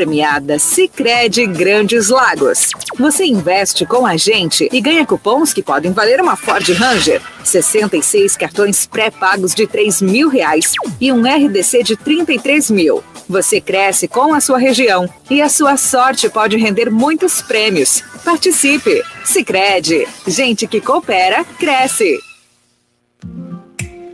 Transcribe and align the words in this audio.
premiada 0.00 0.58
Sicredi 0.58 1.44
Grandes 1.46 2.08
Lagos. 2.08 2.70
Você 2.98 3.26
investe 3.26 3.84
com 3.84 4.06
a 4.06 4.16
gente 4.16 4.66
e 4.72 4.80
ganha 4.80 5.04
cupons 5.04 5.52
que 5.52 5.62
podem 5.62 5.92
valer 5.92 6.22
uma 6.22 6.36
Ford 6.36 6.66
Ranger, 6.70 7.20
66 7.44 8.34
cartões 8.34 8.86
pré-pagos 8.86 9.54
de 9.54 9.66
3 9.66 10.00
mil 10.00 10.30
reais 10.30 10.72
e 10.98 11.12
um 11.12 11.20
RDC 11.24 11.82
de 11.82 11.96
33 11.96 12.70
mil. 12.70 13.04
Você 13.28 13.60
cresce 13.60 14.08
com 14.08 14.32
a 14.32 14.40
sua 14.40 14.58
região 14.58 15.06
e 15.28 15.42
a 15.42 15.50
sua 15.50 15.76
sorte 15.76 16.30
pode 16.30 16.56
render 16.56 16.88
muitos 16.88 17.42
prêmios. 17.42 18.02
Participe! 18.24 19.02
Sicredi, 19.22 20.08
gente 20.26 20.66
que 20.66 20.80
coopera 20.80 21.44
cresce. 21.44 22.29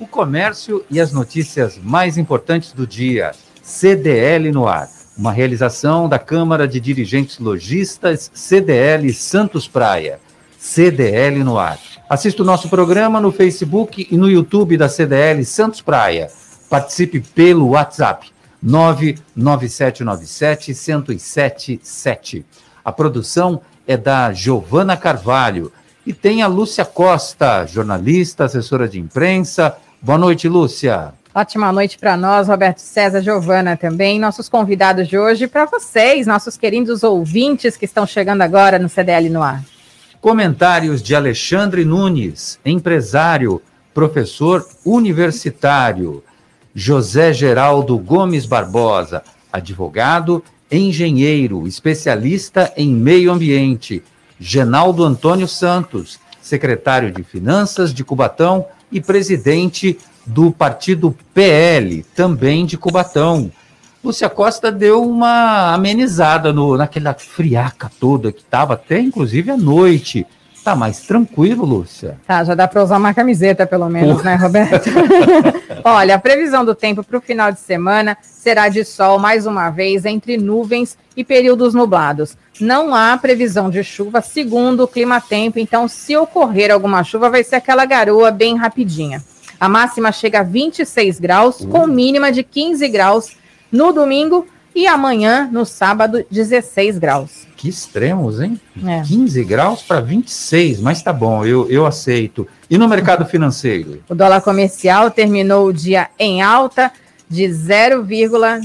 O 0.00 0.06
comércio 0.06 0.82
e 0.90 0.98
as 0.98 1.12
notícias 1.12 1.76
mais 1.76 2.16
importantes 2.16 2.72
do 2.72 2.86
dia. 2.86 3.32
CDL 3.62 4.50
no 4.50 4.66
ar. 4.66 4.88
Uma 5.14 5.30
realização 5.30 6.08
da 6.08 6.18
Câmara 6.18 6.66
de 6.66 6.80
Dirigentes 6.80 7.38
Logistas 7.38 8.30
CDL 8.32 9.12
Santos 9.12 9.68
Praia. 9.68 10.18
CDL 10.58 11.44
no 11.44 11.58
ar. 11.58 11.78
Assista 12.08 12.42
o 12.42 12.46
nosso 12.46 12.70
programa 12.70 13.20
no 13.20 13.30
Facebook 13.30 14.08
e 14.10 14.16
no 14.16 14.30
YouTube 14.30 14.78
da 14.78 14.88
CDL 14.88 15.44
Santos 15.44 15.82
Praia. 15.82 16.30
Participe 16.70 17.20
pelo 17.20 17.68
WhatsApp 17.68 18.30
99797 18.62 20.72
1077. 20.72 22.46
A 22.82 22.90
produção 22.90 23.60
é 23.86 23.98
da 23.98 24.32
Giovana 24.32 24.96
Carvalho 24.96 25.70
e 26.06 26.14
tem 26.14 26.42
a 26.42 26.46
Lúcia 26.46 26.86
Costa, 26.86 27.66
jornalista, 27.66 28.44
assessora 28.44 28.88
de 28.88 28.98
imprensa. 28.98 29.76
Boa 30.02 30.16
noite, 30.16 30.48
Lúcia. 30.48 31.12
Ótima 31.34 31.70
noite 31.70 31.98
para 31.98 32.16
nós, 32.16 32.48
Roberto 32.48 32.78
César, 32.78 33.20
Giovana 33.20 33.76
também, 33.76 34.18
nossos 34.18 34.48
convidados 34.48 35.06
de 35.06 35.18
hoje, 35.18 35.46
para 35.46 35.66
vocês, 35.66 36.26
nossos 36.26 36.56
queridos 36.56 37.02
ouvintes 37.02 37.76
que 37.76 37.84
estão 37.84 38.06
chegando 38.06 38.40
agora 38.40 38.78
no 38.78 38.88
CDL 38.88 39.28
no 39.28 39.42
ar. 39.42 39.62
Comentários 40.18 41.02
de 41.02 41.14
Alexandre 41.14 41.84
Nunes, 41.84 42.58
empresário, 42.64 43.60
professor 43.92 44.66
universitário. 44.86 46.24
José 46.74 47.34
Geraldo 47.34 47.98
Gomes 47.98 48.46
Barbosa, 48.46 49.22
advogado, 49.52 50.42
engenheiro, 50.72 51.66
especialista 51.66 52.72
em 52.74 52.88
meio 52.94 53.30
ambiente. 53.30 54.02
Genaldo 54.38 55.04
Antônio 55.04 55.46
Santos, 55.46 56.18
secretário 56.40 57.12
de 57.12 57.22
Finanças 57.22 57.92
de 57.92 58.02
Cubatão 58.02 58.64
e 58.90 59.00
presidente 59.00 59.98
do 60.26 60.50
partido 60.50 61.16
PL, 61.34 62.04
também 62.14 62.66
de 62.66 62.76
Cubatão. 62.76 63.50
Lúcia 64.02 64.30
Costa 64.30 64.72
deu 64.72 65.02
uma 65.02 65.74
amenizada 65.74 66.52
no, 66.52 66.76
naquela 66.76 67.14
friaca 67.14 67.90
toda 68.00 68.32
que 68.32 68.40
estava, 68.40 68.74
até 68.74 68.98
inclusive 68.98 69.50
à 69.50 69.56
noite. 69.56 70.26
Tá 70.62 70.76
mais 70.76 71.00
tranquilo, 71.00 71.64
Lúcia? 71.64 72.18
Tá, 72.26 72.44
já 72.44 72.54
dá 72.54 72.68
para 72.68 72.82
usar 72.84 72.98
uma 72.98 73.14
camiseta, 73.14 73.66
pelo 73.66 73.88
menos, 73.88 74.22
né, 74.22 74.34
Roberto? 74.34 74.90
Olha, 75.82 76.16
a 76.16 76.18
previsão 76.18 76.64
do 76.64 76.74
tempo 76.74 77.02
para 77.02 77.16
o 77.16 77.20
final 77.20 77.50
de 77.50 77.60
semana 77.60 78.16
será 78.22 78.68
de 78.68 78.84
sol 78.84 79.18
mais 79.18 79.46
uma 79.46 79.70
vez 79.70 80.04
entre 80.04 80.36
nuvens 80.36 80.98
e 81.16 81.24
períodos 81.24 81.72
nublados. 81.72 82.36
Não 82.60 82.94
há 82.94 83.16
previsão 83.16 83.70
de 83.70 83.82
chuva, 83.82 84.20
segundo 84.20 84.84
o 84.84 84.88
clima-tempo, 84.88 85.58
então, 85.58 85.88
se 85.88 86.14
ocorrer 86.14 86.70
alguma 86.70 87.02
chuva, 87.02 87.30
vai 87.30 87.42
ser 87.42 87.56
aquela 87.56 87.86
garoa 87.86 88.30
bem 88.30 88.56
rapidinha. 88.56 89.24
A 89.58 89.68
máxima 89.68 90.12
chega 90.12 90.40
a 90.40 90.42
26 90.42 91.20
graus, 91.20 91.64
com 91.64 91.86
mínima 91.86 92.30
de 92.30 92.42
15 92.42 92.86
graus 92.88 93.36
no 93.72 93.92
domingo 93.92 94.46
e 94.74 94.86
amanhã, 94.86 95.48
no 95.50 95.64
sábado, 95.66 96.24
16 96.30 96.98
graus. 96.98 97.48
Que 97.56 97.68
extremos, 97.68 98.40
hein? 98.40 98.60
É. 98.86 99.02
15 99.02 99.42
graus 99.44 99.82
para 99.82 100.00
26, 100.00 100.80
mas 100.80 101.02
tá 101.02 101.12
bom, 101.12 101.44
eu, 101.44 101.68
eu 101.68 101.84
aceito. 101.86 102.46
E 102.68 102.78
no 102.78 102.88
mercado 102.88 103.26
financeiro? 103.26 104.02
O 104.08 104.14
dólar 104.14 104.40
comercial 104.40 105.10
terminou 105.10 105.66
o 105.66 105.72
dia 105.72 106.08
em 106.18 106.40
alta 106.40 106.90
de 107.28 107.52
0, 107.52 108.06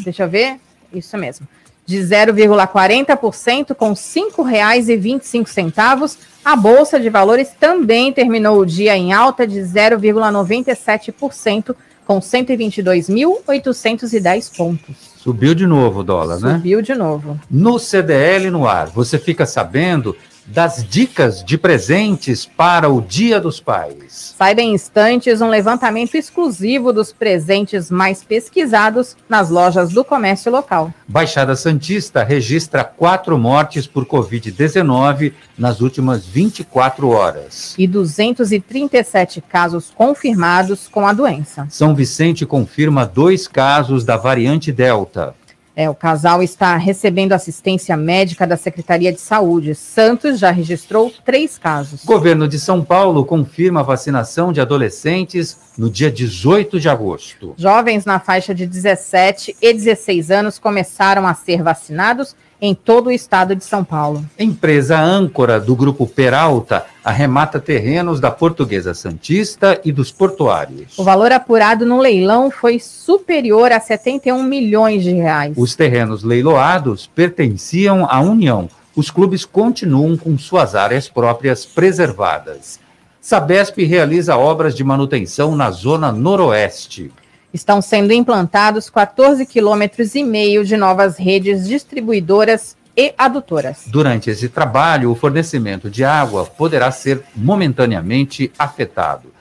deixa 0.04 0.24
eu 0.24 0.30
ver, 0.30 0.58
isso 0.94 1.18
mesmo, 1.18 1.48
de 1.86 1.98
0,40% 1.98 3.76
com 3.76 3.90
R$ 3.90 3.96
5,25. 3.96 6.18
A 6.44 6.56
Bolsa 6.56 7.00
de 7.00 7.10
Valores 7.10 7.50
também 7.60 8.14
terminou 8.14 8.60
o 8.60 8.66
dia 8.66 8.96
em 8.96 9.12
alta 9.12 9.48
de 9.48 9.60
0,97% 9.60 11.76
com 12.06 12.20
122.810 12.20 14.56
pontos. 14.56 15.15
Subiu 15.26 15.56
de 15.56 15.66
novo 15.66 16.02
o 16.02 16.04
dólar, 16.04 16.36
Subiu 16.36 16.52
né? 16.52 16.58
Subiu 16.58 16.82
de 16.84 16.94
novo. 16.94 17.40
No 17.50 17.80
CDL 17.80 18.52
no 18.52 18.68
ar, 18.68 18.86
você 18.86 19.18
fica 19.18 19.44
sabendo 19.44 20.16
das 20.46 20.86
dicas 20.88 21.44
de 21.44 21.58
presentes 21.58 22.46
para 22.46 22.90
o 22.90 23.02
Dia 23.02 23.40
dos 23.40 23.60
Pais. 23.60 24.34
Saiba 24.38 24.62
em 24.62 24.74
instantes 24.74 25.42
um 25.42 25.50
levantamento 25.50 26.16
exclusivo 26.16 26.94
dos 26.94 27.12
presentes 27.12 27.90
mais 27.90 28.24
pesquisados 28.24 29.18
nas 29.28 29.50
lojas 29.50 29.92
do 29.92 30.04
comércio 30.04 30.52
local. 30.52 30.94
Baixada 31.08 31.56
Santista 31.56 32.24
registra 32.24 32.84
quatro 32.84 33.38
mortes 33.38 33.88
por 33.88 34.06
Covid-19 34.06 35.34
nas 35.58 35.82
últimas 35.82 36.26
24 36.26 37.10
horas. 37.10 37.74
E 37.78 37.88
237 37.88 39.42
casos 39.42 39.92
confirmados 39.96 40.88
com 40.88 41.08
a 41.08 41.14
doença. 41.14 41.68
São 41.70 41.96
Vicente 41.96 42.46
confirma 42.46 43.06
dois 43.06 43.48
casos 43.48 44.04
da 44.04 44.18
variante 44.18 44.72
Delta. 44.72 45.34
É, 45.76 45.90
o 45.90 45.96
casal 45.96 46.42
está 46.42 46.78
recebendo 46.78 47.34
assistência 47.34 47.98
médica 47.98 48.48
da 48.48 48.56
Secretaria 48.56 49.12
de 49.12 49.20
Saúde. 49.20 49.76
Santos 49.76 50.40
já 50.40 50.50
registrou 50.50 51.12
três 51.26 51.58
casos. 51.58 52.06
Governo 52.06 52.48
de 52.48 52.58
São 52.58 52.84
Paulo 52.84 53.26
confirma 53.26 53.82
a 53.82 53.84
vacinação 53.84 54.54
de 54.54 54.62
adolescentes 54.62 55.58
no 55.78 55.90
dia 55.90 56.10
18 56.10 56.80
de 56.80 56.88
agosto. 56.88 57.54
Jovens 57.58 58.06
na 58.06 58.20
faixa 58.20 58.56
de 58.56 58.66
17 58.66 59.58
e 59.62 59.74
16 59.74 60.32
anos 60.32 60.58
começaram 60.58 61.28
a 61.28 61.34
ser 61.34 61.62
vacinados 61.62 62.36
em 62.62 62.74
todo 62.74 63.08
o 63.08 63.12
estado 63.12 63.56
de 63.56 63.64
São 63.64 63.84
Paulo. 63.84 64.26
Empresa 64.40 65.00
âncora 65.00 65.60
do 65.60 65.76
Grupo 65.76 66.08
Peralta 66.08 66.86
arremata 67.04 67.60
terrenos 67.60 68.20
da 68.20 68.32
Portuguesa 68.32 68.94
Santista 68.94 69.80
e 69.86 69.92
dos 69.92 70.12
portuários. 70.12 70.98
O 70.98 71.04
valor 71.04 71.32
apurado 71.32 71.86
no 71.86 72.00
leilão 72.00 72.50
foi 72.50 72.80
superior 72.80 73.72
a 73.72 73.80
71 73.80 74.42
milhões 74.42 75.04
de 75.04 75.12
reais. 75.12 75.54
Os 75.56 75.76
terrenos 75.76 76.24
leiloados 76.24 77.06
pertenciam 77.06 78.08
à 78.10 78.20
União. 78.20 78.68
Os 78.96 79.12
clubes 79.12 79.46
continuam 79.46 80.18
com 80.18 80.38
suas 80.38 80.74
áreas 80.74 81.08
próprias 81.08 81.66
preservadas. 81.66 82.80
Sabesp 83.22 83.84
realiza 83.84 84.38
obras 84.38 84.76
de 84.76 84.84
manutenção 84.84 85.56
na 85.56 85.70
zona 85.72 86.12
noroeste. 86.12 87.12
Estão 87.56 87.82
sendo 87.82 88.12
implantados 88.12 88.90
14 88.90 89.46
quilômetros 89.46 90.14
e 90.14 90.26
meio 90.26 90.66
de 90.66 90.76
novas 90.76 91.18
redes 91.18 91.66
distribuidoras 91.66 92.76
e 92.98 93.14
adutoras. 93.18 93.84
Durante 93.88 94.30
esse 94.30 94.50
trabalho, 94.50 95.10
o 95.10 95.16
fornecimento 95.16 95.90
de 95.90 96.04
água 96.04 96.44
poderá 96.44 96.92
ser 96.92 97.24
momentaneamente 97.34 98.52
afetado. 98.60 99.32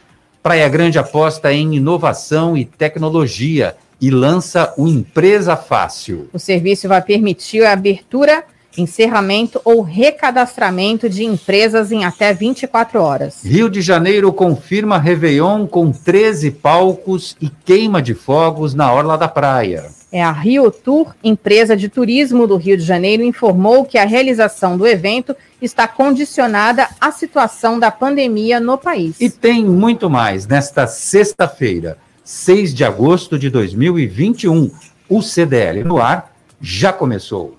Praia 0.41 0.69
Grande 0.69 0.97
aposta 0.97 1.53
em 1.53 1.75
inovação 1.75 2.57
e 2.57 2.65
tecnologia 2.65 3.75
e 4.01 4.13
lança 4.13 4.73
o 4.77 4.87
Empresa 4.87 5.57
Fácil. 5.57 6.29
O 6.33 6.39
serviço 6.39 6.87
vai 6.87 7.03
permitir 7.03 7.65
a 7.65 7.73
abertura 7.73 8.45
encerramento 8.77 9.61
ou 9.65 9.83
recadastramento 9.83 11.09
de 11.09 11.25
empresas 11.25 11.93
em 11.93 12.05
até 12.05 12.33
24 12.33 13.01
horas. 13.01 13.45
Rio 13.45 13.69
de 13.69 13.81
Janeiro 13.81 14.33
confirma 14.33 14.99
Réveillon 14.99 15.67
com 15.67 15.93
13 15.93 16.51
palcos 16.51 17.37
e 17.41 17.49
queima 17.65 18.03
de 18.03 18.15
fogos 18.15 18.75
na 18.75 18.93
orla 18.93 19.17
da 19.17 19.29
praia. 19.29 19.85
É 20.11 20.23
a 20.23 20.31
Rio 20.31 20.71
Tour, 20.71 21.13
empresa 21.25 21.77
de 21.77 21.89
turismo 21.89 22.47
do 22.47 22.57
Rio 22.57 22.77
de 22.77 22.85
Janeiro, 22.85 23.25
informou 23.25 23.85
que 23.85 23.99
a 23.99 24.05
realização 24.05 24.79
do 24.79 24.87
evento 24.87 25.35
está 25.61 25.89
condicionada 25.89 26.89
à 27.01 27.11
situação 27.11 27.81
da 27.81 27.91
pandemia 27.91 28.61
no 28.61 28.79
país. 28.79 29.17
E 29.21 29.29
tem 29.29 29.65
muito 29.65 30.09
mais. 30.09 30.47
Nesta 30.47 30.87
sexta-feira, 30.87 31.99
6 32.23 32.73
de 32.73 32.85
agosto 32.85 33.37
de 33.37 33.51
2021, 33.51 34.71
o 35.09 35.21
CDL 35.21 35.83
no 35.83 36.01
ar 36.01 36.33
já 36.61 36.93
começou. 36.93 37.57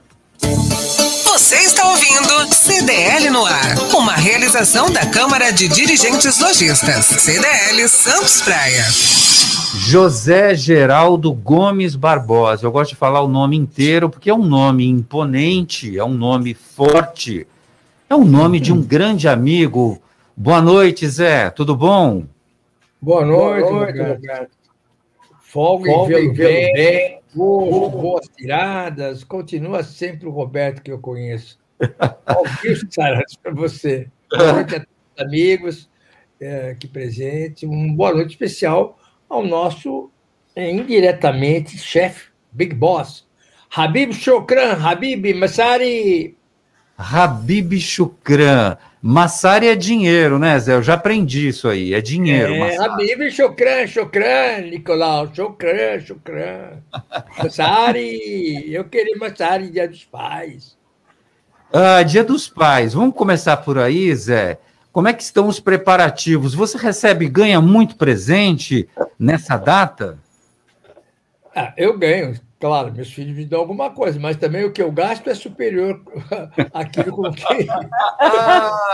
Você 1.35 1.57
está 1.57 1.89
ouvindo 1.89 2.53
CDL 2.53 3.29
no 3.29 3.45
ar, 3.45 3.77
uma 3.93 4.13
realização 4.13 4.89
da 4.89 5.05
Câmara 5.05 5.51
de 5.51 5.67
Dirigentes 5.67 6.39
Lojistas, 6.39 7.07
CDL 7.07 7.89
Santos 7.89 8.41
Praia. 8.41 8.83
José 9.85 10.55
Geraldo 10.55 11.33
Gomes 11.33 11.97
Barbosa. 11.97 12.65
Eu 12.65 12.71
gosto 12.71 12.91
de 12.91 12.95
falar 12.95 13.19
o 13.19 13.27
nome 13.27 13.57
inteiro 13.57 14.09
porque 14.09 14.29
é 14.29 14.33
um 14.33 14.45
nome 14.45 14.87
imponente, 14.87 15.99
é 15.99 16.05
um 16.05 16.13
nome 16.13 16.53
forte, 16.53 17.45
é 18.09 18.15
um 18.15 18.23
nome 18.23 18.61
de 18.61 18.71
um 18.71 18.81
grande 18.81 19.27
amigo. 19.27 20.01
Boa 20.37 20.61
noite, 20.61 21.05
Zé. 21.05 21.49
Tudo 21.49 21.75
bom? 21.75 22.23
Boa 23.01 23.25
noite, 23.25 23.69
Boa 23.69 23.73
noite 23.81 23.99
Roberto. 23.99 24.51
Folga, 25.41 25.91
Folga 25.91 26.17
e 26.17 26.31
bem, 26.31 26.73
bem 26.73 27.19
boas 27.35 28.27
tiradas. 28.35 29.23
Continua 29.23 29.83
sempre 29.83 30.27
o 30.27 30.31
Roberto 30.31 30.81
que 30.81 30.91
eu 30.91 30.99
conheço. 30.99 31.59
Alquistas 32.25 33.35
para 33.41 33.51
você. 33.51 34.07
Boa 34.29 34.53
noite 34.53 34.75
a 34.75 34.79
todos 34.79 34.95
os 35.15 35.23
amigos 35.23 35.89
é, 36.39 36.69
aqui 36.71 36.87
presentes. 36.87 37.63
Uma 37.63 37.93
boa 37.93 38.13
noite 38.13 38.31
especial 38.31 38.99
ao 39.29 39.45
nosso, 39.45 40.09
é, 40.55 40.71
indiretamente, 40.71 41.77
chefe, 41.77 42.29
Big 42.51 42.73
Boss, 42.73 43.27
Habib 43.75 44.13
Shukran, 44.13 44.73
Habib 44.73 45.33
Massari. 45.33 46.37
Habib 46.97 47.73
Shukran. 47.77 48.77
Massari 49.07 49.67
é 49.67 49.75
dinheiro, 49.75 50.39
né, 50.39 50.57
Zé? 50.57 50.73
Eu 50.73 50.81
já 50.81 50.95
aprendi 50.95 51.49
isso 51.49 51.67
aí, 51.67 51.93
é 51.93 52.01
dinheiro. 52.01 52.55
É, 52.55 52.75
Habib 52.77 53.29
Shukran, 53.29 53.85
Shukran, 53.85 54.61
Nicolau, 54.61 55.31
Shukran, 55.31 55.99
Shukran. 55.99 56.79
Massari, 57.37 58.73
eu 58.73 58.83
queria 58.85 59.15
Massari, 59.15 59.69
Dia 59.69 59.87
dos 59.87 60.03
Pais. 60.03 60.75
Ah, 61.71 62.01
Dia 62.01 62.23
dos 62.23 62.47
Pais. 62.47 62.95
Vamos 62.95 63.13
começar 63.13 63.57
por 63.57 63.77
aí, 63.77 64.11
Zé. 64.15 64.57
Como 64.91 65.07
é 65.07 65.13
que 65.13 65.21
estão 65.21 65.47
os 65.47 65.59
preparativos? 65.59 66.55
Você 66.55 66.75
recebe, 66.75 67.29
ganha 67.29 67.61
muito 67.61 67.97
presente 67.97 68.89
nessa 69.19 69.55
data? 69.55 70.17
Ah, 71.55 71.71
eu 71.77 71.95
ganho, 71.95 72.33
claro, 72.65 72.91
meus 72.91 73.13
filhos 73.13 73.37
me 73.37 73.45
dão 73.45 73.59
alguma 73.59 73.91
coisa, 73.91 74.19
mas 74.19 74.37
também 74.37 74.65
o 74.65 74.71
que 74.71 74.81
eu 74.81 74.91
gasto 74.91 75.29
é 75.29 75.35
superior 75.35 76.01
àquilo 76.73 77.11
com 77.11 77.31
que. 77.31 77.43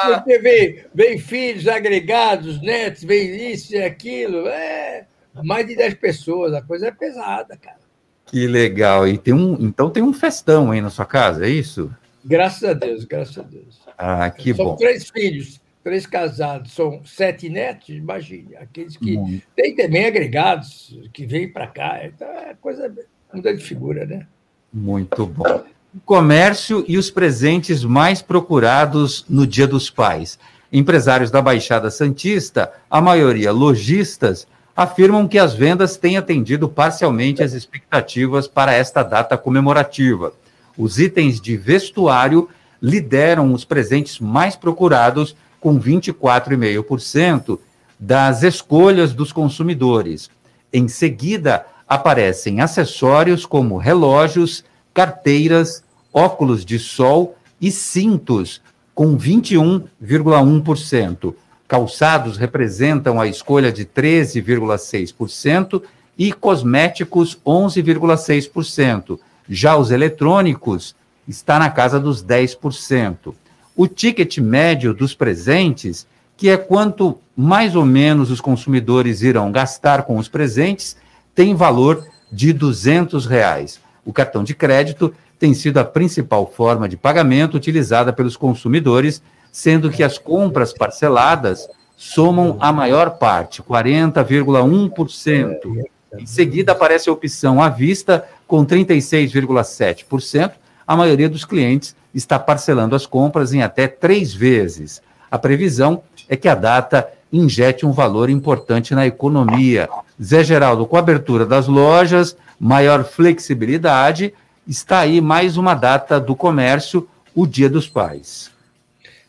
Porque 0.06 0.40
vem, 0.40 0.84
vem 0.94 1.18
filhos 1.18 1.70
agregados, 1.70 2.62
netos, 2.62 3.02
vem 3.02 3.50
isso 3.50 3.74
e 3.74 3.82
aquilo. 3.82 4.46
É 4.46 5.06
mais 5.42 5.66
de 5.66 5.78
10 5.78 5.94
pessoas, 5.94 6.54
a 6.54 6.62
coisa 6.62 6.88
é 6.88 6.92
pesada, 6.92 7.56
cara. 7.56 7.80
Que 8.26 8.46
legal. 8.46 9.08
E 9.08 9.18
tem 9.18 9.34
um, 9.34 9.54
então 9.62 9.90
tem 9.90 10.04
um 10.04 10.12
festão 10.12 10.72
aí 10.72 10.82
na 10.82 10.90
sua 10.90 11.06
casa, 11.06 11.46
é 11.46 11.50
isso? 11.50 11.90
Graças 12.26 12.66
a 12.66 12.74
Deus, 12.74 13.06
graças 13.06 13.38
a 13.38 13.44
Deus. 13.44 13.80
Ah, 13.98 14.30
que 14.30 14.54
São 14.54 14.66
bom. 14.66 14.72
São 14.72 14.80
três 14.80 15.10
filhos 15.10 15.62
três 15.82 16.06
casados, 16.06 16.74
são 16.74 17.04
sete 17.04 17.50
netos, 17.50 17.90
imagine, 17.90 18.56
aqueles 18.56 18.96
que 18.96 19.18
hum. 19.18 19.42
têm 19.56 19.76
também 19.76 20.06
agregados, 20.06 20.96
que 21.12 21.26
vêm 21.26 21.52
para 21.52 21.66
cá, 21.66 22.06
então 22.06 22.28
é 22.28 22.54
coisa 22.62 22.94
muda 23.34 23.56
de 23.56 23.64
figura, 23.64 24.06
né? 24.06 24.26
Muito 24.74 25.26
bom. 25.26 25.64
O 25.94 26.00
comércio 26.06 26.86
e 26.88 26.98
os 26.98 27.12
presentes 27.12 27.84
mais 27.84 28.22
procurados 28.22 29.26
no 29.30 29.46
Dia 29.46 29.68
dos 29.68 29.90
Pais. 29.90 30.40
Empresários 30.72 31.30
da 31.30 31.42
Baixada 31.42 31.92
Santista, 31.92 32.72
a 32.90 33.02
maioria 33.02 33.52
lojistas, 33.52 34.48
afirmam 34.76 35.28
que 35.28 35.38
as 35.38 35.54
vendas 35.54 35.98
têm 35.98 36.18
atendido 36.18 36.70
parcialmente 36.70 37.44
as 37.44 37.52
expectativas 37.52 38.48
para 38.48 38.74
esta 38.74 39.04
data 39.04 39.38
comemorativa. 39.38 40.34
Os 40.78 40.98
itens 40.98 41.42
de 41.42 41.58
vestuário 41.58 42.48
lideram 42.82 43.54
os 43.54 43.66
presentes 43.66 44.20
mais 44.20 44.56
procurados 44.56 45.36
com 45.60 45.80
24,5% 45.80 47.60
das 48.00 48.42
escolhas 48.42 49.14
dos 49.14 49.32
consumidores. 49.32 50.30
Em 50.74 50.88
seguida, 50.88 51.66
aparecem 51.92 52.62
acessórios 52.62 53.46
como 53.46 53.78
relógios, 53.78 54.64
carteiras, 54.94 55.84
óculos 56.14 56.64
de 56.64 56.80
sol 56.80 57.36
e 57.60 57.70
cintos, 57.70 58.62
com 58.96 59.18
21,1%. 59.18 61.36
Calçados 61.68 62.38
representam 62.38 63.20
a 63.20 63.28
escolha 63.28 63.74
de 63.74 63.86
13,6% 63.86 65.82
e 66.18 66.32
cosméticos 66.32 67.38
11,6%. 67.46 69.20
Já 69.50 69.76
os 69.76 69.92
eletrônicos 69.92 70.96
está 71.28 71.60
na 71.60 71.70
casa 71.70 72.00
dos 72.00 72.24
10% 72.24 73.34
o 73.76 73.88
ticket 73.88 74.38
médio 74.38 74.94
dos 74.94 75.16
presentes, 75.16 76.06
que 76.38 76.50
é 76.50 76.58
quanto 76.58 77.18
mais 77.36 77.76
ou 77.76 77.86
menos 77.86 78.30
os 78.30 78.42
consumidores 78.42 79.22
irão 79.22 79.52
gastar 79.52 80.04
com 80.04 80.18
os 80.18 80.28
presentes, 80.28 80.98
tem 81.34 81.56
valor 81.56 82.06
de 82.32 82.54
200 82.54 83.26
reais. 83.26 83.82
O 84.06 84.14
cartão 84.14 84.44
de 84.44 84.54
crédito 84.54 85.12
tem 85.38 85.54
sido 85.54 85.80
a 85.80 85.84
principal 85.84 86.46
forma 86.46 86.88
de 86.88 86.96
pagamento 86.96 87.58
utilizada 87.58 88.14
pelos 88.14 88.38
consumidores, 88.38 89.22
sendo 89.52 89.90
que 89.90 90.04
as 90.04 90.18
compras 90.18 90.72
parceladas 90.72 91.68
somam 91.98 92.56
a 92.60 92.72
maior 92.72 93.18
parte, 93.18 93.62
40,1%. 93.62 95.84
Em 96.18 96.26
seguida 96.26 96.72
aparece 96.74 97.10
a 97.10 97.14
opção 97.14 97.62
à 97.62 97.70
vista, 97.70 98.26
com 98.48 98.66
36,7%. 98.66 100.52
A 100.86 100.96
maioria 100.96 101.30
dos 101.30 101.46
clientes 101.46 101.96
está 102.14 102.38
parcelando 102.38 102.96
as 102.96 103.06
compras 103.06 103.54
em 103.54 103.62
até 103.62 103.88
três 103.88 104.34
vezes. 104.34 105.02
A 105.30 105.38
previsão 105.38 106.04
é 106.28 106.36
que 106.36 106.50
a 106.50 106.56
data 106.56 107.08
injete 107.32 107.86
um 107.86 107.92
valor 107.92 108.30
importante 108.30 108.94
na 108.94 109.08
economia. 109.08 109.88
Zé 110.24 110.44
Geraldo, 110.44 110.86
com 110.86 110.96
a 110.96 111.00
abertura 111.00 111.48
das 111.48 111.68
lojas, 111.68 112.38
maior 112.60 113.04
flexibilidade, 113.04 114.32
está 114.68 115.00
aí 115.00 115.20
mais 115.20 115.58
uma 115.58 115.74
data 115.74 116.20
do 116.20 116.36
comércio, 116.36 117.10
o 117.34 117.48
Dia 117.48 117.68
dos 117.68 117.90
Pais. 117.90 118.52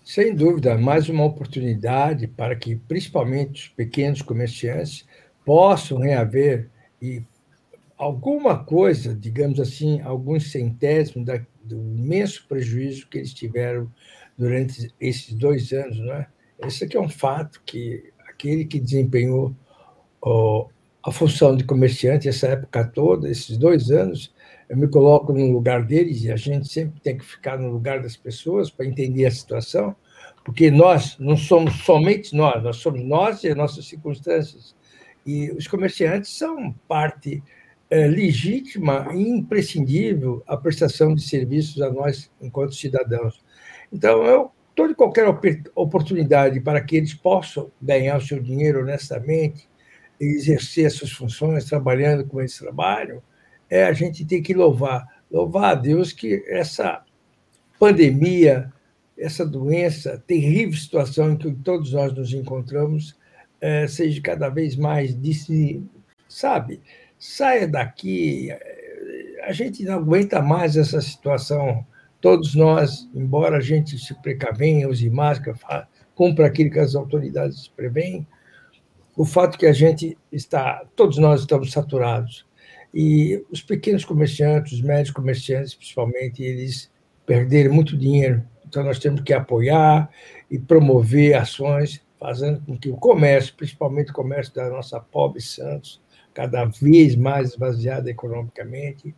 Sem 0.04 0.34
dúvida, 0.34 0.76
mais 0.76 1.08
uma 1.08 1.24
oportunidade 1.24 2.26
para 2.26 2.54
que, 2.54 2.76
principalmente, 2.76 3.62
os 3.62 3.68
pequenos 3.68 4.20
comerciantes 4.20 5.06
possam 5.46 5.98
reaver 5.98 6.68
e 7.00 7.22
alguma 7.96 8.62
coisa, 8.62 9.14
digamos 9.14 9.60
assim, 9.60 10.02
alguns 10.02 10.52
centésimos 10.52 11.24
da, 11.24 11.40
do 11.64 11.76
imenso 11.76 12.44
prejuízo 12.46 13.06
que 13.08 13.16
eles 13.16 13.32
tiveram 13.32 13.90
durante 14.36 14.92
esses 15.00 15.32
dois 15.32 15.72
anos. 15.72 15.98
Não 16.00 16.12
é? 16.12 16.26
Esse 16.66 16.84
aqui 16.84 16.98
é 16.98 17.00
um 17.00 17.08
fato 17.08 17.62
que 17.64 18.12
aquele 18.28 18.66
que 18.66 18.78
desempenhou 18.78 19.54
ó, 20.20 20.66
a 21.04 21.10
função 21.10 21.56
de 21.56 21.64
comerciante 21.64 22.28
essa 22.28 22.48
época 22.48 22.84
toda, 22.84 23.28
esses 23.28 23.56
dois 23.56 23.90
anos, 23.90 24.32
eu 24.68 24.76
me 24.76 24.88
coloco 24.88 25.32
no 25.32 25.50
lugar 25.50 25.84
deles 25.84 26.22
e 26.22 26.30
a 26.30 26.36
gente 26.36 26.68
sempre 26.68 27.00
tem 27.00 27.18
que 27.18 27.24
ficar 27.24 27.58
no 27.58 27.70
lugar 27.70 28.00
das 28.00 28.16
pessoas 28.16 28.70
para 28.70 28.86
entender 28.86 29.26
a 29.26 29.30
situação, 29.30 29.94
porque 30.44 30.70
nós 30.70 31.16
não 31.18 31.36
somos 31.36 31.74
somente 31.84 32.34
nós, 32.34 32.62
nós 32.62 32.76
somos 32.76 33.02
nós 33.02 33.42
e 33.42 33.48
as 33.48 33.56
nossas 33.56 33.86
circunstâncias. 33.86 34.74
E 35.26 35.50
os 35.50 35.66
comerciantes 35.66 36.36
são 36.36 36.72
parte 36.88 37.42
é, 37.90 38.06
legítima 38.06 39.08
e 39.12 39.28
imprescindível 39.28 40.42
a 40.46 40.56
prestação 40.56 41.14
de 41.14 41.22
serviços 41.22 41.82
a 41.82 41.90
nós, 41.90 42.30
enquanto 42.40 42.74
cidadãos. 42.74 43.42
Então, 43.92 44.24
eu 44.24 44.50
toda 44.74 44.94
qualquer 44.94 45.26
oportunidade 45.74 46.60
para 46.60 46.80
que 46.80 46.96
eles 46.96 47.12
possam 47.12 47.70
ganhar 47.80 48.16
o 48.16 48.22
seu 48.22 48.40
dinheiro 48.40 48.80
honestamente 48.80 49.68
exercer 50.24 50.86
as 50.86 50.94
suas 50.94 51.12
funções 51.12 51.64
trabalhando 51.64 52.24
como 52.24 52.40
eles 52.40 52.56
trabalham, 52.56 53.22
é 53.68 53.84
a 53.84 53.92
gente 53.92 54.24
tem 54.24 54.42
que 54.42 54.54
louvar, 54.54 55.06
louvar 55.30 55.72
a 55.72 55.74
Deus 55.74 56.12
que 56.12 56.44
essa 56.46 57.02
pandemia, 57.78 58.72
essa 59.16 59.46
doença, 59.46 60.22
terrível 60.26 60.78
situação 60.78 61.32
em 61.32 61.36
que 61.36 61.50
todos 61.52 61.92
nós 61.92 62.12
nos 62.12 62.32
encontramos, 62.32 63.16
é, 63.60 63.86
seja 63.86 64.20
cada 64.20 64.48
vez 64.48 64.76
mais, 64.76 65.18
disse, 65.20 65.82
sabe, 66.28 66.80
saia 67.18 67.66
daqui. 67.66 68.50
A 69.44 69.52
gente 69.52 69.84
não 69.84 69.94
aguenta 69.94 70.42
mais 70.42 70.76
essa 70.76 71.00
situação 71.00 71.86
todos 72.20 72.54
nós, 72.54 73.08
embora 73.14 73.56
a 73.56 73.60
gente 73.60 73.98
se 73.98 74.14
precavenha, 74.22 74.88
use 74.88 75.10
máscara, 75.10 75.88
cumpra 76.14 76.46
aquilo 76.46 76.70
que 76.70 76.78
as 76.78 76.94
autoridades 76.94 77.66
preveem, 77.68 78.26
o 79.16 79.24
fato 79.24 79.58
que 79.58 79.66
a 79.66 79.72
gente 79.72 80.16
está, 80.30 80.84
todos 80.96 81.18
nós 81.18 81.40
estamos 81.40 81.70
saturados. 81.72 82.46
E 82.94 83.42
os 83.50 83.62
pequenos 83.62 84.04
comerciantes, 84.04 84.72
os 84.72 84.82
médios 84.82 85.10
comerciantes, 85.10 85.74
principalmente, 85.74 86.42
eles 86.42 86.90
perderam 87.24 87.72
muito 87.72 87.96
dinheiro. 87.96 88.42
Então, 88.66 88.84
nós 88.84 88.98
temos 88.98 89.20
que 89.22 89.32
apoiar 89.32 90.10
e 90.50 90.58
promover 90.58 91.34
ações, 91.34 92.02
fazendo 92.18 92.60
com 92.64 92.76
que 92.78 92.90
o 92.90 92.96
comércio, 92.96 93.54
principalmente 93.54 94.10
o 94.10 94.14
comércio 94.14 94.54
da 94.54 94.68
nossa 94.70 95.00
pobre 95.00 95.40
Santos, 95.40 96.00
cada 96.32 96.64
vez 96.64 97.16
mais 97.16 97.50
esvaziada 97.50 98.10
economicamente, 98.10 99.14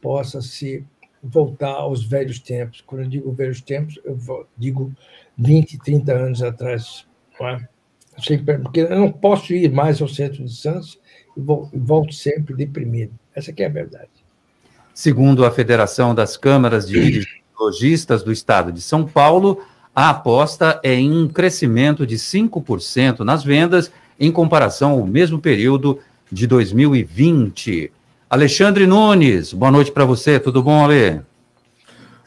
possa 0.00 0.40
se 0.40 0.84
voltar 1.22 1.72
aos 1.72 2.04
velhos 2.04 2.38
tempos. 2.38 2.82
Quando 2.82 3.02
eu 3.02 3.08
digo 3.08 3.32
velhos 3.32 3.60
tempos, 3.60 3.98
eu 4.04 4.46
digo 4.56 4.92
20, 5.36 5.78
30 5.78 6.12
anos 6.12 6.42
atrás. 6.42 7.06
Não 7.40 7.48
é? 7.48 7.68
Porque 8.62 8.80
eu 8.80 8.98
não 8.98 9.10
posso 9.10 9.52
ir 9.52 9.70
mais 9.70 10.00
ao 10.00 10.08
centro 10.08 10.44
de 10.44 10.54
Santos 10.54 10.98
e 11.36 11.40
volto 11.78 12.12
sempre 12.12 12.54
deprimido. 12.54 13.12
Essa 13.34 13.52
é 13.56 13.66
a 13.66 13.68
verdade. 13.68 14.08
Segundo 14.94 15.44
a 15.44 15.50
Federação 15.50 16.14
das 16.14 16.36
Câmaras 16.36 16.86
de 16.86 17.26
Lojistas 17.58 18.22
do 18.22 18.30
Estado 18.30 18.70
de 18.70 18.80
São 18.80 19.04
Paulo, 19.04 19.60
a 19.94 20.10
aposta 20.10 20.80
é 20.82 20.94
em 20.94 21.12
um 21.12 21.28
crescimento 21.28 22.06
de 22.06 22.16
5% 22.16 23.20
nas 23.20 23.42
vendas 23.42 23.90
em 24.18 24.30
comparação 24.30 24.92
ao 24.92 25.06
mesmo 25.06 25.40
período 25.40 25.98
de 26.30 26.46
2020. 26.46 27.90
Alexandre 28.30 28.86
Nunes, 28.86 29.52
boa 29.52 29.70
noite 29.70 29.92
para 29.92 30.04
você, 30.04 30.38
tudo 30.38 30.62
bom, 30.62 30.84
Ale? 30.84 31.20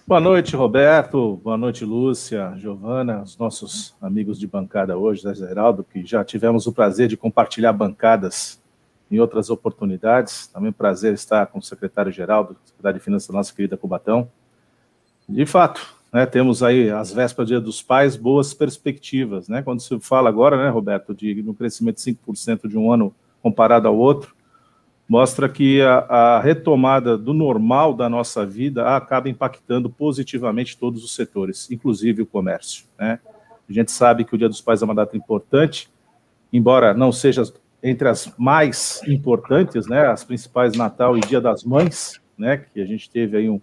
Boa 0.07 0.21
noite, 0.21 0.55
Roberto. 0.55 1.35
Boa 1.43 1.57
noite, 1.57 1.83
Lúcia, 1.83 2.53
Giovana, 2.55 3.23
os 3.23 3.37
nossos 3.37 3.93
amigos 4.01 4.39
de 4.39 4.47
bancada 4.47 4.97
hoje, 4.97 5.21
da 5.21 5.33
Geraldo, 5.33 5.83
que 5.83 6.05
já 6.05 6.23
tivemos 6.23 6.65
o 6.65 6.71
prazer 6.71 7.09
de 7.09 7.17
compartilhar 7.17 7.73
bancadas 7.73 8.57
em 9.11 9.19
outras 9.19 9.49
oportunidades. 9.49 10.47
Também 10.47 10.71
prazer 10.71 11.13
estar 11.13 11.47
com 11.47 11.59
o 11.59 11.61
secretário-geral, 11.61 12.45
do 12.45 12.57
secretário 12.63 12.99
de 12.99 13.03
Finanças 13.03 13.27
da 13.27 13.33
nossa 13.33 13.53
querida 13.53 13.75
Cubatão. 13.75 14.29
De 15.27 15.45
fato, 15.45 15.85
né, 16.13 16.25
temos 16.25 16.63
aí 16.63 16.89
as 16.89 17.11
vésperas 17.11 17.49
do 17.49 17.51
Dia 17.51 17.59
dos 17.59 17.81
Pais, 17.81 18.15
boas 18.15 18.53
perspectivas. 18.53 19.49
Né? 19.49 19.61
Quando 19.61 19.81
se 19.81 19.99
fala 19.99 20.29
agora, 20.29 20.55
né, 20.55 20.69
Roberto, 20.69 21.13
de 21.13 21.43
um 21.45 21.53
crescimento 21.53 21.97
de 21.97 22.03
5% 22.03 22.69
de 22.69 22.77
um 22.77 22.93
ano 22.93 23.13
comparado 23.43 23.89
ao 23.89 23.97
outro, 23.97 24.37
mostra 25.07 25.47
que 25.47 25.81
a, 25.81 25.99
a, 25.99 26.39
retomada 26.39 27.17
do 27.17 27.33
normal 27.33 27.93
da 27.93 28.09
nossa 28.09 28.45
vida 28.45 28.95
acaba 28.95 29.29
impactando 29.29 29.89
positivamente 29.89 30.77
todos 30.77 31.03
os 31.03 31.15
setores, 31.15 31.71
inclusive 31.71 32.21
o 32.21 32.25
comércio. 32.25 32.85
Né? 32.99 33.19
A 33.69 33.73
gente 33.73 33.91
sabe 33.91 34.25
que 34.25 34.35
o 34.35 34.37
Dia 34.37 34.49
dos 34.49 34.59
Pais 34.59 34.81
é 34.81 34.85
uma 34.85 34.95
data 34.95 35.15
importante, 35.15 35.89
embora 36.51 36.93
não 36.93 37.11
seja 37.11 37.43
entre 37.81 38.09
as 38.09 38.33
mais 38.37 39.01
importantes, 39.07 39.87
né, 39.87 40.07
as 40.07 40.23
principais 40.23 40.75
Natal 40.75 41.17
e 41.17 41.21
Dia 41.21 41.39
das 41.39 41.63
Mães, 41.63 42.19
né, 42.37 42.65
que 42.73 42.81
a 42.81 42.85
gente 42.85 43.09
teve 43.09 43.37
aí 43.37 43.49
um, 43.49 43.61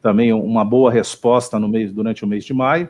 também 0.00 0.32
uma 0.32 0.64
boa 0.64 0.92
resposta 0.92 1.58
no 1.58 1.68
mês 1.68 1.92
durante 1.92 2.24
o 2.24 2.28
mês 2.28 2.44
de 2.44 2.52
maio, 2.52 2.88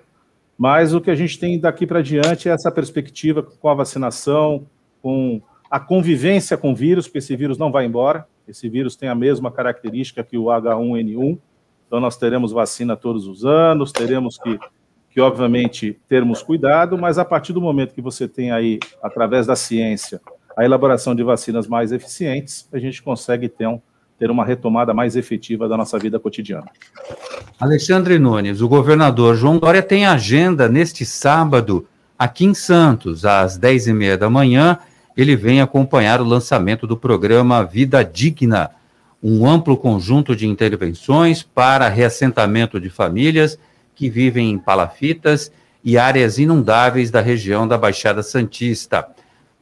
mas 0.59 0.93
o 0.95 1.01
que 1.01 1.11
a 1.11 1.15
gente 1.15 1.39
tem 1.39 1.59
daqui 1.59 1.87
para 1.87 2.03
diante 2.03 2.49
é 2.49 2.53
essa 2.53 2.71
perspectiva 2.71 3.43
com 3.43 3.69
a 3.69 3.75
vacinação, 3.75 4.67
com 5.01 5.41
a 5.73 5.81
convivência 5.81 6.55
com 6.55 6.75
vírus, 6.75 7.07
porque 7.07 7.17
esse 7.17 7.35
vírus 7.35 7.57
não 7.57 7.73
vai 7.73 7.87
embora. 7.87 8.27
Esse 8.47 8.69
vírus 8.69 8.95
tem 8.95 9.09
a 9.09 9.15
mesma 9.15 9.51
característica 9.51 10.23
que 10.23 10.37
o 10.37 10.45
H1N1. 10.45 11.39
Então, 11.87 11.99
nós 11.99 12.15
teremos 12.19 12.53
vacina 12.53 12.95
todos 12.95 13.27
os 13.27 13.43
anos, 13.47 13.91
teremos 13.91 14.37
que, 14.37 14.61
que, 15.11 15.19
obviamente, 15.19 15.99
termos 16.07 16.43
cuidado, 16.43 16.99
mas 16.99 17.17
a 17.17 17.25
partir 17.25 17.55
do 17.55 17.61
momento 17.61 17.95
que 17.95 18.03
você 18.03 18.29
tem 18.29 18.53
aí, 18.53 18.79
através 19.03 19.47
da 19.47 19.57
ciência, 19.57 20.21
a 20.55 20.63
elaboração 20.63 21.15
de 21.15 21.23
vacinas 21.23 21.67
mais 21.67 21.91
eficientes, 21.91 22.69
a 22.71 22.79
gente 22.79 23.03
consegue 23.03 23.49
ter, 23.49 23.67
um, 23.67 23.81
ter 24.19 24.31
uma 24.31 24.45
retomada 24.45 24.93
mais 24.93 25.17
efetiva 25.17 25.67
da 25.71 25.77
nossa 25.79 25.99
vida 25.99 26.21
cotidiana. 26.21 26.67
Alexandre 27.59 28.19
Nunes, 28.19 28.61
o 28.61 28.69
governador 28.69 29.37
João 29.37 29.57
Dória 29.57 29.83
tem 29.83 30.05
agenda 30.05 30.69
neste 30.69 31.07
sábado 31.07 31.89
aqui 32.19 32.45
em 32.45 32.53
Santos, 32.53 33.25
às 33.25 33.59
10h30 33.59 34.19
da 34.19 34.29
manhã, 34.29 34.79
ele 35.17 35.37
vem 35.37 35.61
acompanhar 35.61 36.21
o 36.21 36.25
lançamento 36.25 36.87
do 36.87 36.97
programa 36.97 37.65
Vida 37.65 38.03
Digna, 38.05 38.71
um 39.23 39.47
amplo 39.47 39.77
conjunto 39.77 40.35
de 40.35 40.47
intervenções 40.47 41.43
para 41.43 41.89
reassentamento 41.89 42.81
de 42.81 42.91
famílias 42.91 43.59
que 43.95 44.11
vivem 44.11 44.51
em 44.51 44.59
palafitas 44.59 45.53
e 45.85 45.99
áreas 45.99 46.39
inundáveis 46.39 47.11
da 47.11 47.21
região 47.21 47.69
da 47.69 47.77
Baixada 47.77 48.23
Santista. 48.23 49.07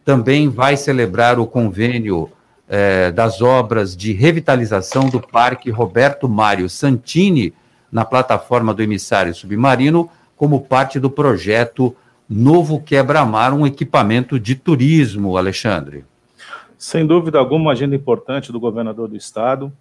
Também 0.05 0.49
vai 0.49 0.77
celebrar 0.77 1.39
o 1.39 1.47
convênio 1.47 2.31
eh, 2.69 3.11
das 3.11 3.43
obras 3.43 3.97
de 3.97 4.13
revitalização 4.13 5.09
do 5.09 5.21
Parque 5.21 5.71
Roberto 5.71 6.29
Mário 6.29 6.69
Santini 6.69 7.53
na 7.91 8.05
plataforma 8.05 8.73
do 8.73 8.83
emissário 8.83 9.35
submarino, 9.35 10.09
como 10.37 10.61
parte 10.61 10.99
do 10.99 11.11
projeto 11.11 11.95
novo 12.31 12.81
quebra-mar, 12.81 13.53
um 13.53 13.67
equipamento 13.67 14.39
de 14.39 14.55
turismo, 14.55 15.37
Alexandre? 15.37 16.05
Sem 16.79 17.05
dúvida 17.05 17.39
alguma, 17.39 17.63
uma 17.63 17.73
agenda 17.73 17.97
importante 17.97 18.53
do 18.53 18.61
governador 18.61 19.09
do 19.09 19.17
estado. 19.17 19.73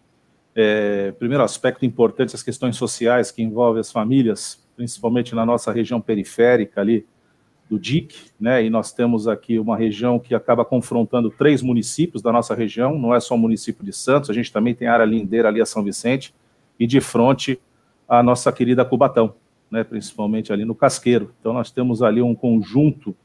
É, 0.55 1.13
primeiro 1.19 1.43
aspecto 1.43 1.85
importante, 1.85 2.35
as 2.35 2.41
questões 2.41 2.75
sociais 2.75 3.29
que 3.29 3.43
envolvem 3.43 3.79
as 3.79 3.91
famílias, 3.91 4.59
principalmente 4.75 5.35
na 5.35 5.45
nossa 5.45 5.71
região 5.71 6.01
periférica 6.01 6.81
ali 6.81 7.05
do 7.69 7.77
DIC, 7.77 8.31
né? 8.39 8.65
E 8.65 8.69
nós 8.69 8.91
temos 8.91 9.27
aqui 9.27 9.59
uma 9.59 9.77
região 9.77 10.17
que 10.17 10.33
acaba 10.33 10.65
confrontando 10.65 11.29
três 11.29 11.61
municípios 11.61 12.19
da 12.19 12.31
nossa 12.31 12.55
região, 12.55 12.97
não 12.97 13.13
é 13.13 13.19
só 13.19 13.35
o 13.35 13.37
município 13.37 13.85
de 13.85 13.93
Santos, 13.93 14.27
a 14.27 14.33
gente 14.33 14.51
também 14.51 14.73
tem 14.73 14.87
a 14.87 14.93
área 14.93 15.05
lindeira 15.05 15.47
ali 15.47 15.61
a 15.61 15.65
São 15.67 15.83
Vicente 15.83 16.33
e 16.79 16.87
de 16.87 16.99
frente 16.99 17.59
a 18.07 18.23
nossa 18.23 18.51
querida 18.51 18.83
Cubatão, 18.83 19.35
né, 19.71 19.83
principalmente 19.83 20.51
ali 20.51 20.65
no 20.65 20.75
Casqueiro. 20.75 21.33
Então, 21.39 21.53
nós 21.53 21.71
temos 21.71 22.01
ali 22.01 22.21
um 22.21 22.35
conjunto 22.35 23.15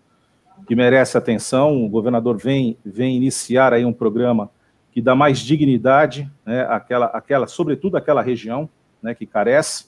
que 0.67 0.75
merece 0.75 1.17
atenção. 1.17 1.85
O 1.85 1.89
governador 1.89 2.37
vem, 2.37 2.77
vem 2.85 3.17
iniciar 3.17 3.73
aí 3.73 3.85
um 3.85 3.93
programa 3.93 4.51
que 4.93 5.03
dá 5.03 5.15
mais 5.15 5.39
dignidade, 5.41 6.31
né, 6.47 6.63
àquela, 6.69 7.07
àquela, 7.07 7.47
sobretudo 7.47 7.97
aquela 7.97 8.23
região 8.23 8.69
né, 9.03 9.15
que 9.15 9.27
carece, 9.27 9.87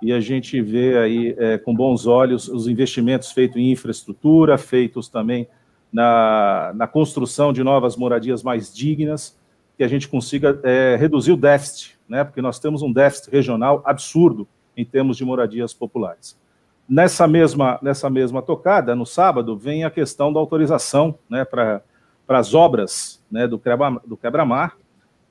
e 0.00 0.12
a 0.12 0.20
gente 0.20 0.60
vê 0.60 0.96
aí 0.98 1.34
é, 1.38 1.58
com 1.58 1.74
bons 1.74 2.06
olhos 2.06 2.48
os 2.48 2.68
investimentos 2.68 3.32
feitos 3.32 3.56
em 3.56 3.72
infraestrutura, 3.72 4.56
feitos 4.56 5.08
também 5.08 5.48
na, 5.92 6.72
na 6.74 6.86
construção 6.86 7.52
de 7.52 7.64
novas 7.64 7.96
moradias 7.96 8.42
mais 8.42 8.72
dignas, 8.72 9.38
que 9.76 9.82
a 9.82 9.88
gente 9.88 10.08
consiga 10.08 10.60
é, 10.62 10.96
reduzir 10.96 11.32
o 11.32 11.36
déficit, 11.36 11.98
né, 12.08 12.22
porque 12.22 12.40
nós 12.40 12.58
temos 12.60 12.80
um 12.80 12.92
déficit 12.92 13.30
regional 13.30 13.82
absurdo 13.84 14.46
em 14.76 14.84
termos 14.84 15.16
de 15.16 15.24
moradias 15.24 15.72
populares. 15.72 16.38
Nessa 16.88 17.26
mesma, 17.26 17.78
nessa 17.80 18.10
mesma 18.10 18.42
tocada, 18.42 18.94
no 18.94 19.06
sábado, 19.06 19.56
vem 19.56 19.84
a 19.84 19.90
questão 19.90 20.32
da 20.32 20.38
autorização 20.38 21.18
né, 21.30 21.44
para 21.44 21.82
as 22.28 22.54
obras 22.54 23.22
né, 23.30 23.46
do, 23.46 23.58
quebra, 23.58 24.00
do 24.06 24.16
Quebra-Mar. 24.16 24.76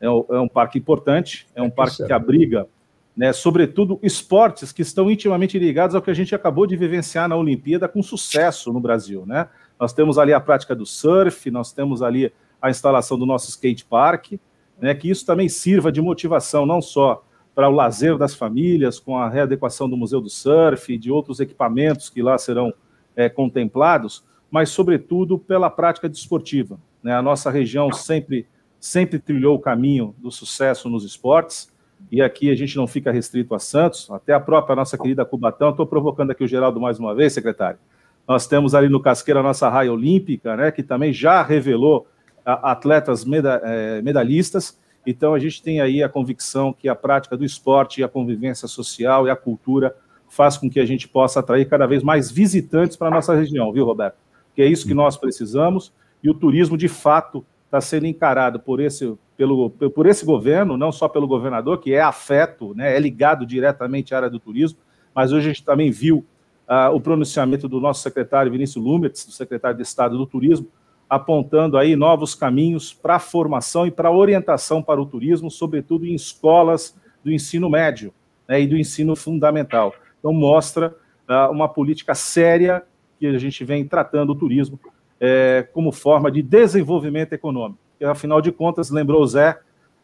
É, 0.01 0.05
é, 0.05 0.39
um 0.39 0.47
parque 0.47 0.79
importante, 0.79 1.47
é 1.55 1.61
um 1.61 1.69
parque 1.69 2.03
que 2.03 2.11
abriga, 2.11 2.67
né, 3.15 3.31
sobretudo, 3.31 3.99
esportes 4.01 4.71
que 4.71 4.81
estão 4.81 5.09
intimamente 5.09 5.57
ligados 5.59 5.95
ao 5.95 6.01
que 6.01 6.09
a 6.09 6.15
gente 6.15 6.33
acabou 6.33 6.65
de 6.65 6.75
vivenciar 6.75 7.29
na 7.29 7.37
Olimpíada 7.37 7.87
com 7.87 8.01
sucesso 8.01 8.73
no 8.73 8.79
Brasil. 8.79 9.23
Né? 9.25 9.47
Nós 9.79 9.93
temos 9.93 10.17
ali 10.17 10.33
a 10.33 10.39
prática 10.39 10.75
do 10.75 10.85
surf, 10.85 11.49
nós 11.51 11.71
temos 11.71 12.01
ali 12.01 12.33
a 12.59 12.69
instalação 12.69 13.17
do 13.17 13.25
nosso 13.25 13.49
skate 13.49 13.85
park, 13.85 14.33
né, 14.81 14.95
que 14.95 15.09
isso 15.09 15.25
também 15.25 15.47
sirva 15.47 15.91
de 15.91 16.01
motivação, 16.01 16.65
não 16.65 16.81
só 16.81 17.23
para 17.55 17.69
o 17.69 17.71
lazer 17.71 18.17
das 18.17 18.33
famílias, 18.33 18.99
com 18.99 19.17
a 19.17 19.29
readequação 19.29 19.89
do 19.89 19.95
Museu 19.95 20.19
do 20.19 20.29
Surf 20.29 20.91
e 20.91 20.97
de 20.97 21.11
outros 21.11 21.39
equipamentos 21.39 22.09
que 22.09 22.21
lá 22.21 22.37
serão 22.37 22.73
é, 23.15 23.29
contemplados, 23.29 24.23
mas, 24.49 24.69
sobretudo, 24.69 25.37
pela 25.37 25.69
prática 25.69 26.09
desportiva. 26.09 26.79
Né? 27.01 27.13
A 27.13 27.21
nossa 27.21 27.51
região 27.51 27.91
sempre, 27.91 28.47
sempre 28.79 29.19
trilhou 29.19 29.55
o 29.55 29.59
caminho 29.59 30.15
do 30.17 30.31
sucesso 30.31 30.89
nos 30.89 31.03
esportes, 31.03 31.71
e 32.11 32.21
aqui 32.21 32.51
a 32.51 32.55
gente 32.55 32.75
não 32.75 32.85
fica 32.85 33.11
restrito 33.11 33.55
a 33.55 33.59
Santos, 33.59 34.09
até 34.11 34.33
a 34.33 34.39
própria 34.39 34.75
nossa 34.75 34.97
querida 34.97 35.25
Cubatão. 35.25 35.69
Estou 35.69 35.85
provocando 35.85 36.31
aqui 36.31 36.43
o 36.43 36.47
Geraldo 36.47 36.79
mais 36.79 36.99
uma 36.99 37.15
vez, 37.15 37.33
secretário. 37.33 37.79
Nós 38.27 38.47
temos 38.47 38.75
ali 38.75 38.89
no 38.89 39.01
Casqueira 39.01 39.39
a 39.39 39.43
nossa 39.43 39.69
raia 39.69 39.91
olímpica, 39.91 40.55
né, 40.55 40.71
que 40.71 40.83
também 40.83 41.13
já 41.13 41.41
revelou 41.41 42.07
atletas 42.45 43.23
meda 43.23 43.61
é, 43.63 44.01
medalhistas, 44.01 44.77
então, 45.05 45.33
a 45.33 45.39
gente 45.39 45.61
tem 45.61 45.81
aí 45.81 46.01
a 46.01 46.09
convicção 46.09 46.73
que 46.73 46.87
a 46.87 46.95
prática 46.95 47.35
do 47.35 47.43
esporte 47.43 48.03
a 48.03 48.07
convivência 48.07 48.67
social 48.67 49.27
e 49.27 49.29
a 49.29 49.35
cultura 49.35 49.95
faz 50.29 50.57
com 50.57 50.69
que 50.69 50.79
a 50.79 50.85
gente 50.85 51.07
possa 51.07 51.39
atrair 51.39 51.65
cada 51.67 51.85
vez 51.85 52.01
mais 52.01 52.31
visitantes 52.31 52.97
para 52.97 53.09
a 53.09 53.11
nossa 53.11 53.35
região, 53.35 53.71
viu, 53.71 53.85
Roberto? 53.85 54.15
Que 54.55 54.61
é 54.61 54.65
isso 54.65 54.87
que 54.87 54.93
nós 54.93 55.17
precisamos 55.17 55.93
e 56.23 56.29
o 56.29 56.33
turismo, 56.33 56.77
de 56.77 56.87
fato, 56.87 57.45
está 57.65 57.81
sendo 57.81 58.07
encarado 58.07 58.59
por 58.59 58.79
esse, 58.79 59.13
pelo, 59.35 59.69
por 59.69 60.05
esse 60.05 60.25
governo, 60.25 60.77
não 60.77 60.91
só 60.91 61.09
pelo 61.09 61.27
governador, 61.27 61.79
que 61.79 61.93
é 61.93 62.01
afeto, 62.01 62.73
né, 62.73 62.95
é 62.95 62.99
ligado 62.99 63.45
diretamente 63.45 64.13
à 64.13 64.17
área 64.17 64.29
do 64.29 64.39
turismo, 64.39 64.79
mas 65.13 65.31
hoje 65.31 65.49
a 65.49 65.53
gente 65.53 65.65
também 65.65 65.91
viu 65.91 66.25
uh, 66.67 66.95
o 66.95 67.01
pronunciamento 67.01 67.67
do 67.67 67.79
nosso 67.81 68.01
secretário 68.01 68.51
Vinícius 68.51 68.83
Lumetz, 68.83 69.25
do 69.25 69.31
secretário 69.33 69.75
de 69.75 69.83
Estado 69.83 70.17
do 70.17 70.25
Turismo, 70.25 70.67
apontando 71.09 71.77
aí 71.77 71.95
novos 71.95 72.33
caminhos 72.33 72.93
para 72.93 73.15
a 73.15 73.19
formação 73.19 73.85
e 73.85 73.91
para 73.91 74.09
a 74.09 74.11
orientação 74.11 74.81
para 74.81 75.01
o 75.01 75.05
turismo, 75.05 75.51
sobretudo 75.51 76.05
em 76.05 76.13
escolas 76.13 76.95
do 77.23 77.31
ensino 77.31 77.69
médio 77.69 78.13
né, 78.47 78.61
e 78.61 78.67
do 78.67 78.77
ensino 78.77 79.15
fundamental. 79.15 79.93
Então, 80.19 80.33
mostra 80.33 80.95
uh, 81.29 81.51
uma 81.51 81.67
política 81.67 82.15
séria 82.15 82.83
que 83.19 83.27
a 83.27 83.37
gente 83.37 83.63
vem 83.63 83.85
tratando 83.85 84.31
o 84.31 84.35
turismo 84.35 84.79
é, 85.19 85.65
como 85.71 85.91
forma 85.91 86.29
de 86.29 86.41
desenvolvimento 86.41 87.31
econômico. 87.31 87.79
E, 87.99 88.03
afinal 88.03 88.41
de 88.41 88.51
contas, 88.51 88.89
lembrou 88.89 89.21
o 89.21 89.27
Zé, 89.27 89.57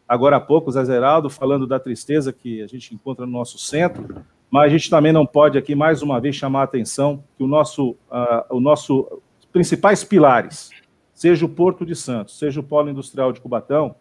agora 0.08 0.36
há 0.36 0.40
pouco, 0.40 0.70
o 0.70 0.72
Zé 0.72 0.82
Zeraldo, 0.84 1.28
falando 1.28 1.66
da 1.66 1.78
tristeza 1.78 2.32
que 2.32 2.62
a 2.62 2.66
gente 2.66 2.94
encontra 2.94 3.26
no 3.26 3.32
nosso 3.32 3.58
centro, 3.58 4.24
mas 4.50 4.64
a 4.64 4.68
gente 4.68 4.88
também 4.88 5.12
não 5.12 5.26
pode 5.26 5.58
aqui, 5.58 5.74
mais 5.74 6.02
uma 6.02 6.18
vez, 6.18 6.34
chamar 6.34 6.62
a 6.62 6.64
atenção 6.64 7.22
que 7.36 7.44
o 7.44 7.46
nosso, 7.46 7.90
uh, 7.90 8.44
o 8.48 8.60
nosso 8.60 9.20
principais 9.52 10.02
pilares, 10.02 10.70
seja 11.20 11.44
o 11.44 11.48
Porto 11.50 11.84
de 11.84 11.94
Santos, 11.94 12.38
seja 12.38 12.60
o 12.60 12.62
Polo 12.62 12.88
Industrial 12.88 13.30
de 13.30 13.42
Cubatão, 13.42 13.94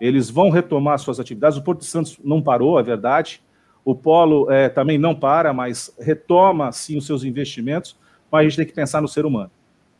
eles 0.00 0.30
vão 0.30 0.48
retomar 0.48 0.96
suas 1.00 1.18
atividades. 1.18 1.58
O 1.58 1.62
Porto 1.62 1.80
de 1.80 1.86
Santos 1.86 2.20
não 2.22 2.40
parou, 2.40 2.78
é 2.78 2.82
verdade. 2.84 3.42
O 3.84 3.96
Polo 3.96 4.48
é, 4.48 4.68
também 4.68 4.96
não 4.96 5.12
para, 5.12 5.52
mas 5.52 5.92
retoma, 5.98 6.70
sim, 6.70 6.96
os 6.96 7.04
seus 7.04 7.24
investimentos. 7.24 7.98
Mas 8.30 8.38
a 8.38 8.44
gente 8.44 8.56
tem 8.58 8.66
que 8.66 8.72
pensar 8.72 9.02
no 9.02 9.08
ser 9.08 9.26
humano. 9.26 9.50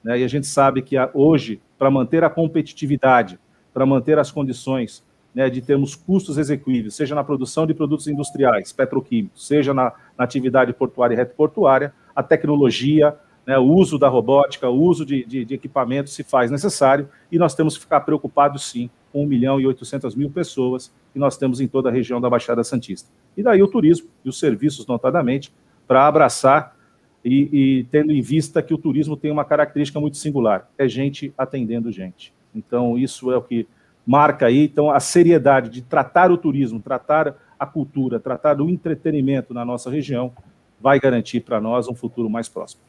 Né? 0.04 0.20
E 0.20 0.24
a 0.24 0.28
gente 0.28 0.46
sabe 0.46 0.82
que 0.82 0.94
hoje, 1.12 1.60
para 1.76 1.90
manter 1.90 2.22
a 2.22 2.30
competitividade, 2.30 3.40
para 3.74 3.84
manter 3.84 4.16
as 4.16 4.30
condições 4.30 5.04
né, 5.34 5.50
de 5.50 5.60
termos 5.60 5.96
custos 5.96 6.38
execuíveis, 6.38 6.94
seja 6.94 7.12
na 7.12 7.24
produção 7.24 7.66
de 7.66 7.74
produtos 7.74 8.06
industriais, 8.06 8.70
petroquímicos, 8.70 9.48
seja 9.48 9.74
na, 9.74 9.92
na 10.16 10.22
atividade 10.22 10.72
portuária 10.72 11.14
e 11.14 11.16
retroportuária, 11.16 11.92
a 12.14 12.22
tecnologia, 12.22 13.18
né, 13.46 13.58
o 13.58 13.64
uso 13.64 13.98
da 13.98 14.08
robótica, 14.08 14.68
o 14.68 14.80
uso 14.80 15.04
de, 15.04 15.24
de, 15.24 15.44
de, 15.44 15.54
equipamentos 15.54 16.14
se 16.14 16.22
faz 16.22 16.50
necessário 16.50 17.08
e 17.30 17.38
nós 17.38 17.54
temos 17.54 17.74
que 17.74 17.82
ficar 17.82 18.00
preocupados 18.00 18.70
sim 18.70 18.88
com 19.12 19.24
1 19.24 19.26
milhão 19.26 19.60
e 19.60 19.66
800 19.66 20.14
mil 20.14 20.30
pessoas 20.30 20.92
que 21.12 21.18
nós 21.18 21.36
temos 21.36 21.60
em 21.60 21.66
toda 21.66 21.88
a 21.88 21.92
região 21.92 22.20
da 22.20 22.30
Baixada 22.30 22.62
Santista. 22.64 23.10
E 23.36 23.42
daí 23.42 23.62
o 23.62 23.68
turismo 23.68 24.08
e 24.24 24.28
os 24.28 24.38
serviços, 24.38 24.86
notadamente, 24.86 25.52
para 25.86 26.06
abraçar 26.06 26.76
e, 27.24 27.48
e 27.52 27.84
tendo 27.84 28.12
em 28.12 28.20
vista 28.20 28.62
que 28.62 28.72
o 28.72 28.78
turismo 28.78 29.16
tem 29.16 29.30
uma 29.30 29.44
característica 29.44 30.00
muito 30.00 30.16
singular, 30.16 30.68
é 30.78 30.88
gente 30.88 31.32
atendendo 31.36 31.90
gente. 31.92 32.32
Então 32.54 32.96
isso 32.96 33.30
é 33.30 33.36
o 33.36 33.42
que 33.42 33.66
marca 34.06 34.46
aí, 34.46 34.64
então 34.64 34.90
a 34.90 34.98
seriedade 34.98 35.68
de 35.68 35.82
tratar 35.82 36.30
o 36.30 36.38
turismo, 36.38 36.80
tratar 36.80 37.36
a 37.58 37.66
cultura, 37.66 38.18
tratar 38.18 38.54
do 38.54 38.68
entretenimento 38.68 39.54
na 39.54 39.64
nossa 39.64 39.90
região, 39.90 40.32
vai 40.80 40.98
garantir 40.98 41.40
para 41.40 41.60
nós 41.60 41.88
um 41.88 41.94
futuro 41.94 42.28
mais 42.28 42.48
próximo. 42.48 42.82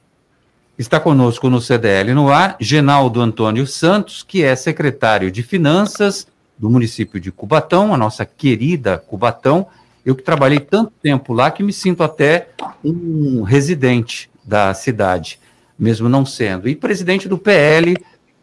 Está 0.76 1.00
conosco 1.00 1.52
no 1.52 1.62
CDL 1.62 2.16
no 2.16 2.30
ar 2.30 2.58
Genaldo 2.60 3.22
Antônio 3.22 3.68
Santos, 3.68 4.24
que 4.24 4.44
é 4.44 4.56
secretário 4.56 5.30
de 5.30 5.44
Finanças 5.44 6.26
do 6.58 6.68
município 6.68 7.20
de 7.20 7.32
Cubatão, 7.32 7.94
a 7.94 7.98
nossa 7.98 8.26
querida 8.26 8.98
Cubatão. 8.98 9.68
Eu 10.04 10.16
que 10.16 10.24
trabalhei 10.24 10.60
tanto 10.60 10.92
tempo 11.00 11.32
lá 11.32 11.52
que 11.52 11.62
me 11.62 11.72
sinto 11.72 12.02
até 12.02 12.50
um 12.84 13.44
residente 13.44 14.32
da 14.44 14.74
cidade, 14.74 15.40
mesmo 15.78 16.10
não 16.10 16.26
sendo. 16.26 16.68
E 16.68 16.76
presidente 16.76 17.30
do 17.30 17.38
PL 17.38 17.96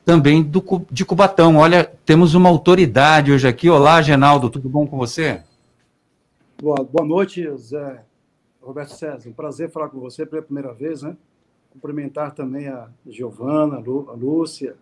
também 0.04 0.40
do, 0.40 0.62
de 0.88 1.04
Cubatão. 1.04 1.56
Olha, 1.56 1.90
temos 2.06 2.34
uma 2.34 2.48
autoridade 2.48 3.32
hoje 3.32 3.48
aqui. 3.48 3.68
Olá, 3.68 4.00
Genaldo, 4.02 4.48
tudo 4.48 4.68
bom 4.68 4.86
com 4.86 4.96
você? 4.96 5.42
Boa, 6.62 6.84
boa 6.84 7.04
noite, 7.04 7.44
Zé 7.56 8.04
Roberto 8.62 8.90
César. 8.90 9.28
Um 9.28 9.32
prazer 9.32 9.68
falar 9.68 9.88
com 9.88 9.98
você 9.98 10.24
pela 10.24 10.42
primeira 10.42 10.72
vez, 10.72 11.02
né? 11.02 11.16
Cumprimentar 11.70 12.34
também 12.34 12.68
a 12.68 12.88
Giovana, 13.06 13.76
a 13.76 14.14
Lúcia, 14.14 14.76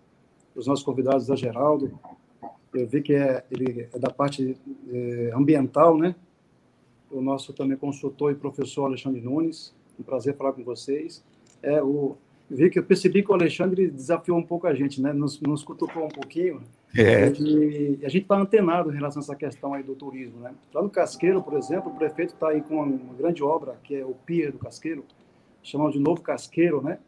os 0.55 0.67
nossos 0.67 0.85
convidados 0.85 1.27
da 1.27 1.37
Geraldo. 1.37 1.99
Eu 2.75 2.87
vi 2.87 3.03
que 3.03 3.15
é, 3.15 3.45
ele 3.51 3.89
é 3.93 3.99
da 3.99 4.11
parte 4.11 4.57
é, 4.91 5.31
ambiental, 5.35 5.97
né? 5.97 6.15
O 7.11 7.21
nosso 7.21 7.53
também 7.53 7.77
consultor 7.77 8.33
e 8.33 8.35
professor 8.35 8.85
Alexandre 8.85 9.21
Nunes. 9.21 9.75
Um 9.99 10.03
prazer 10.03 10.37
falar 10.37 10.53
com 10.53 10.63
vocês. 10.63 11.25
É, 11.63 11.83
o, 11.83 12.17
vi 12.51 12.71
que 12.71 12.79
eu 12.79 12.83
percebi 12.83 13.23
que 13.23 13.31
o 13.31 13.35
Alexandre 13.35 13.91
desafiou 13.91 14.39
um 14.39 14.43
pouco 14.43 14.67
a 14.67 14.75
gente, 14.75 15.01
né? 15.01 15.13
Nos, 15.13 15.41
nos 15.41 15.63
cutucou 15.63 16.07
um 16.07 16.11
pouquinho. 16.11 16.63
É. 16.97 17.29
E 17.31 17.99
a 18.03 18.09
gente 18.09 18.23
está 18.23 18.39
antenado 18.39 18.91
em 18.91 18.95
relação 18.95 19.21
a 19.21 19.25
essa 19.25 19.37
questão 19.37 19.75
aí 19.75 19.83
do 19.83 19.95
turismo, 19.95 20.41
né? 20.41 20.55
Lá 20.73 20.83
no 20.83 20.89
Casqueiro, 20.89 21.43
por 21.43 21.55
exemplo, 21.55 21.93
o 21.93 21.95
prefeito 21.97 22.35
está 22.35 22.49
aí 22.49 22.63
com 22.63 22.77
uma, 22.77 22.85
uma 22.85 23.15
grande 23.15 23.43
obra, 23.43 23.79
que 23.85 23.95
é 23.95 24.05
o 24.05 24.15
Pier 24.15 24.51
do 24.53 24.59
Casqueiro, 24.59 25.05
chamado 25.69 25.93
de 25.93 25.99
Novo 25.99 26.23
Casqueiro, 26.23 26.83
né? 26.83 26.99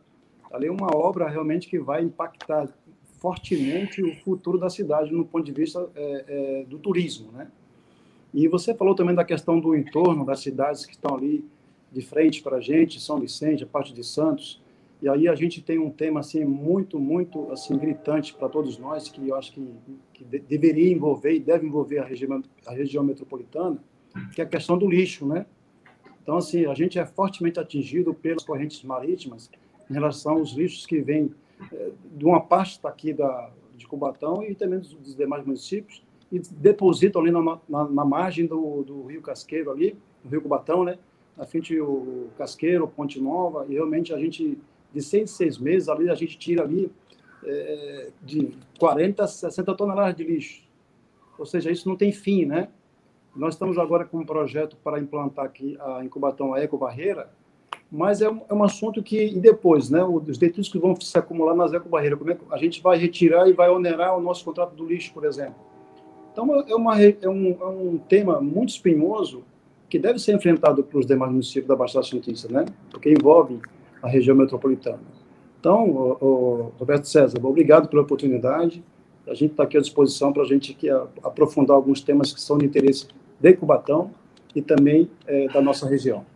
Ali 0.53 0.67
é 0.67 0.73
uma 0.73 0.95
obra 0.95 1.29
realmente 1.29 1.69
que 1.69 1.79
vai 1.79 2.03
impactar 2.03 2.69
fortemente 3.19 4.03
o 4.03 4.15
futuro 4.17 4.59
da 4.59 4.71
cidade 4.71 5.13
no 5.13 5.25
ponto 5.25 5.45
de 5.45 5.53
vista 5.53 5.89
é, 5.95 6.25
é, 6.27 6.65
do 6.65 6.79
turismo, 6.79 7.31
né? 7.33 7.51
E 8.33 8.47
você 8.49 8.75
falou 8.75 8.95
também 8.95 9.15
da 9.15 9.25
questão 9.25 9.59
do 9.59 9.75
entorno 9.75 10.25
das 10.25 10.41
cidades 10.41 10.87
que 10.87 10.93
estão 10.93 11.17
ali 11.17 11.45
de 11.93 12.01
frente 12.01 12.43
para 12.43 12.57
a 12.57 12.61
gente, 12.61 13.01
São 13.01 13.19
Vicente, 13.19 13.65
a 13.65 13.67
parte 13.67 13.93
de 13.93 14.05
Santos, 14.05 14.63
e 15.03 15.09
aí 15.09 15.29
a 15.29 15.35
gente 15.35 15.63
tem 15.63 15.79
um 15.79 15.91
tema 15.91 16.21
assim 16.21 16.45
muito, 16.45 16.99
muito 16.99 17.51
assim 17.51 17.77
gritante 17.77 18.35
para 18.35 18.49
todos 18.49 18.79
nós 18.79 19.09
que 19.09 19.27
eu 19.27 19.35
acho 19.35 19.53
que, 19.53 19.67
que 20.13 20.25
de, 20.25 20.39
deveria 20.41 20.93
envolver 20.93 21.35
e 21.35 21.41
deve 21.41 21.67
envolver 21.67 21.99
a 21.99 22.05
região, 22.05 22.43
a 22.67 22.73
região 22.73 23.03
metropolitana, 23.03 23.79
que 24.35 24.41
é 24.41 24.45
a 24.45 24.49
questão 24.49 24.77
do 24.79 24.89
lixo, 24.89 25.27
né? 25.27 25.47
Então, 26.23 26.37
assim, 26.37 26.67
a 26.67 26.75
gente 26.75 26.99
é 26.99 27.07
fortemente 27.07 27.59
atingido 27.59 28.15
pelas 28.15 28.45
correntes 28.45 28.83
marítimas 28.83 29.51
em 29.89 29.95
relação 29.95 30.35
aos 30.35 30.53
lixos 30.53 30.87
que 30.87 31.01
vêm 31.01 31.35
é, 31.73 31.91
de 32.17 32.25
uma 32.25 32.41
parte 32.41 32.81
daqui 32.83 33.13
da, 33.13 33.51
de 33.77 33.87
Cubatão 33.87 34.43
e 34.43 34.55
também 34.55 34.79
dos, 34.79 34.95
dos 34.95 35.17
demais 35.17 35.45
municípios 35.45 36.03
e 36.31 36.39
depositam 36.39 37.21
ali 37.21 37.31
na, 37.31 37.59
na, 37.69 37.85
na 37.89 38.05
margem 38.05 38.47
do, 38.47 38.83
do, 38.83 39.07
Rio 39.07 39.21
Casqueiro 39.21 39.71
ali, 39.71 39.97
do 40.23 40.31
Rio 40.31 40.43
Cubatão, 40.43 40.85
né? 40.85 40.99
Na 41.37 41.45
frente 41.45 41.79
o 41.81 42.29
Casqueiro, 42.37 42.87
Ponte 42.87 43.21
Nova, 43.21 43.67
e 43.69 43.75
realmente 43.75 44.13
a 44.13 44.19
gente, 44.19 44.59
de 44.93 45.03
seis, 45.03 45.31
seis 45.31 45.59
meses 45.59 45.89
ali, 45.89 46.09
a 46.09 46.15
gente 46.15 46.39
tira 46.39 46.63
ali 46.63 46.91
é, 47.45 48.11
de 48.23 48.51
40 48.79 49.25
a 49.25 49.27
60 49.27 49.75
toneladas 49.75 50.15
de 50.15 50.23
lixo. 50.23 50.63
Ou 51.39 51.47
seja, 51.47 51.71
isso 51.71 51.89
não 51.89 51.97
tem 51.97 52.13
fim, 52.13 52.45
né? 52.45 52.69
Nós 53.35 53.55
estamos 53.55 53.79
agora 53.79 54.05
com 54.05 54.19
um 54.19 54.25
projeto 54.25 54.77
para 54.83 54.99
implantar 54.99 55.45
aqui 55.45 55.77
a 55.81 56.05
incubação 56.05 56.53
a 56.53 56.63
ecobarreira, 56.63 57.31
mas 57.91 58.21
é 58.21 58.31
um, 58.31 58.41
é 58.49 58.55
um 58.55 58.63
assunto 58.63 59.03
que, 59.03 59.19
e 59.19 59.41
depois, 59.41 59.91
né, 59.91 60.03
os 60.03 60.39
detritos 60.39 60.69
que 60.69 60.79
vão 60.79 60.99
se 61.01 61.17
acumular 61.19 61.55
nas 61.55 61.73
ecobarreiras, 61.73 62.19
como 62.19 62.31
é 62.31 62.35
que 62.35 62.43
a 62.51 62.57
gente 62.57 62.81
vai 62.83 62.99
retirar 62.99 63.49
e 63.49 63.53
vai 63.53 63.69
onerar 63.69 64.17
o 64.17 64.21
nosso 64.21 64.45
contrato 64.45 64.75
do 64.75 64.87
lixo, 64.87 65.13
por 65.13 65.25
exemplo. 65.25 65.57
Então, 66.33 66.61
é, 66.61 66.75
uma, 66.75 67.03
é, 67.03 67.29
um, 67.29 67.57
é 67.61 67.67
um 67.67 67.99
tema 67.99 68.41
muito 68.41 68.71
espinhoso 68.71 69.43
que 69.89 69.99
deve 69.99 70.21
ser 70.21 70.35
enfrentado 70.35 70.85
pelos 70.85 71.05
demais 71.05 71.33
municípios 71.33 71.67
da 71.67 71.75
Baixada 71.75 72.07
Santista, 72.07 72.49
né, 72.53 72.65
porque 72.91 73.11
envolve 73.13 73.59
a 74.03 74.09
região 74.09 74.37
metropolitana. 74.37 75.03
Então, 75.59 75.89
o, 75.91 76.25
o 76.25 76.73
Roberto 76.79 77.07
César, 77.07 77.39
obrigado 77.45 77.89
pela 77.89 78.03
oportunidade. 78.03 78.83
A 79.31 79.35
gente 79.35 79.53
está 79.53 79.63
aqui 79.63 79.79
à 79.79 79.81
disposição 79.81 80.33
para 80.33 80.43
a 80.43 80.47
gente 80.47 80.73
aqui 80.73 80.91
aprofundar 81.23 81.77
alguns 81.77 82.01
temas 82.01 82.33
que 82.33 82.41
são 82.41 82.59
de 82.59 82.67
interesse 82.67 83.07
de 83.39 83.53
Cubatão 83.53 84.11
e 84.57 84.61
também 84.61 85.09
é, 85.25 85.47
da 85.47 85.63
nossa 85.63 85.89
região. 85.89 86.27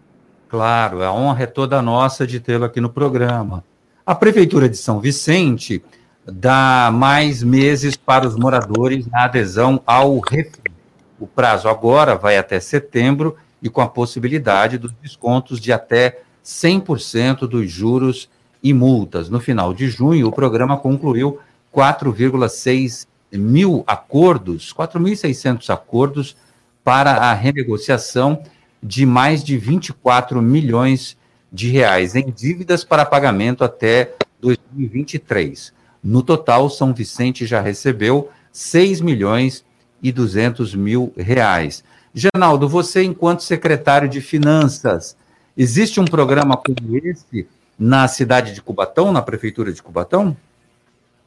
Claro, 0.49 1.03
a 1.03 1.13
honra 1.13 1.43
é 1.43 1.47
toda 1.47 1.83
nossa 1.83 2.25
de 2.25 2.39
tê-lo 2.39 2.65
aqui 2.65 2.81
no 2.81 2.89
programa. 2.89 3.65
A 4.07 4.15
Prefeitura 4.15 4.69
de 4.69 4.77
São 4.77 5.01
Vicente 5.01 5.83
dá 6.25 6.89
mais 6.95 7.43
meses 7.43 7.97
para 7.97 8.29
os 8.29 8.37
moradores 8.37 9.09
na 9.09 9.25
adesão 9.25 9.83
ao 9.85 10.21
refri. 10.21 10.71
O 11.19 11.27
prazo 11.27 11.69
agora 11.69 12.15
vai 12.15 12.39
até 12.39 12.61
setembro 12.61 13.37
e 13.61 13.69
com 13.69 13.81
a 13.81 13.89
possibilidade 13.89 14.79
dos 14.79 14.93
descontos 15.03 15.59
de 15.59 15.73
até 15.73 16.21
100% 16.45 17.49
dos 17.49 17.69
juros 17.69 18.31
e 18.63 18.73
multas. 18.73 19.29
No 19.29 19.41
final 19.41 19.75
de 19.75 19.89
junho, 19.89 20.29
o 20.29 20.33
programa 20.33 20.77
concluiu 20.77 21.41
4,6 21.75 23.07
mil 23.33 23.83
acordos, 23.87 24.73
4.600 24.73 25.71
acordos 25.71 26.37
para 26.85 27.13
a 27.13 27.35
renegociação 27.35 28.43
de 28.83 29.05
mais 29.05 29.43
de 29.43 29.57
24 29.57 30.41
milhões 30.41 31.17
de 31.51 31.71
reais 31.71 32.15
em 32.15 32.31
dívidas 32.31 32.85
para 32.85 33.05
pagamento 33.05 33.65
até 33.65 34.15
2023. 34.41 35.73
No 36.03 36.23
total, 36.23 36.69
São 36.69 36.93
Vicente 36.93 37.47
já 37.47 37.61
recebeu 37.61 38.31
6 38.53 39.01
milhões 39.01 39.65
e 40.03 40.13
200 40.13 40.75
mil 40.75 41.13
reais. 41.17 41.83
Genaldo, 42.15 42.69
você, 42.69 43.03
enquanto 43.03 43.43
secretário 43.43 44.09
de 44.09 44.21
Finanças, 44.21 45.17
existe 45.57 45.99
um 45.99 46.05
programa 46.05 46.57
como 46.57 46.97
esse 46.99 47.49
na 47.79 48.07
cidade 48.07 48.53
de 48.53 48.63
Cubatão, 48.63 49.11
na 49.11 49.23
prefeitura 49.23 49.73
de 49.73 49.83
Cubatão? 49.83 50.37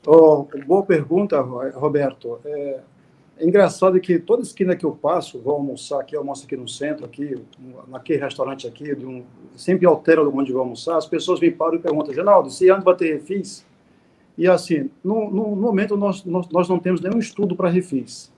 Oh, 0.09 0.47
boa 0.65 0.83
pergunta, 0.83 1.37
Roberto. 1.41 2.39
É, 2.45 2.79
é, 3.39 3.45
engraçado 3.45 3.99
que 3.99 4.17
toda 4.17 4.41
esquina 4.41 4.73
que 4.73 4.85
eu 4.85 4.93
passo, 4.93 5.37
vou 5.37 5.55
almoçar 5.55 5.99
aqui, 5.99 6.15
almoço 6.15 6.45
aqui 6.45 6.55
no 6.55 6.65
centro, 6.65 7.03
aqui, 7.03 7.35
naquele 7.89 8.21
restaurante 8.23 8.65
aqui, 8.65 8.93
um, 8.93 9.25
sempre 9.53 9.85
altero 9.85 10.31
onde 10.33 10.53
vou 10.53 10.61
almoçar, 10.61 10.95
as 10.95 11.05
pessoas 11.05 11.41
me 11.41 11.51
param 11.51 11.75
e 11.75 11.79
perguntam, 11.79 12.13
Geraldo, 12.13 12.49
se 12.49 12.69
antes 12.69 12.85
bater 12.85 13.15
refis? 13.15 13.65
E 14.37 14.47
assim, 14.47 14.89
no, 15.03 15.29
no 15.29 15.57
momento 15.57 15.97
nós, 15.97 16.23
nós, 16.23 16.47
nós 16.47 16.69
não 16.69 16.79
temos 16.79 17.01
nenhum 17.01 17.19
estudo 17.19 17.53
para 17.53 17.67
refis. 17.67 18.31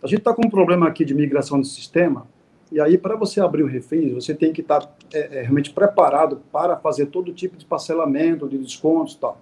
A 0.00 0.06
gente 0.06 0.20
está 0.20 0.32
com 0.32 0.46
um 0.46 0.50
problema 0.50 0.86
aqui 0.86 1.04
de 1.04 1.12
migração 1.12 1.60
de 1.60 1.66
sistema, 1.66 2.24
e 2.70 2.80
aí, 2.80 2.96
para 2.96 3.16
você 3.16 3.40
abrir 3.40 3.64
o 3.64 3.66
refis, 3.66 4.12
você 4.14 4.32
tem 4.32 4.52
que 4.52 4.60
estar 4.60 4.80
tá, 4.80 4.88
é, 5.12 5.38
é, 5.38 5.42
realmente 5.42 5.72
preparado 5.72 6.40
para 6.52 6.76
fazer 6.76 7.06
todo 7.06 7.32
tipo 7.32 7.56
de 7.56 7.66
parcelamento, 7.66 8.48
de 8.48 8.56
descontos 8.56 9.14
e 9.14 9.18
tal. 9.18 9.40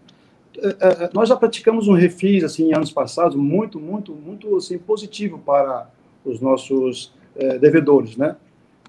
É, 0.60 0.68
é, 0.68 1.04
é, 1.04 1.10
nós 1.12 1.28
já 1.28 1.36
praticamos 1.36 1.86
um 1.86 1.92
refis 1.92 2.42
assim 2.42 2.70
em 2.70 2.74
anos 2.74 2.90
passados 2.90 3.36
muito 3.36 3.78
muito 3.78 4.12
muito 4.12 4.56
assim 4.56 4.76
positivo 4.78 5.38
para 5.38 5.88
os 6.24 6.40
nossos 6.40 7.14
é, 7.36 7.58
devedores 7.58 8.16
né? 8.16 8.36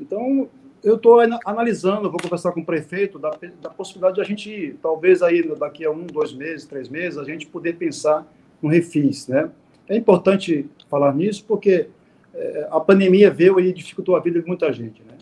Então 0.02 0.50
eu 0.84 0.96
estou 0.96 1.20
analisando 1.46 2.10
vou 2.10 2.20
conversar 2.20 2.54
com 2.54 2.62
o 2.62 2.66
prefeito 2.66 3.20
da, 3.20 3.32
da 3.62 3.70
possibilidade 3.70 4.16
de 4.16 4.22
a 4.22 4.24
gente 4.24 4.76
talvez 4.82 5.22
aí 5.22 5.48
daqui 5.58 5.86
a 5.86 5.92
um 5.92 6.08
dois 6.08 6.34
meses 6.34 6.66
três 6.66 6.90
meses 6.90 7.20
a 7.20 7.24
gente 7.24 7.46
poder 7.46 7.76
pensar 7.76 8.26
no 8.62 8.70
refis 8.70 9.28
né? 9.28 9.50
É 9.88 9.96
importante 9.96 10.68
falar 10.90 11.14
nisso 11.14 11.46
porque 11.48 11.88
é, 12.34 12.68
a 12.72 12.80
pandemia 12.80 13.30
veio 13.30 13.60
e 13.60 13.72
dificultou 13.72 14.16
a 14.16 14.20
vida 14.20 14.42
de 14.42 14.48
muita 14.48 14.74
gente 14.74 15.04
né? 15.04 15.18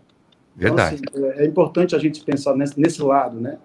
Verdade 0.55 1.01
então, 1.03 1.29
assim, 1.29 1.41
é 1.41 1.45
importante 1.45 1.95
a 1.95 1.99
gente 1.99 2.23
pensar 2.23 2.55
nesse, 2.55 2.79
nesse 2.79 3.01
lado 3.01 3.37
né 3.39 3.57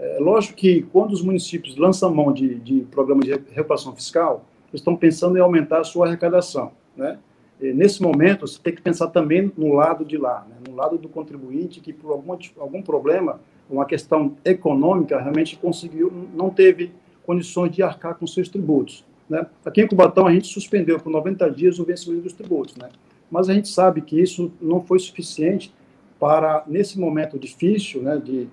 é, 0.00 0.18
lógico 0.18 0.56
que 0.56 0.80
quando 0.90 1.12
os 1.12 1.20
municípios 1.20 1.76
lançam 1.76 2.12
mão 2.12 2.32
de, 2.32 2.54
de 2.54 2.80
programas 2.90 3.26
de 3.26 3.32
recuperação 3.32 3.94
fiscal, 3.94 4.46
eles 4.70 4.80
estão 4.80 4.96
pensando 4.96 5.36
em 5.36 5.40
aumentar 5.40 5.80
a 5.80 5.84
sua 5.84 6.06
arrecadação. 6.06 6.72
Né? 6.96 7.18
E, 7.60 7.74
nesse 7.74 8.02
momento, 8.02 8.46
você 8.46 8.58
tem 8.58 8.74
que 8.74 8.80
pensar 8.80 9.08
também 9.08 9.52
no 9.58 9.74
lado 9.74 10.02
de 10.02 10.16
lá, 10.16 10.46
né? 10.48 10.56
no 10.66 10.74
lado 10.74 10.96
do 10.96 11.06
contribuinte 11.06 11.80
que, 11.80 11.92
por 11.92 12.12
algum, 12.12 12.34
algum 12.58 12.80
problema, 12.80 13.40
uma 13.68 13.84
questão 13.84 14.34
econômica, 14.42 15.20
realmente 15.20 15.56
conseguiu, 15.56 16.10
não 16.34 16.48
teve 16.48 16.92
condições 17.26 17.70
de 17.70 17.82
arcar 17.82 18.14
com 18.14 18.26
seus 18.26 18.48
tributos. 18.48 19.04
Né? 19.28 19.46
Aqui 19.66 19.82
em 19.82 19.86
Cubatão, 19.86 20.26
a 20.26 20.32
gente 20.32 20.48
suspendeu 20.48 20.98
por 20.98 21.10
90 21.10 21.50
dias 21.50 21.78
o 21.78 21.84
vencimento 21.84 22.22
dos 22.22 22.32
tributos, 22.32 22.74
né? 22.76 22.88
mas 23.30 23.50
a 23.50 23.54
gente 23.54 23.68
sabe 23.68 24.00
que 24.00 24.18
isso 24.18 24.50
não 24.62 24.80
foi 24.80 24.98
suficiente 24.98 25.74
para, 26.18 26.64
nesse 26.66 26.98
momento 26.98 27.38
difícil, 27.38 28.02
né, 28.02 28.18
de 28.18 28.48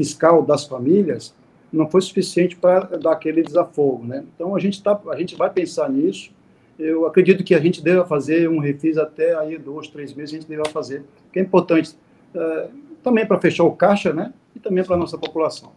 fiscal 0.00 0.42
das 0.42 0.64
famílias 0.64 1.34
não 1.70 1.86
foi 1.86 2.00
suficiente 2.00 2.56
para 2.56 2.96
dar 2.96 3.12
aquele 3.12 3.42
desafogo, 3.42 4.02
né? 4.06 4.24
Então 4.34 4.56
a 4.56 4.58
gente 4.58 4.82
tá, 4.82 4.98
a 5.10 5.16
gente 5.16 5.36
vai 5.36 5.50
pensar 5.50 5.90
nisso. 5.90 6.30
Eu 6.78 7.06
acredito 7.06 7.44
que 7.44 7.54
a 7.54 7.60
gente 7.60 7.82
deva 7.82 8.06
fazer 8.06 8.48
um 8.48 8.58
refis 8.58 8.96
até 8.96 9.36
aí 9.38 9.58
dois, 9.58 9.88
três 9.88 10.14
meses 10.14 10.34
a 10.34 10.38
gente 10.38 10.48
deva 10.48 10.64
fazer, 10.64 11.04
que 11.30 11.38
é 11.38 11.42
importante 11.42 11.94
é, 12.34 12.68
também 13.02 13.26
para 13.26 13.38
fechar 13.38 13.64
o 13.64 13.72
caixa, 13.72 14.10
né? 14.10 14.32
E 14.56 14.58
também 14.58 14.82
para 14.82 14.96
nossa 14.96 15.18
população. 15.18 15.70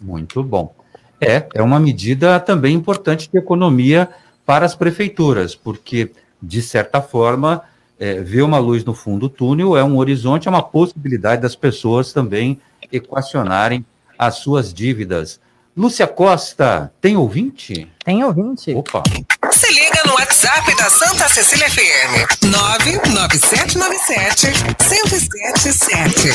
Muito 0.00 0.42
bom. 0.42 0.74
É, 1.20 1.46
é 1.54 1.60
uma 1.60 1.78
medida 1.78 2.40
também 2.40 2.74
importante 2.74 3.30
de 3.30 3.36
economia 3.36 4.08
para 4.46 4.64
as 4.64 4.74
prefeituras, 4.74 5.54
porque 5.54 6.10
de 6.42 6.62
certa 6.62 7.02
forma 7.02 7.62
é, 7.98 8.14
ver 8.22 8.42
uma 8.42 8.58
luz 8.58 8.82
no 8.82 8.94
fundo 8.94 9.28
do 9.28 9.34
túnel 9.34 9.76
é 9.76 9.84
um 9.84 9.98
horizonte, 9.98 10.48
é 10.48 10.50
uma 10.50 10.62
possibilidade 10.62 11.42
das 11.42 11.54
pessoas 11.54 12.14
também 12.14 12.58
equacionarem 12.92 13.84
as 14.18 14.34
suas 14.36 14.72
dívidas. 14.74 15.40
Lúcia 15.76 16.06
Costa, 16.08 16.92
tem 17.00 17.16
ouvinte? 17.16 17.88
Tem 18.04 18.24
ouvinte. 18.24 18.74
Opa. 18.74 19.04
Se 19.52 19.72
liga 19.72 20.02
no 20.06 20.14
WhatsApp 20.14 20.76
da 20.76 20.90
Santa 20.90 21.28
Cecília 21.28 21.70
FM. 21.70 22.44
99797 22.46 24.48
1077. 24.90 26.32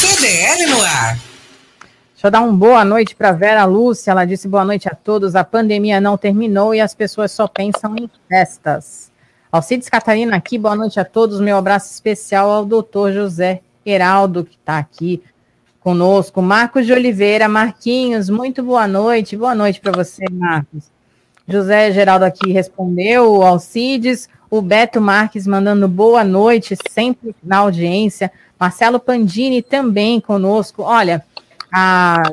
CDL 0.00 0.66
no 0.70 0.82
ar. 0.82 1.18
Deixa 2.14 2.28
eu 2.28 2.30
dar 2.30 2.40
uma 2.40 2.54
boa 2.54 2.82
noite 2.86 3.14
para 3.14 3.32
Vera 3.32 3.66
Lúcia. 3.66 4.12
Ela 4.12 4.24
disse 4.24 4.48
boa 4.48 4.64
noite 4.64 4.88
a 4.88 4.94
todos. 4.94 5.36
A 5.36 5.44
pandemia 5.44 6.00
não 6.00 6.16
terminou 6.16 6.74
e 6.74 6.80
as 6.80 6.94
pessoas 6.94 7.32
só 7.32 7.46
pensam 7.46 7.94
em 7.96 8.08
festas. 8.26 9.12
Alcides 9.52 9.90
Catarina 9.90 10.34
aqui, 10.34 10.56
boa 10.56 10.74
noite 10.74 10.98
a 10.98 11.04
todos. 11.04 11.38
Meu 11.38 11.58
abraço 11.58 11.92
especial 11.92 12.50
ao 12.50 12.64
doutor 12.64 13.12
José 13.12 13.60
Heraldo, 13.84 14.42
que 14.42 14.56
está 14.56 14.78
aqui 14.78 15.22
conosco. 15.84 16.40
Marcos 16.40 16.86
de 16.86 16.94
Oliveira, 16.94 17.46
Marquinhos, 17.46 18.30
muito 18.30 18.62
boa 18.62 18.88
noite. 18.88 19.36
Boa 19.36 19.54
noite 19.54 19.82
para 19.82 19.92
você, 19.92 20.24
Marcos. 20.32 20.84
José 21.46 21.92
Geraldo 21.92 22.24
aqui 22.24 22.50
respondeu, 22.50 23.30
o 23.30 23.42
Alcides, 23.42 24.26
o 24.48 24.62
Beto 24.62 24.98
Marques 24.98 25.46
mandando 25.46 25.86
boa 25.86 26.24
noite, 26.24 26.74
sempre 26.88 27.36
na 27.44 27.58
audiência. 27.58 28.32
Marcelo 28.58 28.98
Pandini 28.98 29.60
também 29.60 30.22
conosco. 30.22 30.82
Olha, 30.82 31.22
a 31.70 32.32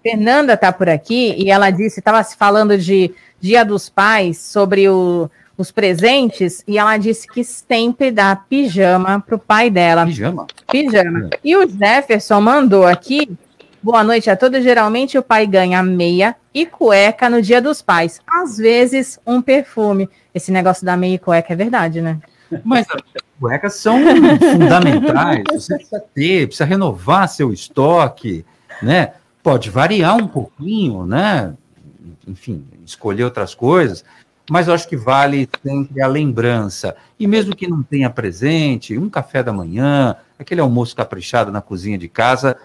Fernanda 0.00 0.52
está 0.52 0.72
por 0.72 0.88
aqui 0.88 1.34
e 1.36 1.50
ela 1.50 1.70
disse, 1.70 1.98
estava 1.98 2.22
se 2.22 2.36
falando 2.36 2.78
de 2.78 3.12
Dia 3.40 3.64
dos 3.64 3.88
Pais, 3.88 4.38
sobre 4.38 4.88
o 4.88 5.28
os 5.56 5.70
presentes 5.70 6.62
e 6.66 6.78
ela 6.78 6.96
disse 6.96 7.26
que 7.26 7.44
sempre 7.44 8.10
dá 8.10 8.34
pijama 8.34 9.20
para 9.20 9.36
o 9.36 9.38
pai 9.38 9.70
dela. 9.70 10.04
Pijama? 10.04 10.46
Pijama. 10.70 11.30
É. 11.32 11.38
E 11.44 11.56
o 11.56 11.68
Jefferson 11.68 12.40
mandou 12.40 12.86
aqui. 12.86 13.36
Boa 13.82 14.02
noite 14.02 14.30
a 14.30 14.36
todos. 14.36 14.62
Geralmente 14.62 15.18
o 15.18 15.22
pai 15.22 15.46
ganha 15.46 15.82
meia 15.82 16.34
e 16.52 16.64
cueca 16.64 17.28
no 17.28 17.42
dia 17.42 17.60
dos 17.60 17.82
pais. 17.82 18.20
Às 18.26 18.56
vezes, 18.56 19.18
um 19.26 19.42
perfume. 19.42 20.08
Esse 20.34 20.50
negócio 20.50 20.84
da 20.84 20.96
meia 20.96 21.14
e 21.14 21.18
cueca 21.18 21.52
é 21.52 21.56
verdade, 21.56 22.00
né? 22.00 22.18
Mas 22.64 22.86
as 22.90 23.02
cuecas 23.38 23.74
são 23.74 23.98
fundamentais. 24.52 25.44
Você 25.52 25.76
precisa 25.76 26.02
ter, 26.14 26.46
precisa 26.46 26.64
renovar 26.64 27.28
seu 27.28 27.52
estoque, 27.52 28.44
né? 28.82 29.12
Pode 29.42 29.70
variar 29.70 30.16
um 30.16 30.26
pouquinho, 30.26 31.04
né? 31.06 31.52
Enfim, 32.26 32.64
escolher 32.86 33.24
outras 33.24 33.54
coisas, 33.54 34.04
mas 34.50 34.68
eu 34.68 34.74
acho 34.74 34.88
que 34.88 34.96
vale 34.96 35.48
sempre 35.62 36.02
a 36.02 36.06
lembrança. 36.06 36.94
E 37.18 37.26
mesmo 37.26 37.56
que 37.56 37.68
não 37.68 37.82
tenha 37.82 38.10
presente, 38.10 38.98
um 38.98 39.08
café 39.08 39.42
da 39.42 39.52
manhã, 39.52 40.16
aquele 40.38 40.60
almoço 40.60 40.94
caprichado 40.94 41.50
na 41.50 41.60
cozinha 41.60 41.96
de 41.96 42.08
casa, 42.08 42.56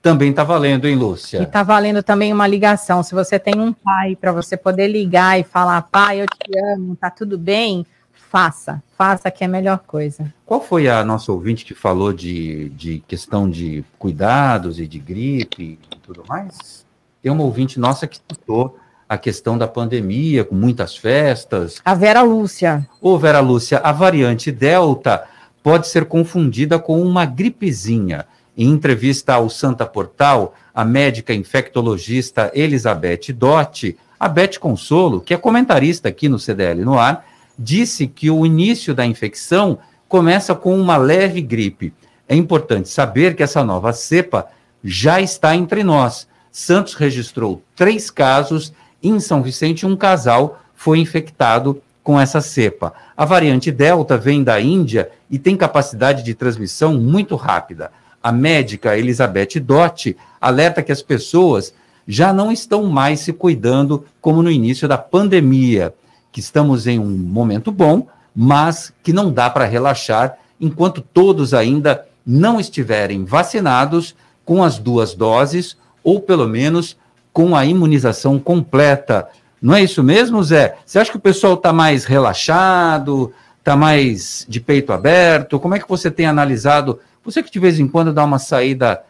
também 0.00 0.30
está 0.30 0.44
valendo, 0.44 0.86
hein, 0.86 0.94
Lúcia? 0.94 1.40
E 1.40 1.42
está 1.42 1.62
valendo 1.62 2.02
também 2.02 2.32
uma 2.32 2.46
ligação. 2.46 3.02
Se 3.02 3.14
você 3.14 3.38
tem 3.38 3.58
um 3.58 3.72
pai 3.72 4.16
para 4.16 4.32
você 4.32 4.56
poder 4.56 4.88
ligar 4.88 5.38
e 5.38 5.42
falar, 5.44 5.82
pai, 5.82 6.22
eu 6.22 6.26
te 6.26 6.58
amo, 6.72 6.96
tá 6.96 7.10
tudo 7.10 7.36
bem, 7.36 7.84
faça. 8.12 8.82
Faça 8.96 9.30
que 9.30 9.44
é 9.44 9.46
a 9.46 9.50
melhor 9.50 9.80
coisa. 9.80 10.32
Qual 10.44 10.60
foi 10.60 10.88
a 10.88 11.04
nossa 11.04 11.32
ouvinte 11.32 11.64
que 11.64 11.74
falou 11.74 12.12
de, 12.12 12.70
de 12.70 13.02
questão 13.06 13.50
de 13.50 13.84
cuidados 13.98 14.78
e 14.78 14.86
de 14.86 14.98
gripe 14.98 15.78
e 15.92 15.96
tudo 15.98 16.24
mais? 16.26 16.86
Tem 17.20 17.30
uma 17.30 17.42
ouvinte 17.42 17.80
nossa 17.80 18.06
que 18.06 18.16
citou 18.16 18.78
a 19.08 19.16
questão 19.16 19.56
da 19.56 19.68
pandemia, 19.68 20.44
com 20.44 20.54
muitas 20.54 20.96
festas. 20.96 21.80
A 21.84 21.94
Vera 21.94 22.22
Lúcia. 22.22 22.88
Ô, 23.00 23.18
Vera 23.18 23.40
Lúcia, 23.40 23.78
a 23.78 23.92
variante 23.92 24.50
Delta 24.50 25.24
pode 25.62 25.88
ser 25.88 26.04
confundida 26.06 26.78
com 26.78 27.00
uma 27.00 27.24
gripezinha. 27.24 28.26
Em 28.56 28.68
entrevista 28.68 29.34
ao 29.34 29.50
Santa 29.50 29.84
Portal, 29.84 30.54
a 30.74 30.84
médica 30.84 31.34
infectologista 31.34 32.50
Elizabeth 32.54 33.32
Dotti, 33.32 33.96
a 34.18 34.28
Beth 34.28 34.58
Consolo, 34.58 35.20
que 35.20 35.34
é 35.34 35.36
comentarista 35.36 36.08
aqui 36.08 36.28
no 36.28 36.38
CDL 36.38 36.84
no 36.84 36.98
ar, 36.98 37.26
disse 37.58 38.06
que 38.06 38.30
o 38.30 38.46
início 38.46 38.94
da 38.94 39.04
infecção 39.04 39.78
começa 40.08 40.54
com 40.54 40.78
uma 40.78 40.96
leve 40.96 41.40
gripe. 41.40 41.92
É 42.28 42.34
importante 42.34 42.88
saber 42.88 43.36
que 43.36 43.42
essa 43.42 43.62
nova 43.62 43.92
cepa 43.92 44.46
já 44.82 45.20
está 45.20 45.54
entre 45.54 45.84
nós. 45.84 46.26
Santos 46.50 46.94
registrou 46.94 47.62
três 47.74 48.10
casos 48.10 48.72
em 49.02 49.20
São 49.20 49.42
Vicente, 49.42 49.86
um 49.86 49.96
casal 49.96 50.60
foi 50.74 50.98
infectado 50.98 51.80
com 52.02 52.20
essa 52.20 52.40
cepa. 52.40 52.92
A 53.16 53.24
variante 53.24 53.72
Delta 53.72 54.16
vem 54.16 54.44
da 54.44 54.60
Índia 54.60 55.10
e 55.30 55.38
tem 55.38 55.56
capacidade 55.56 56.22
de 56.22 56.34
transmissão 56.34 56.94
muito 56.94 57.34
rápida. 57.34 57.90
A 58.22 58.30
médica 58.30 58.96
Elizabeth 58.96 59.60
Dotti 59.60 60.16
alerta 60.40 60.82
que 60.82 60.92
as 60.92 61.02
pessoas 61.02 61.74
já 62.06 62.32
não 62.32 62.52
estão 62.52 62.84
mais 62.84 63.20
se 63.20 63.32
cuidando 63.32 64.04
como 64.20 64.42
no 64.42 64.50
início 64.50 64.86
da 64.86 64.96
pandemia, 64.96 65.92
que 66.30 66.38
estamos 66.38 66.86
em 66.86 66.98
um 66.98 67.08
momento 67.08 67.72
bom, 67.72 68.06
mas 68.34 68.92
que 69.02 69.12
não 69.12 69.32
dá 69.32 69.50
para 69.50 69.64
relaxar 69.64 70.38
enquanto 70.60 71.00
todos 71.00 71.52
ainda 71.52 72.06
não 72.24 72.60
estiverem 72.60 73.24
vacinados 73.24 74.14
com 74.44 74.62
as 74.62 74.78
duas 74.78 75.14
doses 75.14 75.76
ou 76.04 76.20
pelo 76.20 76.46
menos 76.46 76.96
com 77.36 77.54
a 77.54 77.66
imunização 77.66 78.38
completa. 78.38 79.28
Não 79.60 79.74
é 79.74 79.82
isso 79.82 80.02
mesmo, 80.02 80.42
Zé? 80.42 80.78
Você 80.86 80.98
acha 80.98 81.10
que 81.10 81.18
o 81.18 81.20
pessoal 81.20 81.52
está 81.52 81.70
mais 81.70 82.06
relaxado, 82.06 83.30
está 83.58 83.76
mais 83.76 84.46
de 84.48 84.58
peito 84.58 84.90
aberto? 84.90 85.60
Como 85.60 85.74
é 85.74 85.78
que 85.78 85.86
você 85.86 86.10
tem 86.10 86.24
analisado? 86.24 86.98
Você 87.22 87.42
que 87.42 87.50
de 87.50 87.58
vez 87.58 87.78
em 87.78 87.86
quando 87.86 88.10
dá 88.10 88.24
uma 88.24 88.38
saída, 88.38 89.02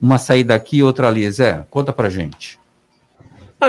uma 0.00 0.16
saída 0.16 0.54
aqui, 0.54 0.82
outra 0.82 1.08
ali, 1.08 1.30
Zé, 1.30 1.62
conta 1.68 1.92
para 1.92 2.08
gente. 2.08 2.58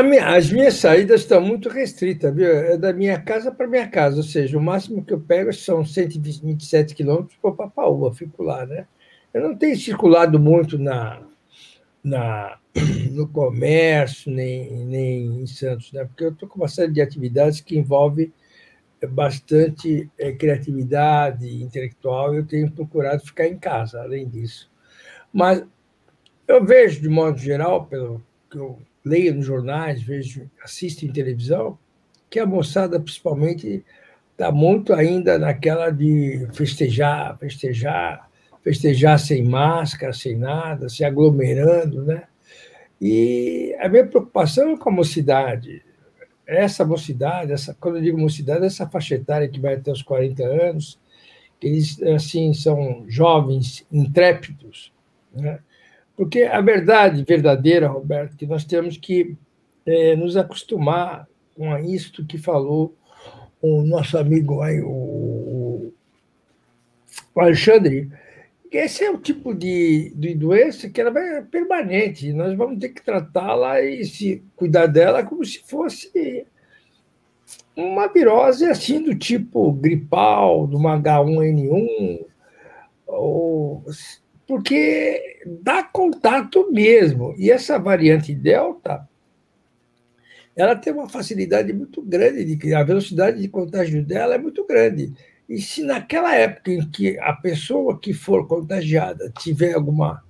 Minha, 0.02 0.34
as 0.34 0.50
minhas 0.50 0.76
saídas 0.76 1.20
estão 1.20 1.42
muito 1.42 1.68
restritas, 1.68 2.34
viu? 2.34 2.48
É 2.48 2.78
da 2.78 2.94
minha 2.94 3.20
casa 3.20 3.52
para 3.52 3.68
minha 3.68 3.88
casa, 3.90 4.16
ou 4.16 4.24
seja, 4.24 4.58
o 4.58 4.62
máximo 4.62 5.04
que 5.04 5.14
eu 5.14 5.20
pego 5.20 5.52
são 5.52 5.84
127 5.84 6.96
quilômetros 6.96 7.38
para 7.42 7.52
Papaúa, 7.52 8.16
fico 8.16 8.44
lá, 8.44 8.66
né? 8.66 8.86
Eu 9.34 9.42
não 9.42 9.58
tenho 9.58 9.78
circulado 9.78 10.40
muito 10.40 10.80
na, 10.80 11.20
na, 12.06 12.60
no 13.12 13.28
comércio, 13.28 14.32
nem, 14.32 14.86
nem 14.86 15.42
em 15.42 15.48
Santos, 15.48 15.92
né? 15.92 16.06
porque 16.06 16.24
eu 16.24 16.30
estou 16.30 16.48
com 16.48 16.60
uma 16.60 16.68
série 16.68 16.92
de 16.92 17.02
atividades 17.02 17.60
que 17.60 17.78
envolve 17.78 18.32
bastante 19.10 20.10
é, 20.18 20.32
criatividade 20.32 21.62
intelectual 21.62 22.34
eu 22.34 22.46
tenho 22.46 22.72
procurado 22.72 23.26
ficar 23.26 23.48
em 23.48 23.58
casa, 23.58 24.02
além 24.02 24.28
disso. 24.28 24.72
Mas 25.34 25.64
eu 26.48 26.64
vejo, 26.64 27.02
de 27.02 27.10
modo 27.10 27.38
geral, 27.38 27.86
pelo 27.86 28.24
que 28.50 28.58
eu 28.58 28.80
leio 29.04 29.36
nos 29.36 29.46
jornais, 29.46 30.02
vejo, 30.02 30.50
assisto 30.64 31.06
em 31.06 31.12
televisão, 31.12 31.78
que 32.30 32.40
a 32.40 32.46
moçada, 32.46 33.00
principalmente, 33.00 33.84
está 34.32 34.52
muito 34.52 34.94
ainda 34.94 35.38
naquela 35.38 35.90
de 35.90 36.48
festejar, 36.54 37.38
festejar, 37.38 38.25
festejar 38.66 39.20
sem 39.20 39.44
máscara, 39.44 40.12
sem 40.12 40.36
nada, 40.36 40.90
se 40.90 41.06
aglomerando, 41.06 42.04
né? 42.04 42.24
E 43.00 43.76
a 43.80 43.88
minha 43.88 44.08
preocupação 44.08 44.72
é 44.72 44.78
com 44.78 44.90
a 44.90 44.92
mocidade. 44.92 45.84
Essa 46.48 46.84
mocidade, 46.84 47.52
essa, 47.52 47.76
quando 47.80 47.98
eu 47.98 48.02
digo 48.02 48.18
mocidade, 48.18 48.66
essa 48.66 48.90
faixa 48.90 49.14
etária 49.14 49.48
que 49.48 49.60
vai 49.60 49.76
até 49.76 49.92
os 49.92 50.02
40 50.02 50.44
anos, 50.44 51.00
eles 51.62 52.02
assim 52.02 52.56
são 52.56 53.06
jovens 53.08 53.86
intrépidos, 53.92 54.92
né? 55.32 55.60
Porque 56.18 56.44
a 56.44 56.62
verdade 56.62 57.24
verdadeira, 57.24 57.88
Roberto, 57.88 58.34
é 58.34 58.38
que 58.38 58.48
nós 58.48 58.66
temos 58.66 58.98
que 58.98 59.38
é, 59.86 60.16
nos 60.16 60.36
acostumar 60.36 61.28
com 61.56 61.78
isto 61.78 62.26
que 62.26 62.38
falou 62.40 62.96
o 63.62 63.84
nosso 63.84 64.18
amigo 64.18 64.62
aí, 64.62 64.82
o, 64.82 65.92
o 67.34 67.40
Alexandre, 67.40 68.10
esse 68.76 69.04
é 69.04 69.12
o 69.12 69.18
tipo 69.18 69.54
de, 69.54 70.12
de 70.16 70.36
doença 70.36 70.90
que 70.90 71.00
ela 71.00 71.12
vai 71.12 71.42
permanente. 71.44 72.34
Nós 72.34 72.56
vamos 72.56 72.80
ter 72.80 72.90
que 72.90 73.04
tratá-la 73.04 73.82
e 73.82 74.04
se 74.06 74.44
cuidar 74.56 74.88
dela 74.88 75.24
como 75.24 75.44
se 75.46 75.60
fosse 75.60 76.46
uma 77.76 78.08
virose 78.08 78.66
assim 78.66 79.02
do 79.02 79.16
tipo 79.16 79.72
gripal, 79.74 80.66
do 80.66 80.78
H1N1, 80.78 82.26
ou, 83.08 83.84
porque 84.48 85.42
dá 85.62 85.84
contato 85.84 86.72
mesmo. 86.72 87.36
E 87.38 87.52
essa 87.52 87.78
variante 87.78 88.34
Delta, 88.34 89.08
ela 90.56 90.76
tem 90.76 90.94
uma 90.94 91.10
facilidade 91.10 91.74
muito 91.74 92.02
grande 92.02 92.56
de 92.56 92.74
a 92.74 92.84
velocidade 92.84 93.42
de 93.42 93.48
contágio 93.48 94.04
dela 94.04 94.36
é 94.36 94.38
muito 94.38 94.66
grande. 94.66 95.14
E 95.48 95.60
se 95.60 95.84
naquela 95.84 96.36
época 96.36 96.72
em 96.72 96.90
que 96.90 97.20
a 97.20 97.34
pessoa 97.34 98.00
que 98.00 98.14
for 98.14 98.48
contagiada 98.48 99.32
tiver 99.40 99.74
alguma, 99.74 100.24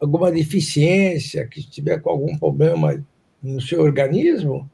alguma 0.00 0.30
deficiência, 0.30 1.46
que 1.48 1.60
estiver 1.60 2.00
com 2.00 2.10
algum 2.10 2.38
problema 2.38 3.04
no 3.42 3.60
seu 3.60 3.80
organismo, 3.80 4.70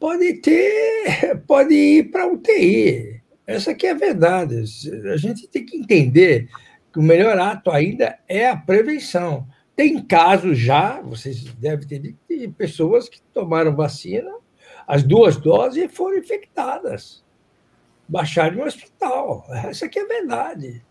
pode 0.00 0.34
ter, 0.34 1.42
pode 1.46 1.74
ir 1.74 2.10
para 2.10 2.26
UTI. 2.26 3.22
Essa 3.46 3.70
aqui 3.70 3.86
é 3.86 3.92
a 3.92 3.94
verdade. 3.94 4.64
A 5.12 5.16
gente 5.16 5.46
tem 5.46 5.64
que 5.64 5.76
entender 5.76 6.48
que 6.92 6.98
o 6.98 7.02
melhor 7.02 7.38
ato 7.38 7.70
ainda 7.70 8.18
é 8.28 8.48
a 8.48 8.56
prevenção. 8.56 9.46
Tem 9.76 10.02
casos 10.04 10.58
já, 10.58 11.00
vocês 11.00 11.44
devem 11.54 11.86
ter 11.86 12.00
visto, 12.00 12.18
de 12.28 12.48
pessoas 12.48 13.08
que 13.08 13.20
tomaram 13.32 13.74
vacina, 13.76 14.30
as 14.86 15.02
duas 15.02 15.36
doses 15.36 15.84
e 15.84 15.88
foram 15.88 16.18
infectadas 16.18 17.23
baixar 18.08 18.52
no 18.52 18.64
hospital. 18.64 19.46
Essa 19.50 19.86
aqui 19.86 19.98
é 19.98 20.02
a 20.02 20.06
verdade. 20.08 20.82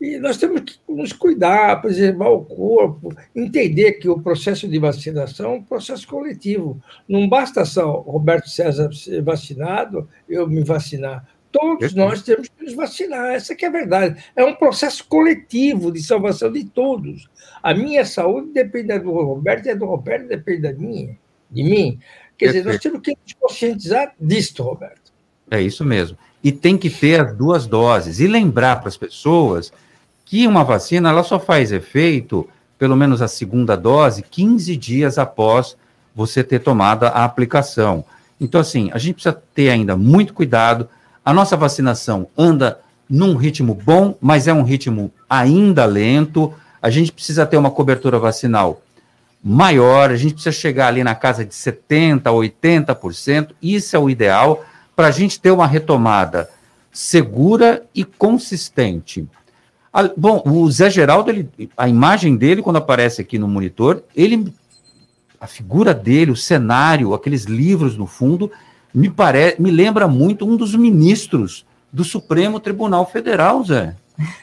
E 0.00 0.18
nós 0.18 0.36
temos 0.36 0.60
que 0.62 0.78
nos 0.88 1.12
cuidar, 1.12 1.80
preservar 1.80 2.28
o 2.28 2.44
corpo, 2.44 3.14
entender 3.34 3.92
que 3.92 4.08
o 4.08 4.20
processo 4.20 4.68
de 4.68 4.78
vacinação 4.78 5.52
é 5.52 5.56
um 5.56 5.62
processo 5.62 6.06
coletivo. 6.06 6.80
Não 7.08 7.28
basta 7.28 7.64
só 7.64 8.00
Roberto 8.00 8.48
César 8.48 8.92
ser 8.92 9.22
vacinado, 9.22 10.08
eu 10.28 10.48
me 10.48 10.62
vacinar. 10.62 11.26
Todos 11.52 11.94
nós 11.94 12.22
temos 12.22 12.48
que 12.48 12.64
nos 12.64 12.74
vacinar, 12.74 13.32
essa 13.32 13.54
que 13.54 13.64
é 13.64 13.68
a 13.68 13.72
verdade. 13.72 14.24
É 14.34 14.44
um 14.44 14.56
processo 14.56 15.06
coletivo 15.06 15.92
de 15.92 16.02
salvação 16.02 16.50
de 16.50 16.64
todos. 16.64 17.30
A 17.62 17.72
minha 17.72 18.04
saúde 18.04 18.52
depende 18.52 18.98
do 18.98 19.12
Roberto, 19.12 19.66
e 19.66 19.70
a 19.70 19.74
do 19.76 19.86
Roberto 19.86 20.26
depende 20.26 20.62
da 20.62 20.72
minha, 20.72 21.16
de 21.48 21.62
mim. 21.62 22.00
Quer 22.36 22.46
dizer, 22.46 22.64
nós 22.64 22.78
temos 22.78 23.00
que 23.00 23.16
nos 23.22 23.32
conscientizar 23.34 24.12
disto, 24.20 24.64
Roberto. 24.64 25.12
É 25.48 25.62
isso 25.62 25.84
mesmo 25.84 26.18
e 26.44 26.52
tem 26.52 26.76
que 26.76 26.90
ter 26.90 27.22
as 27.22 27.34
duas 27.34 27.66
doses. 27.66 28.20
E 28.20 28.26
lembrar 28.26 28.76
para 28.76 28.88
as 28.88 28.98
pessoas 28.98 29.72
que 30.26 30.46
uma 30.46 30.62
vacina 30.62 31.08
ela 31.08 31.24
só 31.24 31.40
faz 31.40 31.72
efeito, 31.72 32.46
pelo 32.78 32.94
menos 32.94 33.22
a 33.22 33.28
segunda 33.28 33.74
dose, 33.74 34.22
15 34.22 34.76
dias 34.76 35.16
após 35.16 35.74
você 36.14 36.44
ter 36.44 36.58
tomado 36.58 37.04
a 37.04 37.24
aplicação. 37.24 38.04
Então, 38.38 38.60
assim, 38.60 38.90
a 38.92 38.98
gente 38.98 39.14
precisa 39.14 39.40
ter 39.54 39.70
ainda 39.70 39.96
muito 39.96 40.34
cuidado. 40.34 40.86
A 41.24 41.32
nossa 41.32 41.56
vacinação 41.56 42.28
anda 42.36 42.78
num 43.08 43.36
ritmo 43.36 43.74
bom, 43.74 44.14
mas 44.20 44.46
é 44.46 44.52
um 44.52 44.62
ritmo 44.62 45.10
ainda 45.28 45.86
lento. 45.86 46.52
A 46.82 46.90
gente 46.90 47.10
precisa 47.10 47.46
ter 47.46 47.56
uma 47.56 47.70
cobertura 47.70 48.18
vacinal 48.18 48.82
maior, 49.42 50.10
a 50.10 50.16
gente 50.16 50.34
precisa 50.34 50.52
chegar 50.52 50.88
ali 50.88 51.02
na 51.02 51.14
casa 51.14 51.44
de 51.44 51.54
70%, 51.54 52.22
80%. 52.22 53.50
Isso 53.62 53.96
é 53.96 53.98
o 53.98 54.10
ideal 54.10 54.64
para 54.94 55.08
a 55.08 55.10
gente 55.10 55.40
ter 55.40 55.50
uma 55.50 55.66
retomada 55.66 56.48
segura 56.92 57.84
e 57.94 58.04
consistente. 58.04 59.26
Bom, 60.16 60.42
o 60.46 60.70
Zé 60.70 60.90
Geraldo, 60.90 61.30
ele, 61.30 61.48
a 61.76 61.88
imagem 61.88 62.36
dele, 62.36 62.62
quando 62.62 62.76
aparece 62.76 63.20
aqui 63.20 63.38
no 63.38 63.46
monitor, 63.46 64.02
ele, 64.14 64.52
a 65.40 65.46
figura 65.46 65.94
dele, 65.94 66.30
o 66.30 66.36
cenário, 66.36 67.14
aqueles 67.14 67.44
livros 67.44 67.96
no 67.96 68.06
fundo, 68.06 68.50
me, 68.92 69.10
pare, 69.10 69.56
me 69.58 69.70
lembra 69.70 70.08
muito 70.08 70.48
um 70.48 70.56
dos 70.56 70.74
ministros 70.74 71.64
do 71.92 72.04
Supremo 72.04 72.58
Tribunal 72.58 73.08
Federal, 73.08 73.64
Zé. 73.64 73.94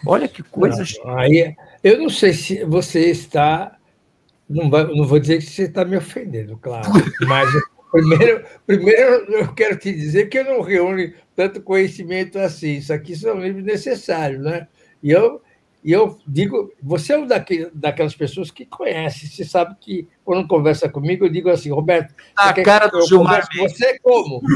Olha 0.06 0.28
que 0.28 0.44
coisa. 0.44 0.84
Não, 1.04 1.18
aí, 1.18 1.56
eu 1.84 2.00
não 2.00 2.10
sei 2.10 2.34
se 2.34 2.64
você 2.66 3.10
está. 3.10 3.76
Não, 4.50 4.70
vai, 4.70 4.86
não 4.86 5.06
vou 5.06 5.20
dizer 5.20 5.38
que 5.38 5.46
você 5.46 5.64
está 5.64 5.86
me 5.86 5.96
ofendendo, 5.96 6.58
claro, 6.58 6.90
mas 7.28 7.50
Primeiro, 7.92 8.46
primeiro, 8.66 9.32
eu 9.34 9.54
quero 9.54 9.78
te 9.78 9.92
dizer 9.92 10.28
que 10.28 10.40
eu 10.40 10.46
não 10.46 10.62
reúno 10.62 11.14
tanto 11.36 11.62
conhecimento 11.62 12.40
assim. 12.40 12.78
Isso 12.78 12.94
aqui 12.94 13.16
são 13.16 13.40
livros 13.40 13.64
necessários, 13.64 14.42
né? 14.44 14.68
E 15.04 15.12
eu, 15.12 15.42
e 15.84 15.92
eu 15.92 16.18
digo, 16.26 16.72
você 16.82 17.14
é 17.14 17.18
um 17.18 17.28
daquele, 17.28 17.70
daquelas 17.74 18.16
pessoas 18.16 18.50
que 18.50 18.66
conhece. 18.66 19.28
Você 19.28 19.44
sabe 19.44 19.76
que 19.80 20.08
quando 20.24 20.48
conversa 20.48 20.88
comigo, 20.88 21.26
eu 21.26 21.30
digo 21.30 21.50
assim, 21.50 21.72
Roberto, 21.72 22.14
a 22.36 22.54
cara 22.54 22.88
do 22.88 23.06
Gilmar. 23.06 23.48
Você 23.58 24.00
como? 24.00 24.42
Você 24.42 24.54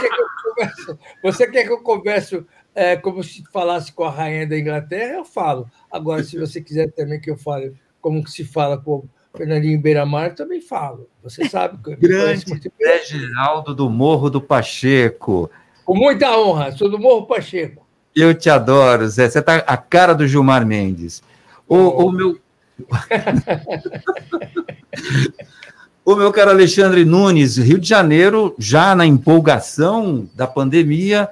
quer 0.00 0.14
que 0.14 0.20
eu 0.22 0.28
converse, 0.44 0.98
você 1.22 1.50
quer 1.50 1.64
que 1.64 1.72
eu 1.72 1.82
converse 1.82 2.46
é, 2.74 2.96
como 2.96 3.22
se 3.22 3.44
falasse 3.52 3.92
com 3.92 4.04
a 4.04 4.10
rainha 4.10 4.46
da 4.46 4.58
Inglaterra? 4.58 5.14
Eu 5.14 5.24
falo. 5.24 5.68
Agora, 5.90 6.22
se 6.22 6.38
você 6.38 6.60
quiser 6.60 6.90
também 6.92 7.20
que 7.20 7.30
eu 7.30 7.36
fale 7.36 7.74
como 8.00 8.26
se 8.26 8.44
fala 8.44 8.78
com 8.78 9.04
Fernandinho 9.36 9.80
Beiramar 9.80 10.34
também 10.34 10.60
falo. 10.60 11.08
Você 11.22 11.48
sabe 11.48 11.78
que 11.82 11.96
Grande 11.96 12.44
Zé 12.46 13.04
Geraldo 13.04 13.74
do 13.74 13.90
Morro 13.90 14.30
do 14.30 14.40
Pacheco. 14.40 15.50
Com 15.84 15.94
muita 15.94 16.36
honra, 16.36 16.72
sou 16.72 16.90
do 16.90 16.98
Morro 16.98 17.26
Pacheco. 17.26 17.86
Eu 18.14 18.34
te 18.34 18.50
adoro, 18.50 19.08
Zé. 19.08 19.28
Você 19.28 19.40
tá 19.40 19.58
a 19.58 19.76
cara 19.76 20.14
do 20.14 20.26
Gilmar 20.26 20.66
Mendes. 20.66 21.22
O, 21.68 21.76
oh. 21.76 22.06
o 22.06 22.12
meu. 22.12 22.38
o 26.04 26.16
meu 26.16 26.32
caro 26.32 26.50
Alexandre 26.50 27.04
Nunes, 27.04 27.58
Rio 27.58 27.78
de 27.78 27.88
Janeiro, 27.88 28.54
já 28.58 28.94
na 28.94 29.04
empolgação 29.04 30.28
da 30.34 30.46
pandemia, 30.46 31.28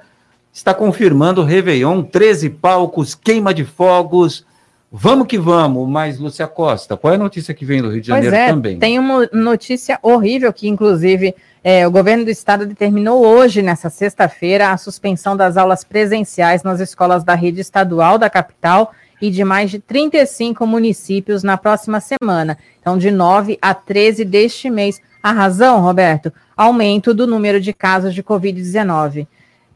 está 0.53 0.73
confirmando 0.73 1.41
o 1.41 1.45
Réveillon, 1.45 2.03
13 2.03 2.49
palcos, 2.51 3.15
queima 3.15 3.53
de 3.53 3.65
fogos, 3.65 4.45
Vamos 4.91 5.27
que 5.27 5.37
vamos, 5.37 5.87
mas 5.89 6.17
Lúcia 6.17 6.47
Costa, 6.47 6.95
qual 6.95 7.11
é 7.11 7.17
a 7.17 7.19
notícia 7.19 7.53
que 7.53 7.65
vem 7.65 7.81
do 7.81 7.91
Rio 7.91 7.99
de 7.99 8.07
Janeiro 8.07 8.35
é, 8.35 8.47
também? 8.47 8.79
Tem 8.79 8.97
uma 8.97 9.29
notícia 9.33 9.99
horrível 10.01 10.51
que, 10.53 10.69
inclusive, 10.69 11.35
é, 11.61 11.85
o 11.85 11.91
governo 11.91 12.23
do 12.23 12.31
estado 12.31 12.65
determinou 12.65 13.25
hoje, 13.25 13.61
nessa 13.61 13.89
sexta-feira, 13.89 14.71
a 14.71 14.77
suspensão 14.77 15.35
das 15.35 15.57
aulas 15.57 15.83
presenciais 15.83 16.63
nas 16.63 16.79
escolas 16.79 17.25
da 17.25 17.35
rede 17.35 17.59
estadual 17.59 18.17
da 18.17 18.29
capital 18.29 18.93
e 19.21 19.29
de 19.29 19.43
mais 19.43 19.71
de 19.71 19.79
35 19.79 20.65
municípios 20.65 21.43
na 21.43 21.57
próxima 21.57 21.99
semana. 21.99 22.57
Então, 22.79 22.97
de 22.97 23.11
9 23.11 23.57
a 23.61 23.73
13 23.73 24.23
deste 24.23 24.69
mês. 24.69 25.01
A 25.21 25.33
razão, 25.33 25.81
Roberto? 25.81 26.31
Aumento 26.55 27.13
do 27.13 27.27
número 27.27 27.59
de 27.59 27.73
casos 27.73 28.15
de 28.15 28.23
Covid-19. 28.23 29.27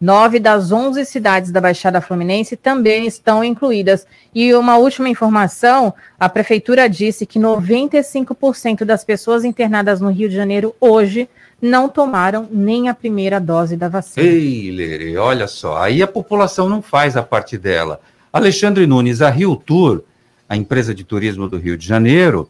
Nove 0.01 0.39
das 0.39 0.71
onze 0.71 1.05
cidades 1.05 1.51
da 1.51 1.61
Baixada 1.61 2.01
Fluminense 2.01 2.57
também 2.57 3.05
estão 3.05 3.43
incluídas. 3.43 4.07
E 4.33 4.51
uma 4.55 4.75
última 4.77 5.07
informação: 5.07 5.93
a 6.19 6.27
prefeitura 6.27 6.89
disse 6.89 7.23
que 7.23 7.37
95% 7.37 8.83
das 8.83 9.03
pessoas 9.03 9.45
internadas 9.45 10.01
no 10.01 10.09
Rio 10.09 10.27
de 10.27 10.35
Janeiro 10.35 10.75
hoje 10.81 11.29
não 11.61 11.87
tomaram 11.87 12.47
nem 12.51 12.89
a 12.89 12.95
primeira 12.95 13.39
dose 13.39 13.77
da 13.77 13.87
vacina. 13.87 14.25
Ei, 14.25 14.71
Lere, 14.71 15.15
olha 15.17 15.47
só, 15.47 15.77
aí 15.77 16.01
a 16.01 16.07
população 16.07 16.67
não 16.67 16.81
faz 16.81 17.15
a 17.15 17.21
parte 17.21 17.55
dela. 17.55 18.01
Alexandre 18.33 18.87
Nunes, 18.87 19.21
a 19.21 19.29
Rio 19.29 19.55
Tour, 19.55 20.01
a 20.49 20.57
empresa 20.57 20.95
de 20.95 21.03
turismo 21.03 21.47
do 21.47 21.59
Rio 21.59 21.77
de 21.77 21.85
Janeiro, 21.85 22.49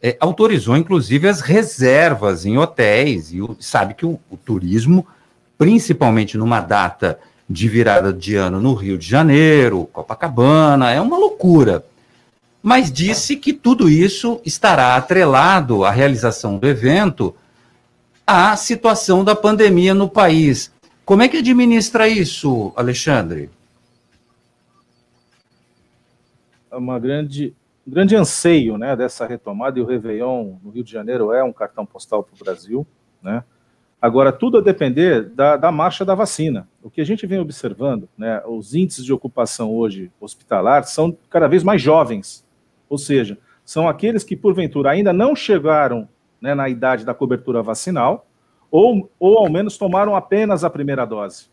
é, 0.00 0.16
autorizou 0.20 0.76
inclusive 0.76 1.26
as 1.26 1.40
reservas 1.40 2.46
em 2.46 2.58
hotéis, 2.58 3.32
e 3.32 3.42
o, 3.42 3.56
sabe 3.58 3.94
que 3.94 4.06
o, 4.06 4.20
o 4.30 4.36
turismo, 4.36 5.04
principalmente 5.62 6.36
numa 6.36 6.60
data 6.60 7.20
de 7.48 7.68
virada 7.68 8.12
de 8.12 8.34
ano 8.34 8.60
no 8.60 8.74
Rio 8.74 8.98
de 8.98 9.06
Janeiro, 9.06 9.86
Copacabana, 9.92 10.90
é 10.90 11.00
uma 11.00 11.16
loucura. 11.16 11.84
Mas 12.60 12.90
disse 12.90 13.36
que 13.36 13.52
tudo 13.52 13.88
isso 13.88 14.40
estará 14.44 14.96
atrelado 14.96 15.84
à 15.84 15.90
realização 15.92 16.58
do 16.58 16.66
evento 16.66 17.32
à 18.26 18.56
situação 18.56 19.22
da 19.22 19.36
pandemia 19.36 19.94
no 19.94 20.08
país. 20.08 20.72
Como 21.04 21.22
é 21.22 21.28
que 21.28 21.36
administra 21.36 22.08
isso, 22.08 22.72
Alexandre? 22.74 23.48
É 26.72 26.76
uma 26.76 26.98
grande, 26.98 27.54
grande 27.86 28.16
anseio 28.16 28.76
né, 28.76 28.96
dessa 28.96 29.24
retomada, 29.28 29.78
e 29.78 29.82
o 29.82 29.86
Réveillon 29.86 30.56
no 30.60 30.70
Rio 30.70 30.82
de 30.82 30.90
Janeiro 30.90 31.32
é 31.32 31.44
um 31.44 31.52
cartão 31.52 31.86
postal 31.86 32.24
para 32.24 32.34
o 32.34 32.44
Brasil. 32.44 32.84
Né? 33.22 33.44
Agora, 34.02 34.32
tudo 34.32 34.58
a 34.58 34.60
depender 34.60 35.22
da, 35.26 35.56
da, 35.56 35.70
marcha 35.70 36.04
da 36.04 36.12
vacina. 36.12 36.68
O 36.82 36.90
que 36.90 37.00
a 37.00 37.04
gente 37.04 37.24
vem 37.24 37.38
observando, 37.38 38.08
né, 38.18 38.42
os 38.48 38.74
índices 38.74 39.04
de 39.04 39.12
ocupação 39.12 39.72
hoje 39.72 40.10
hospitalar 40.20 40.82
são 40.82 41.16
cada 41.30 41.46
vez 41.46 41.62
mais 41.62 41.80
jovens, 41.80 42.44
ou 42.88 42.98
seja, 42.98 43.38
são 43.64 43.88
aqueles 43.88 44.24
que, 44.24 44.36
porventura, 44.36 44.90
ainda 44.90 45.12
não 45.12 45.36
chegaram 45.36 46.08
né, 46.40 46.52
na 46.52 46.68
idade 46.68 47.04
da 47.04 47.14
cobertura 47.14 47.62
vacinal, 47.62 48.26
ou, 48.72 49.08
ou 49.20 49.38
ao 49.38 49.48
menos 49.48 49.78
tomaram 49.78 50.16
apenas 50.16 50.64
a 50.64 50.70
primeira 50.70 51.04
dose. 51.04 51.46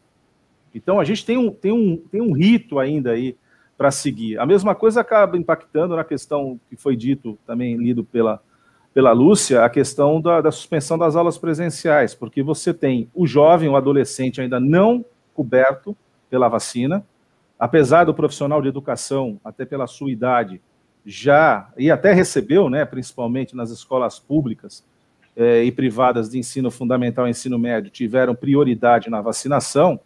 Então, 0.74 1.00
a 1.00 1.04
gente 1.04 1.24
tem 1.24 1.38
um, 1.38 1.52
tem 1.52 1.72
um, 1.72 1.98
tem 1.98 2.20
um 2.20 2.32
rito 2.32 2.80
ainda 2.80 3.12
aí 3.12 3.38
para 3.78 3.92
seguir. 3.92 4.40
A 4.40 4.46
mesma 4.48 4.74
coisa 4.74 5.02
acaba 5.02 5.38
impactando 5.38 5.96
na 5.96 6.04
questão 6.04 6.60
que 6.68 6.76
foi 6.76 6.96
dito, 6.96 7.38
também 7.46 7.78
lido 7.78 8.04
pela, 8.04 8.42
pela 8.93 9.12
Lúcia, 9.12 9.63
a 9.63 9.69
questão 9.69 10.19
da, 10.19 10.41
da 10.41 10.52
suspensão 10.52 10.97
das 10.97 11.15
aulas 11.15 11.38
presenciais, 11.38 12.15
porque 12.15 12.41
você 12.41 12.73
tem 12.73 13.10
o 13.13 13.28
jovem, 13.28 13.69
o 13.69 13.75
adolescente 13.75 14.41
ainda 14.41 14.60
não 14.60 15.06
coberto 15.34 15.95
pela 16.30 16.47
vacina, 16.47 17.06
apesar 17.58 18.06
do 18.06 18.13
profissional 18.13 18.62
de 18.62 18.67
educação, 18.67 19.39
até 19.43 19.65
pela 19.65 19.88
sua 19.88 20.12
idade, 20.12 20.62
já, 21.06 21.71
e 21.78 21.89
até 21.89 22.13
recebeu, 22.13 22.69
né, 22.69 22.86
principalmente 22.86 23.56
nas 23.56 23.69
escolas 23.69 24.19
públicas 24.19 24.84
eh, 25.36 25.63
e 25.63 25.71
privadas 25.71 26.30
de 26.30 26.38
ensino 26.38 26.69
fundamental 26.69 27.28
e 27.28 27.32
ensino 27.32 27.58
médio, 27.58 27.89
tiveram 27.89 28.36
prioridade 28.36 29.10
na 29.10 29.21
vacinação, 29.21 29.99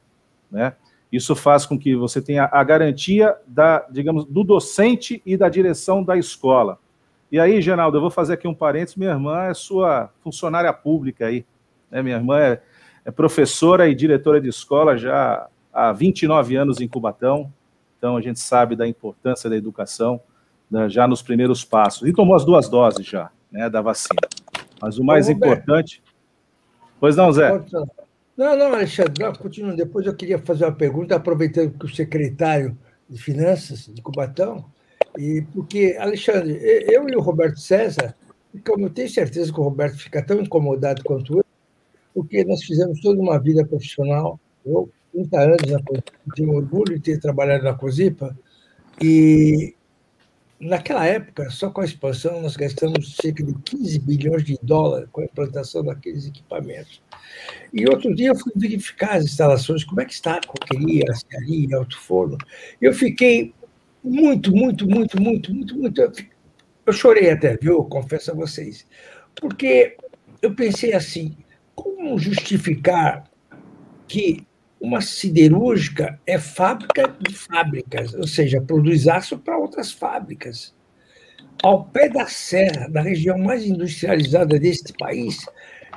né, 0.52 0.74
isso 1.12 1.36
faz 1.36 1.66
com 1.66 1.78
que 1.78 1.96
você 1.96 2.20
tenha 2.22 2.50
a 2.52 2.64
garantia 2.64 3.36
da, 3.46 3.86
digamos, 3.92 4.26
do 4.26 4.44
docente 4.44 5.22
e 5.24 5.38
da 5.38 5.48
direção 5.48 6.04
da 6.04 6.18
escola. 6.18 6.80
E 7.34 7.40
aí, 7.40 7.60
Geraldo, 7.64 7.98
eu 7.98 8.02
vou 8.02 8.12
fazer 8.12 8.34
aqui 8.34 8.48
um 8.48 8.54
parênteses. 8.54 8.96
Minha 8.96 9.10
irmã 9.10 9.46
é 9.46 9.56
sua 9.56 10.12
funcionária 10.20 10.72
pública 10.72 11.26
aí. 11.26 11.44
Né? 11.90 12.04
Minha 12.04 12.18
irmã 12.18 12.38
é, 12.38 12.62
é 13.04 13.10
professora 13.10 13.90
e 13.90 13.96
diretora 13.96 14.40
de 14.40 14.50
escola 14.50 14.96
já 14.96 15.48
há 15.74 15.92
29 15.92 16.56
anos 16.56 16.80
em 16.80 16.88
Cubatão. 16.88 17.52
Então, 17.98 18.16
a 18.16 18.22
gente 18.22 18.40
sabe 18.40 18.76
da 18.76 18.88
importância 18.88 19.50
da 19.50 19.56
educação 19.56 20.22
né, 20.70 20.88
já 20.88 21.08
nos 21.08 21.24
primeiros 21.24 21.66
passos. 21.66 22.08
E 22.08 22.14
tomou 22.14 22.36
as 22.36 22.46
duas 22.46 22.70
doses 22.70 23.04
já, 23.04 23.32
né, 23.52 23.68
da 23.68 23.82
vacina. 23.82 24.22
Mas 24.80 25.00
o 25.00 25.04
mais 25.04 25.28
Ô, 25.28 25.32
importante. 25.32 26.04
Pois 27.00 27.16
não, 27.16 27.32
Zé? 27.32 27.50
Não, 28.38 28.56
não, 28.56 28.76
Alexandre, 28.76 29.24
não, 29.24 29.34
continua. 29.34 29.74
Depois 29.74 30.06
eu 30.06 30.16
queria 30.16 30.38
fazer 30.38 30.66
uma 30.66 30.72
pergunta, 30.72 31.16
aproveitando 31.16 31.80
que 31.80 31.86
o 31.88 31.96
secretário 31.96 32.78
de 33.10 33.20
Finanças 33.20 33.90
de 33.92 34.04
Cubatão 34.04 34.72
e 35.18 35.42
porque, 35.54 35.96
Alexandre, 36.00 36.60
eu 36.62 37.08
e 37.08 37.16
o 37.16 37.22
Roberto 37.22 37.60
César, 37.60 38.16
como 38.66 38.86
eu 38.86 38.90
tenho 38.90 39.10
certeza 39.10 39.52
que 39.52 39.60
o 39.60 39.64
Roberto 39.64 39.98
fica 39.98 40.24
tão 40.24 40.42
incomodado 40.42 41.04
quanto 41.04 41.38
eu, 41.38 41.46
porque 42.14 42.44
nós 42.44 42.64
fizemos 42.64 43.02
toda 43.02 43.20
uma 43.20 43.40
vida 43.40 43.66
profissional, 43.66 44.40
eu, 44.66 44.90
30 45.12 45.40
anos 45.40 45.84
tenho 46.36 46.56
orgulho 46.56 46.96
de 46.96 47.02
ter 47.02 47.20
trabalhado 47.20 47.64
na 47.64 47.74
COSIPA, 47.74 48.38
e 49.02 49.76
naquela 50.60 51.06
época, 51.06 51.50
só 51.50 51.70
com 51.70 51.82
a 51.82 51.86
expansão, 51.86 52.42
nós 52.42 52.56
gastamos 52.56 53.16
cerca 53.16 53.44
de 53.44 53.54
15 53.54 54.00
bilhões 54.00 54.44
de 54.44 54.58
dólares 54.62 55.10
com 55.12 55.22
a 55.22 55.26
implantação 55.26 55.84
daqueles 55.84 56.26
equipamentos. 56.26 57.02
E 57.74 57.88
outro 57.88 58.14
dia 58.16 58.30
eu 58.30 58.36
fui 58.36 58.52
verificar 58.56 59.18
as 59.18 59.26
instalações, 59.26 59.84
como 59.84 60.02
é 60.02 60.06
que 60.06 60.14
está 60.14 60.36
a 60.36 60.48
coqueria, 60.48 61.04
a 61.10 61.16
cearia, 61.16 61.78
alto 61.78 62.00
forno. 62.00 62.38
Eu 62.82 62.94
fiquei 62.94 63.54
muito, 64.04 64.52
muito, 64.52 64.88
muito, 64.88 65.22
muito, 65.22 65.54
muito, 65.54 65.78
muito. 65.78 66.12
Eu 66.86 66.94
chorei 66.94 67.30
até, 67.30 67.56
viu? 67.56 67.84
confesso 67.86 68.32
a 68.32 68.36
vocês. 68.36 68.86
Porque 69.36 69.96
eu 70.42 70.54
pensei 70.54 70.94
assim: 70.94 71.38
como 71.74 72.20
justificar 72.20 73.24
que 74.08 74.46
uma 74.80 75.00
siderúrgica 75.00 76.20
é 76.28 76.38
fábrica 76.38 77.16
de 77.20 77.34
fábricas, 77.34 78.14
ou 78.14 78.28
seja, 78.28 78.62
produz 78.62 79.08
aço 79.08 79.40
para 79.40 79.58
outras 79.58 79.94
fábricas. 79.94 80.76
Ao 81.64 81.86
pé 81.86 82.10
da 82.10 82.28
serra, 82.28 82.90
da 82.90 83.02
região 83.02 83.38
mais 83.38 83.64
industrializada 83.66 84.60
deste 84.60 84.92
país, 85.00 85.46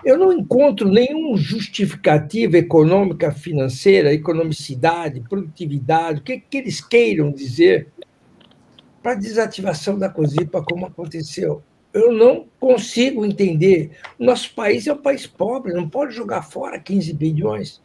eu 0.05 0.19
não 0.19 0.33
encontro 0.33 0.89
nenhum 0.89 1.37
justificativa 1.37 2.59
econômica, 2.59 3.33
financeira, 3.33 4.13
economicidade, 4.13 5.21
produtividade, 5.29 6.21
o 6.21 6.23
que, 6.23 6.39
que 6.39 6.59
eles 6.59 6.81
queiram 6.81 7.31
dizer 7.31 7.89
para 9.03 9.13
a 9.13 9.17
desativação 9.17 9.99
da 9.99 10.09
COSIPA, 10.09 10.63
como 10.63 10.87
aconteceu. 10.87 11.63
Eu 11.93 12.13
não 12.13 12.47
consigo 12.59 13.25
entender. 13.25 13.93
Nosso 14.19 14.53
país 14.55 14.87
é 14.87 14.93
um 14.93 14.99
país 14.99 15.27
pobre, 15.27 15.73
não 15.73 15.89
pode 15.89 16.15
jogar 16.15 16.43
fora 16.43 16.79
15 16.79 17.13
bilhões. 17.13 17.81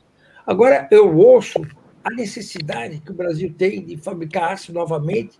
Agora, 0.45 0.87
eu 0.91 1.15
ouço 1.15 1.61
a 2.03 2.09
necessidade 2.09 2.99
que 2.99 3.11
o 3.11 3.15
Brasil 3.15 3.53
tem 3.55 3.85
de 3.85 3.97
fabricar 3.97 4.53
aço 4.53 4.73
novamente, 4.73 5.39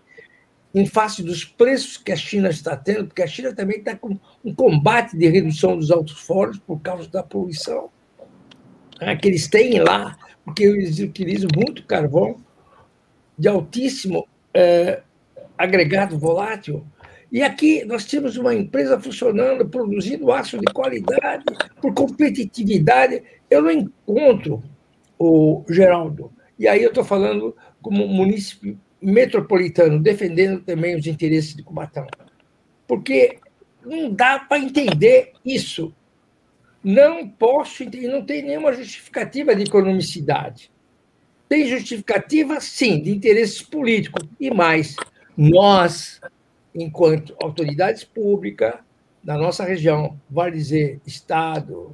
em 0.73 0.85
face 0.85 1.21
dos 1.21 1.43
preços 1.43 1.97
que 1.97 2.11
a 2.11 2.15
China 2.15 2.49
está 2.49 2.75
tendo, 2.77 3.07
porque 3.07 3.21
a 3.21 3.27
China 3.27 3.53
também 3.53 3.79
está 3.79 3.95
com 3.95 4.17
um 4.43 4.53
combate 4.53 5.17
de 5.17 5.27
redução 5.27 5.77
dos 5.77 5.91
altos 5.91 6.19
fornos 6.19 6.59
por 6.59 6.79
causa 6.79 7.09
da 7.09 7.21
poluição 7.21 7.89
né, 9.01 9.15
que 9.15 9.27
eles 9.27 9.47
têm 9.47 9.79
lá, 9.79 10.17
porque 10.45 10.63
eles 10.63 10.99
utilizam 10.99 11.49
muito 11.55 11.85
carvão 11.85 12.39
de 13.37 13.47
altíssimo 13.47 14.27
é, 14.53 15.01
agregado 15.57 16.17
volátil. 16.17 16.85
E 17.31 17.41
aqui 17.41 17.83
nós 17.85 18.05
temos 18.05 18.37
uma 18.37 18.53
empresa 18.53 18.99
funcionando, 18.99 19.67
produzindo 19.67 20.31
aço 20.31 20.59
de 20.59 20.65
qualidade, 20.73 21.43
por 21.81 21.93
competitividade. 21.93 23.23
Eu 23.49 23.63
não 23.63 23.71
encontro 23.71 24.61
o 25.17 25.63
Geraldo. 25.69 26.31
E 26.59 26.67
aí 26.67 26.83
eu 26.83 26.89
estou 26.89 27.03
falando 27.03 27.55
como 27.81 28.07
município 28.07 28.77
metropolitano, 29.01 29.99
defendendo 29.99 30.61
também 30.61 30.95
os 30.95 31.07
interesses 31.07 31.55
de 31.55 31.63
Cubatão. 31.63 32.07
Porque 32.87 33.39
não 33.83 34.11
dá 34.11 34.39
para 34.39 34.61
entender 34.61 35.33
isso. 35.43 35.93
Não 36.83 37.27
posso 37.27 37.83
entender, 37.83 38.07
não 38.07 38.23
tem 38.23 38.43
nenhuma 38.43 38.73
justificativa 38.73 39.55
de 39.55 39.63
economicidade. 39.63 40.71
Tem 41.47 41.67
justificativa, 41.67 42.59
sim, 42.59 43.01
de 43.01 43.11
interesses 43.11 43.61
políticos. 43.61 44.27
E 44.39 44.49
mais, 44.51 44.95
nós, 45.35 46.21
enquanto 46.73 47.35
autoridades 47.41 48.03
públicas 48.03 48.75
da 49.23 49.37
nossa 49.37 49.63
região, 49.63 50.19
vale 50.29 50.55
dizer 50.55 50.99
Estado, 51.05 51.91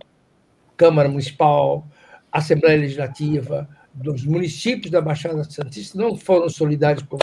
Câmara 0.77 1.09
Municipal, 1.09 1.85
Assembleia 2.31 2.79
Legislativa, 2.79 3.67
dos 3.97 4.23
municípios 4.25 4.91
da 4.91 5.01
Baixada 5.01 5.43
Santista 5.43 5.97
não 5.97 6.15
foram 6.15 6.47
solidários 6.49 7.03
com, 7.03 7.17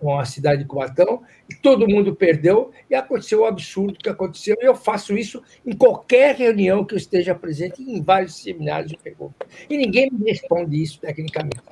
com 0.00 0.18
a 0.18 0.24
cidade 0.24 0.62
de 0.62 0.68
Cubatão, 0.68 1.22
e 1.48 1.54
todo 1.54 1.88
mundo 1.88 2.14
perdeu, 2.14 2.72
e 2.90 2.94
aconteceu 2.94 3.42
o 3.42 3.44
absurdo 3.44 3.98
que 3.98 4.08
aconteceu, 4.08 4.56
e 4.60 4.66
eu 4.66 4.74
faço 4.74 5.16
isso 5.16 5.42
em 5.64 5.74
qualquer 5.74 6.34
reunião 6.34 6.84
que 6.84 6.94
eu 6.94 6.98
esteja 6.98 7.34
presente, 7.34 7.82
em 7.82 8.02
vários 8.02 8.42
seminários 8.42 8.90
de 8.90 8.98
perguntas. 8.98 9.48
E 9.70 9.76
ninguém 9.76 10.10
me 10.10 10.30
responde 10.30 10.82
isso 10.82 11.00
tecnicamente. 11.00 11.62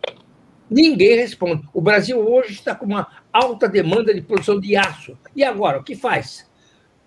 Ninguém 0.70 1.16
responde. 1.16 1.68
O 1.74 1.80
Brasil 1.80 2.18
hoje 2.18 2.52
está 2.52 2.74
com 2.74 2.86
uma 2.86 3.08
alta 3.32 3.68
demanda 3.68 4.14
de 4.14 4.22
produção 4.22 4.58
de 4.58 4.76
aço. 4.76 5.16
E 5.36 5.44
agora, 5.44 5.78
o 5.78 5.84
que 5.84 5.94
faz? 5.94 6.48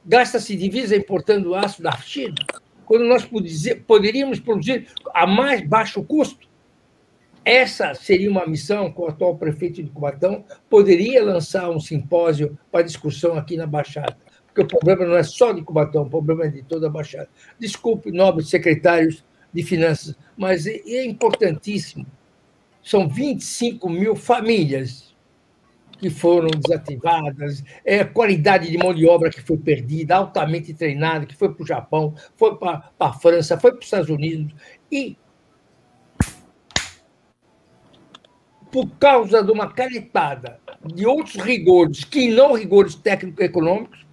Gasta-se 0.05 0.55
divisa 0.55 0.95
importando 0.95 1.55
aço 1.55 1.81
da 1.81 1.91
China, 1.93 2.35
quando 2.85 3.05
nós 3.05 3.27
poderíamos 3.85 4.39
produzir 4.39 4.87
a 5.13 5.25
mais 5.25 5.67
baixo 5.67 6.03
custo? 6.03 6.46
Essa 7.47 7.93
seria 7.93 8.29
uma 8.29 8.45
missão 8.45 8.91
que 8.91 8.99
o 8.99 9.07
atual 9.07 9.37
prefeito 9.37 9.81
de 9.81 9.89
Cubatão 9.89 10.43
poderia 10.69 11.23
lançar 11.23 11.69
um 11.69 11.79
simpósio 11.79 12.59
para 12.69 12.83
discussão 12.83 13.37
aqui 13.37 13.55
na 13.55 13.65
Baixada. 13.65 14.17
porque 14.47 14.63
o 14.63 14.67
problema 14.67 15.05
não 15.05 15.15
é 15.15 15.23
só 15.23 15.53
de 15.53 15.61
Cubatão, 15.61 16.03
o 16.03 16.09
problema 16.09 16.43
é 16.43 16.49
de 16.49 16.61
toda 16.61 16.87
a 16.87 16.89
Baixada. 16.89 17.29
Desculpe, 17.57 18.11
nobres 18.11 18.49
secretários 18.49 19.23
de 19.53 19.63
Finanças, 19.63 20.13
mas 20.35 20.67
é, 20.67 20.81
é 20.85 21.05
importantíssimo. 21.05 22.05
São 22.83 23.07
25 23.07 23.89
mil 23.89 24.13
famílias 24.13 25.15
que 25.99 26.09
foram 26.09 26.49
desativadas, 26.49 27.63
é 27.85 28.01
a 28.01 28.05
qualidade 28.05 28.69
de 28.69 28.77
mão 28.77 28.93
de 28.93 29.07
obra 29.07 29.29
que 29.29 29.41
foi 29.41 29.57
perdida, 29.57 30.17
altamente 30.17 30.73
treinada, 30.73 31.25
que 31.25 31.35
foi 31.35 31.53
para 31.53 31.63
o 31.63 31.67
Japão, 31.67 32.13
foi 32.35 32.57
para 32.57 32.91
a 32.99 33.13
França, 33.13 33.57
foi 33.57 33.71
para 33.71 33.79
os 33.79 33.85
Estados 33.85 34.09
Unidos, 34.09 34.53
e 34.91 35.15
por 38.77 38.91
causa 38.99 39.43
de 39.43 39.51
uma 39.51 39.73
canetada 39.73 40.59
de 40.85 41.03
outros 41.03 41.37
rigores, 41.37 42.03
que 42.03 42.29
não 42.29 42.53
rigores 42.53 42.93
técnico-econômicos, 42.93 44.05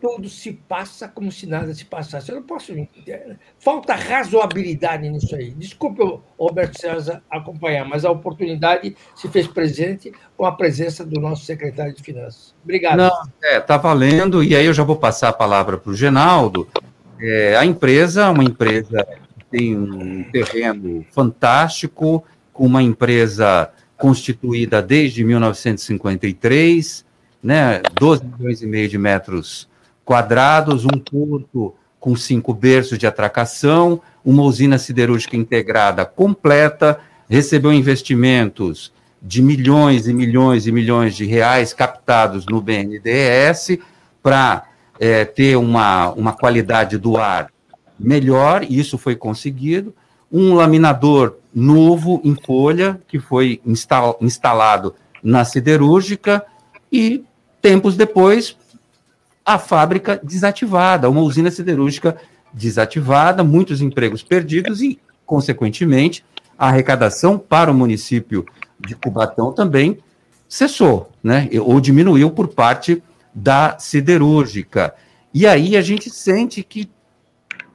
tudo 0.00 0.28
se 0.28 0.52
passa 0.52 1.08
como 1.08 1.32
se 1.32 1.44
nada 1.44 1.74
se 1.74 1.84
passasse. 1.84 2.30
Eu 2.30 2.36
não 2.36 2.44
posso. 2.44 2.72
Falta 3.58 3.96
razoabilidade 3.96 5.08
nisso 5.08 5.34
aí. 5.34 5.50
Desculpe, 5.50 6.20
Roberto 6.38 6.80
César, 6.80 7.20
acompanhar, 7.28 7.84
mas 7.84 8.04
a 8.04 8.12
oportunidade 8.12 8.96
se 9.16 9.26
fez 9.26 9.48
presente 9.48 10.12
com 10.36 10.46
a 10.46 10.52
presença 10.52 11.04
do 11.04 11.20
nosso 11.20 11.44
secretário 11.44 11.92
de 11.92 12.00
Finanças. 12.00 12.54
Obrigado. 12.62 12.98
Não, 12.98 13.22
é, 13.42 13.58
tá 13.58 13.76
valendo, 13.76 14.44
e 14.44 14.54
aí 14.54 14.66
eu 14.66 14.72
já 14.72 14.84
vou 14.84 14.94
passar 14.94 15.30
a 15.30 15.32
palavra 15.32 15.78
para 15.78 15.90
o 15.90 15.96
Genaldo. 15.96 16.68
É, 17.20 17.56
a 17.56 17.66
empresa, 17.66 18.30
uma 18.30 18.44
empresa 18.44 19.04
que 19.36 19.44
tem 19.46 19.76
um 19.76 20.22
terreno 20.30 21.04
fantástico, 21.10 22.24
com 22.58 22.66
uma 22.66 22.82
empresa 22.82 23.70
constituída 23.96 24.82
desde 24.82 25.22
1953, 25.22 27.04
né, 27.40 27.80
12 27.94 28.24
milhões 28.24 28.60
e 28.62 28.66
meio 28.66 28.88
de 28.88 28.98
metros 28.98 29.68
quadrados, 30.04 30.84
um 30.84 30.98
porto 30.98 31.72
com 32.00 32.16
cinco 32.16 32.52
berços 32.52 32.98
de 32.98 33.06
atracação, 33.06 34.02
uma 34.24 34.42
usina 34.42 34.76
siderúrgica 34.76 35.36
integrada 35.36 36.04
completa, 36.04 36.98
recebeu 37.30 37.72
investimentos 37.72 38.92
de 39.22 39.40
milhões 39.40 40.08
e 40.08 40.12
milhões 40.12 40.66
e 40.66 40.72
milhões 40.72 41.14
de 41.14 41.26
reais 41.26 41.72
captados 41.72 42.44
no 42.44 42.60
BNDES 42.60 43.78
para 44.20 44.64
é, 44.98 45.24
ter 45.24 45.56
uma, 45.56 46.10
uma 46.10 46.32
qualidade 46.32 46.98
do 46.98 47.18
ar 47.18 47.52
melhor, 47.96 48.64
e 48.68 48.80
isso 48.80 48.98
foi 48.98 49.14
conseguido. 49.14 49.94
Um 50.30 50.54
laminador 50.54 51.36
novo 51.54 52.20
em 52.24 52.34
folha, 52.34 53.00
que 53.08 53.18
foi 53.18 53.60
instal, 53.64 54.18
instalado 54.20 54.94
na 55.22 55.44
siderúrgica, 55.44 56.44
e 56.92 57.24
tempos 57.60 57.96
depois, 57.96 58.56
a 59.44 59.58
fábrica 59.58 60.20
desativada, 60.22 61.08
uma 61.08 61.22
usina 61.22 61.50
siderúrgica 61.50 62.16
desativada, 62.52 63.42
muitos 63.42 63.80
empregos 63.80 64.22
perdidos 64.22 64.80
e, 64.80 64.98
consequentemente, 65.24 66.24
a 66.58 66.68
arrecadação 66.68 67.38
para 67.38 67.70
o 67.70 67.74
município 67.74 68.44
de 68.78 68.94
Cubatão 68.94 69.52
também 69.52 69.98
cessou, 70.48 71.10
né? 71.22 71.48
Ou 71.60 71.80
diminuiu 71.80 72.30
por 72.30 72.48
parte 72.48 73.02
da 73.34 73.78
siderúrgica. 73.78 74.94
E 75.32 75.46
aí 75.46 75.76
a 75.76 75.82
gente 75.82 76.10
sente 76.10 76.62
que, 76.62 76.90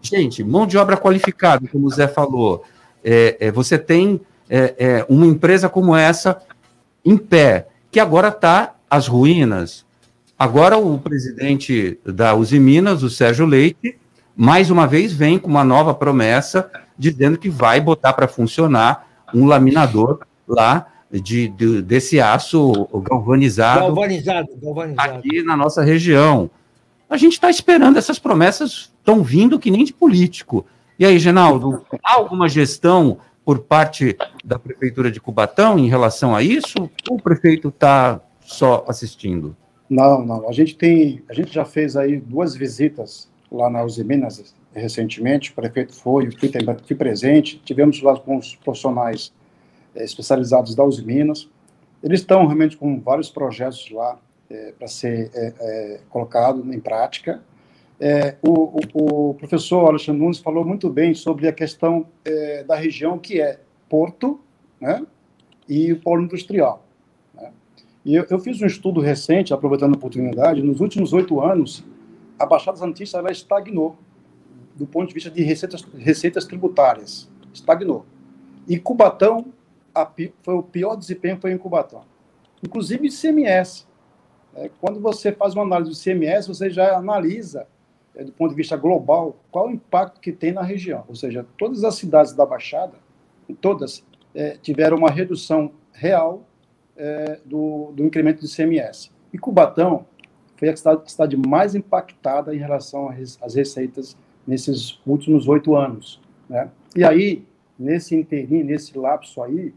gente, 0.04 0.44
mão 0.44 0.68
de 0.68 0.78
obra 0.78 0.98
qualificada, 0.98 1.68
como 1.72 1.88
o 1.88 1.90
Zé 1.90 2.08
falou, 2.08 2.64
é, 3.04 3.38
é, 3.40 3.52
você 3.52 3.78
tem 3.78 4.22
é, 4.50 4.76
é, 4.78 5.06
uma 5.10 5.26
empresa 5.26 5.70
como 5.70 5.96
essa 5.96 6.42
em 7.04 7.18
pé, 7.18 7.68
que 7.90 8.00
agora 8.00 8.28
está 8.28 8.76
às 8.90 9.08
ruínas. 9.08 9.86
Agora 10.38 10.78
o 10.78 11.00
presidente 11.00 11.98
da 12.06 12.36
Uzi 12.36 12.60
Minas, 12.60 13.02
o 13.02 13.10
Sérgio 13.10 13.46
Leite, 13.46 13.98
mais 14.36 14.70
uma 14.70 14.86
vez 14.86 15.14
vem 15.14 15.40
com 15.40 15.48
uma 15.48 15.64
nova 15.64 15.94
promessa, 15.94 16.70
dizendo 16.98 17.38
que 17.38 17.50
vai 17.50 17.80
botar 17.80 18.14
para 18.14 18.28
funcionar 18.28 19.08
um 19.34 19.46
laminador 19.46 20.20
lá 20.48 20.88
de, 21.12 21.48
de, 21.50 21.82
desse 21.82 22.20
aço 22.20 22.88
galvanizado, 23.04 23.82
galvanizado, 23.82 24.48
galvanizado 24.62 25.18
aqui 25.18 25.44
na 25.44 25.56
nossa 25.56 25.84
região. 25.84 26.50
A 27.14 27.18
gente 27.18 27.34
está 27.34 27.48
esperando, 27.48 28.00
essas 28.00 28.18
promessas 28.18 28.92
estão 28.98 29.22
vindo 29.22 29.60
que 29.60 29.70
nem 29.70 29.84
de 29.86 29.94
político. 29.94 30.66
E 30.98 31.06
aí, 31.06 31.20
Genaldo, 31.20 31.86
há 32.04 32.16
alguma 32.16 32.50
gestão 32.50 33.20
por 33.46 33.60
parte 33.60 34.18
da 34.44 34.58
Prefeitura 34.58 35.12
de 35.12 35.22
Cubatão 35.22 35.78
em 35.78 35.88
relação 35.88 36.36
a 36.36 36.42
isso? 36.42 36.90
Ou 37.08 37.18
o 37.18 37.22
prefeito 37.22 37.68
está 37.68 38.20
só 38.42 38.84
assistindo? 38.88 39.56
Não, 39.88 40.26
não. 40.26 40.50
A 40.50 40.52
gente 40.52 40.76
tem, 40.76 41.22
a 41.30 41.36
gente 41.36 41.54
já 41.54 41.64
fez 41.64 41.96
aí 41.96 42.20
duas 42.20 42.56
visitas 42.56 43.30
lá 43.52 43.70
na 43.70 43.84
Uzi 43.84 44.04
Minas 44.04 44.56
recentemente. 44.74 45.52
O 45.52 45.54
prefeito 45.54 45.94
foi, 45.94 46.32
fui, 46.32 46.52
fui 46.84 46.96
presente. 46.96 47.62
Tivemos 47.64 48.02
lá 48.02 48.20
com 48.20 48.38
os 48.38 48.56
profissionais 48.56 49.32
é, 49.94 50.04
especializados 50.04 50.74
da 50.74 50.84
Uzi 50.84 51.06
Minas. 51.06 51.48
Eles 52.02 52.22
estão 52.22 52.48
realmente 52.48 52.76
com 52.76 53.00
vários 53.00 53.30
projetos 53.30 53.92
lá 53.92 54.18
é, 54.50 54.74
para 54.78 54.88
ser 54.88 55.32
é, 55.34 56.00
colocado 56.10 56.74
em 56.74 56.80
prática. 56.80 57.42
É, 58.00 58.36
o, 58.42 58.80
o, 58.96 59.30
o, 59.30 59.34
professor 59.36 59.88
Alexandre 59.88 60.22
Nunes 60.22 60.40
falou 60.40 60.66
muito 60.66 60.90
bem 60.90 61.14
sobre 61.14 61.48
a 61.48 61.54
questão 61.54 62.06
é, 62.26 62.64
da 62.64 62.76
região 62.76 63.18
que 63.18 63.40
é 63.40 63.60
Porto 63.88 64.42
né, 64.82 65.06
e 65.70 65.94
o 65.94 66.00
polo 66.00 66.24
industrial. 66.24 66.86
Né? 67.34 67.52
E 68.04 68.16
eu, 68.16 68.26
eu, 68.30 68.40
fiz 68.40 68.62
um 68.62 68.66
estudo 68.66 69.00
recente, 69.00 69.54
aproveitando 69.54 69.94
a 69.94 69.98
oportunidade, 69.98 70.62
nos 70.62 70.82
últimos 70.82 71.14
oito 71.14 71.40
anos, 71.40 71.84
a 72.38 72.46
Baixada 72.46 72.78
Santista 72.78 73.20
ela 73.20 73.32
estagnou, 73.32 73.98
do 74.76 74.88
ponto 74.88 75.08
de 75.08 75.14
vista 75.14 75.30
de 75.30 75.44
receitas, 75.44 75.84
receitas 75.98 76.46
tributárias, 76.46 77.30
estagnou. 77.54 78.06
E 78.68 78.80
Cubatão, 78.80 79.46
a, 79.94 80.10
foi 80.42 80.56
o 80.56 80.64
pior 80.64 80.96
desempenho 80.96 81.38
foi 81.40 81.52
em 81.52 81.58
Cubatão. 81.58 82.04
Inclusive 82.64 83.08
ICMS. 83.08 83.86
É, 84.56 84.70
quando 84.80 85.00
você 85.00 85.32
faz 85.32 85.54
uma 85.54 85.64
análise 85.64 85.92
do 85.92 85.98
ICMS, 85.98 86.48
você 86.48 86.70
já 86.70 86.96
analisa 86.98 87.68
é, 88.16 88.24
do 88.24 88.32
ponto 88.32 88.52
de 88.52 88.56
vista 88.56 88.78
global, 88.78 89.36
qual 89.52 89.68
o 89.68 89.72
impacto 89.72 90.20
que 90.20 90.32
tem 90.32 90.52
na 90.52 90.62
região. 90.62 91.04
Ou 91.08 91.16
seja, 91.16 91.46
todas 91.58 91.84
as 91.84 91.96
cidades 91.96 92.34
da 92.34 92.46
Baixada, 92.46 92.94
todas, 93.60 94.04
é, 94.34 94.58
tiveram 94.62 94.98
uma 94.98 95.10
redução 95.10 95.72
real 95.92 96.44
do, 97.44 97.92
do 97.96 98.06
incremento 98.06 98.42
do 98.42 98.46
ICMS. 98.46 99.10
E 99.34 99.38
Cubatão 99.40 100.06
foi 100.56 100.70
a 100.70 100.78
cidade, 100.78 101.02
a 101.04 101.10
cidade 101.10 101.36
mais 101.36 101.74
impactada 101.74 102.54
em 102.56 102.60
relação 102.60 103.10
às 103.42 103.56
receitas 103.56 104.16
nesses 104.46 105.00
últimos 105.06 105.48
oito 105.48 105.76
anos. 105.76 106.22
Né? 106.48 106.70
E 106.96 107.04
aí, 107.04 107.46
nesse 107.78 108.16
interim, 108.16 108.64
nesse 108.64 108.98
lapso 108.98 109.42
aí, 109.42 109.74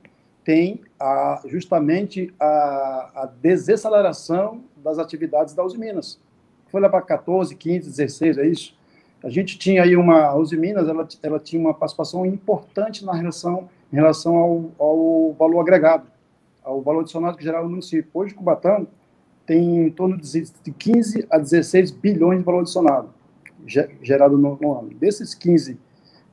tem 0.46 0.80
a, 0.98 1.42
justamente 1.46 2.32
a, 2.38 3.10
a 3.16 3.26
desaceleração 3.42 4.62
das 4.76 4.96
atividades 4.96 5.54
da 5.54 5.64
Uzi 5.64 5.76
Minas 5.76 6.20
foi 6.68 6.80
lá 6.80 6.88
para 6.88 7.02
14, 7.02 7.52
15, 7.56 7.90
16, 7.90 8.38
é 8.38 8.46
isso? 8.46 8.76
A 9.24 9.28
gente 9.28 9.58
tinha 9.58 9.82
aí 9.82 9.96
uma, 9.96 10.20
a 10.22 10.36
Uzi 10.36 10.56
Minas, 10.56 10.88
ela, 10.88 11.08
ela 11.20 11.40
tinha 11.40 11.60
uma 11.60 11.74
participação 11.74 12.24
importante 12.24 13.04
na 13.04 13.12
relação, 13.12 13.68
em 13.92 13.96
relação 13.96 14.36
ao, 14.36 14.70
ao 14.78 15.32
valor 15.32 15.60
agregado, 15.60 16.06
ao 16.62 16.80
valor 16.80 17.00
adicionado 17.00 17.36
que 17.36 17.42
gerava 17.42 17.66
o 17.66 17.70
município. 17.70 18.08
Hoje, 18.14 18.32
Cubatão 18.32 18.86
tem 19.44 19.86
em 19.86 19.90
torno 19.90 20.16
de 20.16 20.72
15 20.78 21.26
a 21.28 21.38
16 21.38 21.90
bilhões 21.90 22.38
de 22.38 22.44
valor 22.44 22.60
adicionado 22.60 23.10
gerado 24.00 24.38
no, 24.38 24.56
no 24.60 24.78
ano. 24.78 24.90
Desses 24.90 25.34
15, 25.34 25.76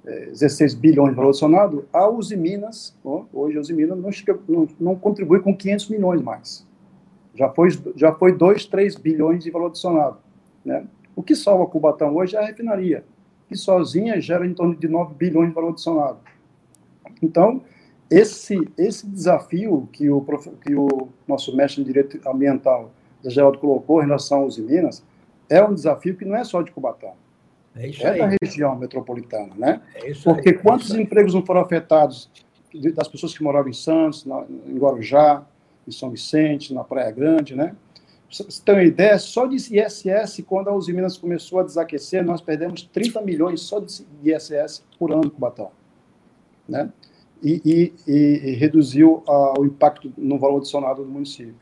16 0.04 0.74
eh, 0.74 0.78
bilhões 0.78 1.18
adicionado, 1.18 1.86
a 1.92 2.10
Uzi 2.10 2.36
Minas, 2.36 2.96
hoje 3.34 3.58
a 3.58 3.62
Uzi 3.62 3.74
Minas 3.74 3.98
não, 3.98 4.12
chega, 4.12 4.38
não, 4.48 4.68
não 4.80 4.96
contribui 4.96 5.40
com 5.40 5.56
500 5.56 5.90
milhões 5.90 6.22
mais. 6.22 6.68
Já 7.34 7.50
foi, 7.50 7.70
já 7.96 8.14
foi 8.14 8.38
2, 8.38 8.66
3 8.66 8.96
bilhões 8.96 9.44
de 9.44 9.50
valor 9.50 9.68
adicionado. 9.68 10.18
Né? 10.64 10.86
O 11.16 11.24
que 11.24 11.36
salva 11.36 11.66
Cubatão 11.66 12.16
hoje 12.16 12.36
é 12.36 12.40
a 12.40 12.46
refinaria, 12.46 13.04
que 13.48 13.56
sozinha 13.56 14.20
gera 14.20 14.46
em 14.46 14.54
torno 14.54 14.76
de 14.76 14.88
9 14.88 15.16
bilhões 15.16 15.50
de 15.50 15.56
valor 15.56 15.70
adicionado. 15.70 16.18
Então, 17.22 17.62
esse, 18.10 18.60
esse 18.78 19.08
desafio 19.08 19.88
que 19.92 20.10
o, 20.10 20.22
que 20.62 20.76
o 20.76 21.08
nosso 21.28 21.56
mestre 21.56 21.82
em 21.82 21.86
Direito 21.86 22.20
Ambiental, 22.28 22.92
Geraldo, 23.24 23.58
colocou 23.58 24.02
em 24.02 24.06
relação 24.06 24.42
aos 24.42 24.58
Minas, 24.58 25.04
é 25.50 25.64
um 25.64 25.74
desafio 25.74 26.16
que 26.16 26.26
não 26.26 26.36
é 26.36 26.44
só 26.44 26.62
de 26.62 26.72
Cubatão. 26.72 27.14
É, 27.76 27.90
é 27.90 28.18
da 28.18 28.38
região 28.42 28.76
metropolitana, 28.76 29.54
né? 29.58 29.82
É 29.96 30.14
Porque 30.24 30.50
aí, 30.50 30.58
quantos 30.58 30.92
empregos 30.92 31.34
não 31.34 31.46
foram 31.46 31.62
afetados 31.62 32.30
das 32.94 33.08
pessoas 33.08 33.36
que 33.36 33.44
moravam 33.44 33.70
em 33.70 33.74
Santos, 33.74 34.26
em 34.68 34.78
Guarujá, 34.78 35.44
em 35.88 35.92
São 35.92 36.10
Vicente, 36.10 36.74
na 36.74 36.84
Praia 36.84 37.12
Grande, 37.12 37.56
né? 37.56 37.76
você 38.42 38.62
tem 38.64 38.76
uma 38.76 38.84
ideia, 38.84 39.20
só 39.20 39.46
de 39.46 39.56
ISS, 39.56 40.44
quando 40.48 40.70
a 40.70 40.76
Uzi 40.76 40.92
Minas 40.92 41.18
começou 41.18 41.60
a 41.60 41.64
desaquecer, 41.64 42.26
nós 42.26 42.42
perdemos 42.42 42.82
30 42.82 43.22
milhões 43.22 43.62
só 43.62 43.80
de 43.80 44.04
ISS 44.24 44.84
por 44.98 45.12
ano 45.12 45.30
com 45.30 45.38
o 45.38 45.40
Batal. 45.40 45.72
Né? 46.68 46.90
E, 47.44 47.62
e, 47.64 47.94
e, 48.08 48.52
e 48.52 48.56
reduziu 48.56 49.24
uh, 49.28 49.60
o 49.60 49.66
impacto 49.66 50.12
no 50.18 50.40
valor 50.40 50.58
adicionado 50.58 51.04
do 51.04 51.10
município. 51.10 51.56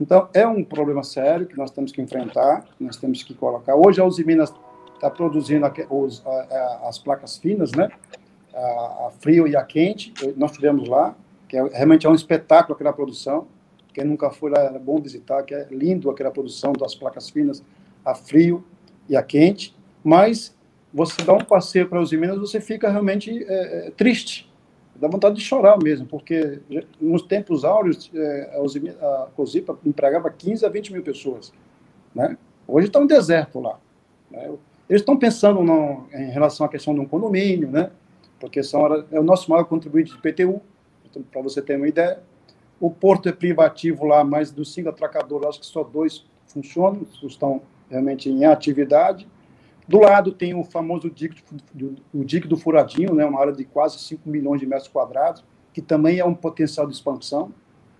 Então, 0.00 0.28
é 0.34 0.46
um 0.46 0.64
problema 0.64 1.04
sério 1.04 1.46
que 1.46 1.56
nós 1.56 1.70
temos 1.70 1.92
que 1.92 2.02
enfrentar, 2.02 2.66
nós 2.80 2.96
temos 2.96 3.22
que 3.22 3.32
colocar. 3.32 3.76
Hoje, 3.76 4.00
a 4.00 4.04
Uzi 4.04 4.24
Minas 4.24 4.52
está 4.96 5.10
produzindo 5.10 5.66
os, 5.90 6.22
as 6.82 6.98
placas 6.98 7.38
finas, 7.38 7.72
né? 7.72 7.88
A, 8.54 8.58
a, 9.06 9.12
frio 9.20 9.46
e 9.46 9.54
a 9.54 9.62
quente, 9.62 10.12
nós 10.36 10.52
tivemos 10.52 10.88
lá, 10.88 11.14
que 11.48 11.56
é, 11.56 11.62
realmente 11.72 12.06
é 12.06 12.10
um 12.10 12.14
espetáculo 12.14 12.74
aquela 12.74 12.92
produção. 12.92 13.46
Quem 13.92 14.04
nunca 14.04 14.30
foi 14.30 14.50
lá 14.50 14.60
é 14.60 14.78
bom 14.78 15.00
visitar, 15.00 15.42
que 15.42 15.54
é 15.54 15.66
lindo 15.70 16.10
aquela 16.10 16.30
produção 16.30 16.72
das 16.72 16.94
placas 16.94 17.30
finas, 17.30 17.62
a 18.04 18.14
frio 18.14 18.64
e 19.08 19.16
a 19.16 19.22
quente. 19.22 19.74
Mas 20.02 20.54
você 20.92 21.22
dá 21.22 21.34
um 21.34 21.44
passeio 21.44 21.88
para 21.88 22.00
os 22.00 22.12
Minas, 22.12 22.38
você 22.38 22.60
fica 22.60 22.90
realmente 22.90 23.44
é, 23.44 23.88
é, 23.88 23.90
triste, 23.90 24.50
dá 24.94 25.08
vontade 25.08 25.34
de 25.34 25.42
chorar 25.42 25.78
mesmo, 25.82 26.06
porque 26.06 26.60
nos 26.98 27.22
tempos 27.22 27.64
áureos 27.64 28.10
é, 28.14 28.58
a 29.00 29.26
COSIPA 29.36 29.78
empregava 29.84 30.30
15 30.30 30.64
a 30.64 30.68
20 30.68 30.92
mil 30.94 31.02
pessoas, 31.02 31.52
né? 32.14 32.38
Hoje 32.66 32.86
está 32.86 32.98
um 32.98 33.06
deserto 33.06 33.60
lá. 33.60 33.78
Né? 34.30 34.50
Eles 34.88 35.02
estão 35.02 35.16
pensando 35.16 35.62
no, 35.62 36.06
em 36.12 36.30
relação 36.30 36.64
à 36.64 36.68
questão 36.68 36.94
de 36.94 37.00
um 37.00 37.06
condomínio, 37.06 37.70
né? 37.70 37.90
Porque 38.38 38.62
são, 38.62 38.86
é 39.10 39.18
o 39.18 39.22
nosso 39.22 39.50
maior 39.50 39.64
contribuinte 39.64 40.12
de 40.12 40.18
PTU, 40.18 40.60
então, 41.04 41.22
para 41.22 41.42
você 41.42 41.60
ter 41.60 41.76
uma 41.76 41.88
ideia. 41.88 42.22
O 42.78 42.90
porto 42.90 43.28
é 43.28 43.32
privativo 43.32 44.04
lá, 44.04 44.22
mas 44.22 44.50
dos 44.50 44.72
cinco 44.72 44.88
atracadores, 44.88 45.48
acho 45.48 45.60
que 45.60 45.66
só 45.66 45.82
dois 45.82 46.24
funcionam, 46.46 47.06
estão 47.22 47.62
realmente 47.90 48.28
em 48.28 48.44
atividade. 48.44 49.26
Do 49.88 50.00
lado 50.00 50.32
tem 50.32 50.54
o 50.54 50.62
famoso 50.62 51.08
dique, 51.08 51.42
o 52.12 52.24
dique 52.24 52.46
do 52.46 52.56
Furadinho, 52.56 53.14
né, 53.14 53.24
uma 53.24 53.40
área 53.40 53.52
de 53.52 53.64
quase 53.64 53.98
5 53.98 54.28
milhões 54.28 54.60
de 54.60 54.66
metros 54.66 54.88
quadrados, 54.88 55.44
que 55.72 55.80
também 55.80 56.18
é 56.18 56.24
um 56.24 56.34
potencial 56.34 56.86
de 56.86 56.94
expansão, 56.94 57.52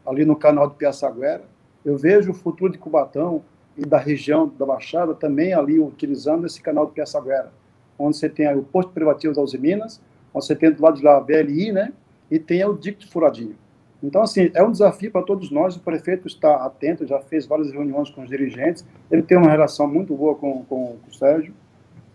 ali 0.05 0.25
no 0.25 0.37
canal 0.37 0.69
de 0.69 0.75
Piaçaguera. 0.75 1.45
Eu 1.85 1.97
vejo 1.97 2.33
o 2.33 2.35
futuro 2.35 2.73
de 2.73 2.79
Cubatão 2.79 3.45
e 3.77 3.85
da 3.85 3.99
região 3.99 4.49
da 4.59 4.65
Baixada 4.65 5.15
também 5.15 5.53
ali 5.53 5.79
utilizando 5.79 6.47
esse 6.47 6.61
canal 6.61 6.87
de 6.87 6.93
Piaçaguera, 6.93 7.53
onde 7.99 8.17
você 8.17 8.29
tem 8.29 8.53
o 8.55 8.63
posto 8.63 8.93
privativo 8.93 9.35
da 9.35 9.43
Uzi 9.43 9.59
Minas, 9.59 10.01
onde 10.33 10.47
você 10.47 10.57
tem 10.57 10.71
do 10.71 10.83
lado 10.83 10.97
de 10.97 11.05
lá 11.05 11.17
a 11.17 11.21
BLI, 11.21 11.73
né, 11.73 11.93
e 12.31 12.39
tem 12.39 12.65
o 12.65 12.73
do 12.73 13.07
Furadinho. 13.09 13.57
Então, 14.03 14.23
assim, 14.23 14.51
é 14.55 14.63
um 14.63 14.71
desafio 14.71 15.11
para 15.11 15.23
todos 15.23 15.51
nós. 15.51 15.75
O 15.75 15.81
prefeito 15.81 16.27
está 16.29 16.65
atento, 16.65 17.07
já 17.07 17.19
fez 17.21 17.47
várias 17.47 17.73
reuniões 17.73 18.11
com 18.11 18.23
os 18.23 18.29
dirigentes. 18.29 18.85
Ele 19.11 19.23
tem 19.23 19.39
uma 19.39 19.51
relação 19.51 19.89
muito 19.89 20.15
boa 20.15 20.35
com, 20.35 20.65
com, 20.65 20.97
com 20.99 21.11
o 21.11 21.15
Sérgio. 21.15 21.55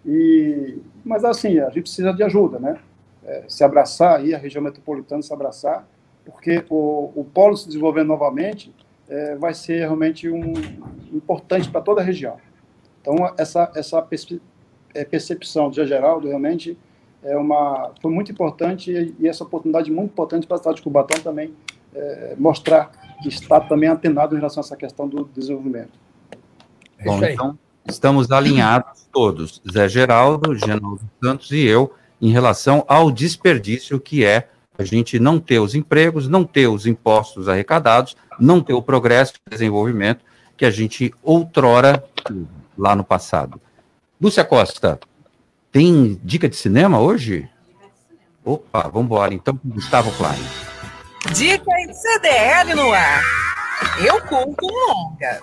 E, 0.06 0.80
mas 1.04 1.26
assim, 1.26 1.60
a 1.60 1.70
gente 1.70 1.82
precisa 1.82 2.14
de 2.14 2.24
ajuda, 2.24 2.60
né? 2.60 2.78
É, 3.24 3.44
se 3.48 3.64
abraçar 3.64 4.20
aí, 4.20 4.34
a 4.34 4.38
região 4.38 4.64
metropolitana 4.64 5.22
se 5.22 5.34
abraçar, 5.34 5.88
porque 6.26 6.64
o, 6.70 7.12
o 7.16 7.24
polo 7.24 7.56
se 7.56 7.68
desenvolvendo 7.68 8.08
novamente 8.08 8.74
é, 9.12 9.36
vai 9.36 9.54
ser 9.54 9.80
realmente 9.80 10.30
um, 10.30 10.54
importante 11.12 11.70
para 11.70 11.82
toda 11.82 12.00
a 12.00 12.04
região. 12.04 12.38
Então, 13.02 13.16
essa, 13.38 13.70
essa 13.76 14.08
é, 14.96 15.04
percepção 15.04 15.70
de 15.70 15.86
Geraldo 15.86 16.30
realmente 16.30 16.78
é 17.22 17.36
uma, 17.36 17.92
foi 18.02 18.10
muito 18.10 18.32
importante 18.32 18.92
e, 18.92 19.14
e 19.20 19.28
essa 19.28 19.44
oportunidade 19.44 19.92
muito 19.92 20.12
importante 20.12 20.48
para 20.48 20.56
a 20.56 20.60
cidade 20.60 20.78
de 20.78 20.84
Cubatão 20.84 21.22
também 21.22 21.54
é, 21.94 22.36
mostrar 22.38 22.92
que 23.22 23.28
está 23.28 23.60
também 23.60 23.90
antenado 23.90 24.34
em 24.34 24.38
relação 24.38 24.62
a 24.62 24.66
essa 24.66 24.78
questão 24.78 25.08
do 25.08 25.26
desenvolvimento. 25.26 26.00
Bom, 27.04 27.24
então, 27.24 27.60
estamos 27.86 28.32
alinhados 28.32 29.08
todos, 29.12 29.62
Zé 29.70 29.90
Geraldo, 29.90 30.56
Genaldo 30.56 31.02
Santos 31.22 31.52
e 31.52 31.66
eu, 31.66 31.94
em 32.22 32.32
relação 32.32 32.86
ao 32.88 33.12
desperdício 33.12 34.00
que 34.00 34.24
é 34.24 34.48
a 34.82 34.86
gente 34.86 35.20
não 35.20 35.40
ter 35.40 35.60
os 35.60 35.76
empregos, 35.76 36.28
não 36.28 36.44
ter 36.44 36.68
os 36.68 36.86
impostos 36.86 37.48
arrecadados, 37.48 38.18
não 38.40 38.62
ter 38.62 38.74
o 38.74 38.82
progresso 38.82 39.34
e 39.48 39.50
desenvolvimento 39.50 40.26
que 40.58 40.66
a 40.66 40.72
gente 40.72 41.14
outrora 41.24 42.04
lá 42.78 42.96
no 42.96 43.04
passado. 43.04 43.62
Lúcia 44.20 44.44
Costa, 44.44 45.00
tem 45.72 46.20
dica 46.24 46.50
de 46.50 46.56
cinema 46.56 47.00
hoje? 47.00 47.48
Opa, 48.44 48.84
vamos 48.84 49.06
embora 49.06 49.34
então 49.34 49.56
com 49.56 49.70
Gustavo 49.70 50.12
Klein. 50.14 50.42
Dica 51.34 51.72
em 51.80 51.94
CDL 51.94 52.76
no 52.76 52.92
ar. 52.92 53.24
Eu 54.04 54.20
conto 54.22 54.66
um 54.66 54.94
longa. 54.94 55.40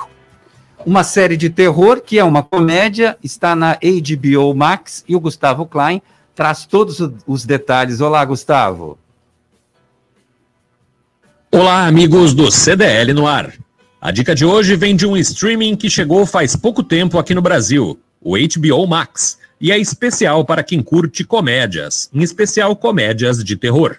Uma 0.84 1.04
série 1.04 1.36
de 1.36 1.48
terror 1.50 2.00
que 2.00 2.18
é 2.18 2.24
uma 2.24 2.42
comédia, 2.42 3.16
está 3.22 3.54
na 3.54 3.74
HBO 3.74 4.54
Max 4.54 5.04
e 5.08 5.14
o 5.14 5.20
Gustavo 5.20 5.66
Klein 5.66 6.02
traz 6.34 6.66
todos 6.66 6.98
os 7.26 7.44
detalhes. 7.44 8.00
Olá, 8.00 8.24
Gustavo. 8.24 8.98
Olá, 11.50 11.86
amigos 11.86 12.34
do 12.34 12.50
CDL 12.50 13.14
no 13.14 13.26
ar. 13.26 13.54
A 13.98 14.10
dica 14.10 14.34
de 14.34 14.44
hoje 14.44 14.76
vem 14.76 14.94
de 14.94 15.06
um 15.06 15.16
streaming 15.16 15.76
que 15.76 15.88
chegou 15.88 16.26
faz 16.26 16.54
pouco 16.54 16.82
tempo 16.82 17.18
aqui 17.18 17.34
no 17.34 17.40
Brasil, 17.40 17.98
o 18.20 18.34
HBO 18.36 18.86
Max, 18.86 19.38
e 19.58 19.72
é 19.72 19.78
especial 19.78 20.44
para 20.44 20.62
quem 20.62 20.82
curte 20.82 21.24
comédias, 21.24 22.10
em 22.12 22.22
especial 22.22 22.76
comédias 22.76 23.42
de 23.42 23.56
terror. 23.56 23.96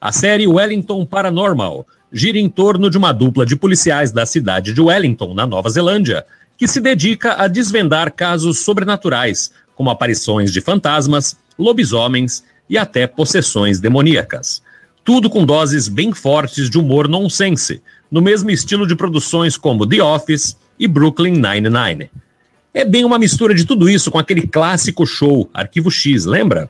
A 0.00 0.12
série 0.12 0.46
Wellington 0.46 1.04
Paranormal 1.04 1.84
gira 2.12 2.38
em 2.38 2.48
torno 2.48 2.88
de 2.88 2.96
uma 2.96 3.10
dupla 3.10 3.44
de 3.44 3.56
policiais 3.56 4.12
da 4.12 4.24
cidade 4.24 4.72
de 4.72 4.80
Wellington, 4.80 5.34
na 5.34 5.44
Nova 5.44 5.68
Zelândia, 5.68 6.24
que 6.56 6.68
se 6.68 6.80
dedica 6.80 7.42
a 7.42 7.48
desvendar 7.48 8.12
casos 8.12 8.60
sobrenaturais, 8.60 9.50
como 9.74 9.90
aparições 9.90 10.52
de 10.52 10.60
fantasmas, 10.60 11.36
lobisomens 11.58 12.44
e 12.70 12.78
até 12.78 13.08
possessões 13.08 13.80
demoníacas. 13.80 14.62
Tudo 15.08 15.30
com 15.30 15.42
doses 15.42 15.88
bem 15.88 16.12
fortes 16.12 16.68
de 16.68 16.78
humor 16.78 17.08
nonsense, 17.08 17.80
no 18.10 18.20
mesmo 18.20 18.50
estilo 18.50 18.86
de 18.86 18.94
produções 18.94 19.56
como 19.56 19.86
The 19.86 20.02
Office 20.02 20.54
e 20.78 20.86
Brooklyn 20.86 21.32
Nine-Nine. 21.32 22.10
É 22.74 22.84
bem 22.84 23.06
uma 23.06 23.18
mistura 23.18 23.54
de 23.54 23.64
tudo 23.64 23.88
isso 23.88 24.10
com 24.10 24.18
aquele 24.18 24.46
clássico 24.46 25.06
show, 25.06 25.48
Arquivo 25.54 25.90
X, 25.90 26.26
lembra? 26.26 26.68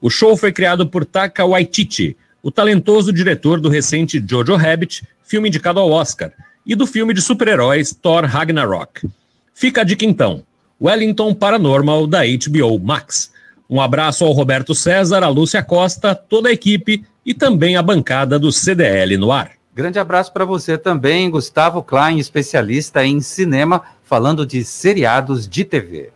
O 0.00 0.08
show 0.08 0.38
foi 0.38 0.52
criado 0.52 0.86
por 0.86 1.04
Taka 1.04 1.44
Waititi, 1.44 2.16
o 2.42 2.50
talentoso 2.50 3.12
diretor 3.12 3.60
do 3.60 3.68
recente 3.68 4.24
Jojo 4.26 4.56
Rabbit, 4.56 5.06
filme 5.22 5.48
indicado 5.48 5.78
ao 5.78 5.90
Oscar, 5.90 6.32
e 6.64 6.74
do 6.74 6.86
filme 6.86 7.12
de 7.12 7.20
super-heróis 7.20 7.92
Thor 7.92 8.24
Ragnarok. 8.24 9.06
Fica 9.52 9.82
a 9.82 9.84
dica 9.84 10.06
então: 10.06 10.42
Wellington 10.80 11.34
Paranormal 11.34 12.06
da 12.06 12.22
HBO 12.22 12.78
Max. 12.78 13.30
Um 13.68 13.82
abraço 13.82 14.24
ao 14.24 14.32
Roberto 14.32 14.74
César, 14.74 15.22
a 15.22 15.28
Lúcia 15.28 15.62
Costa, 15.62 16.14
toda 16.14 16.48
a 16.48 16.52
equipe 16.52 17.04
e 17.26 17.34
também 17.34 17.76
a 17.76 17.82
bancada 17.82 18.38
do 18.38 18.52
CDL 18.52 19.16
no 19.16 19.32
ar. 19.32 19.50
Grande 19.74 19.98
abraço 19.98 20.32
para 20.32 20.44
você 20.44 20.78
também, 20.78 21.28
Gustavo 21.28 21.82
Klein, 21.82 22.18
especialista 22.18 23.04
em 23.04 23.20
cinema, 23.20 23.82
falando 24.04 24.46
de 24.46 24.64
seriados 24.64 25.46
de 25.48 25.64
TV. 25.64 26.12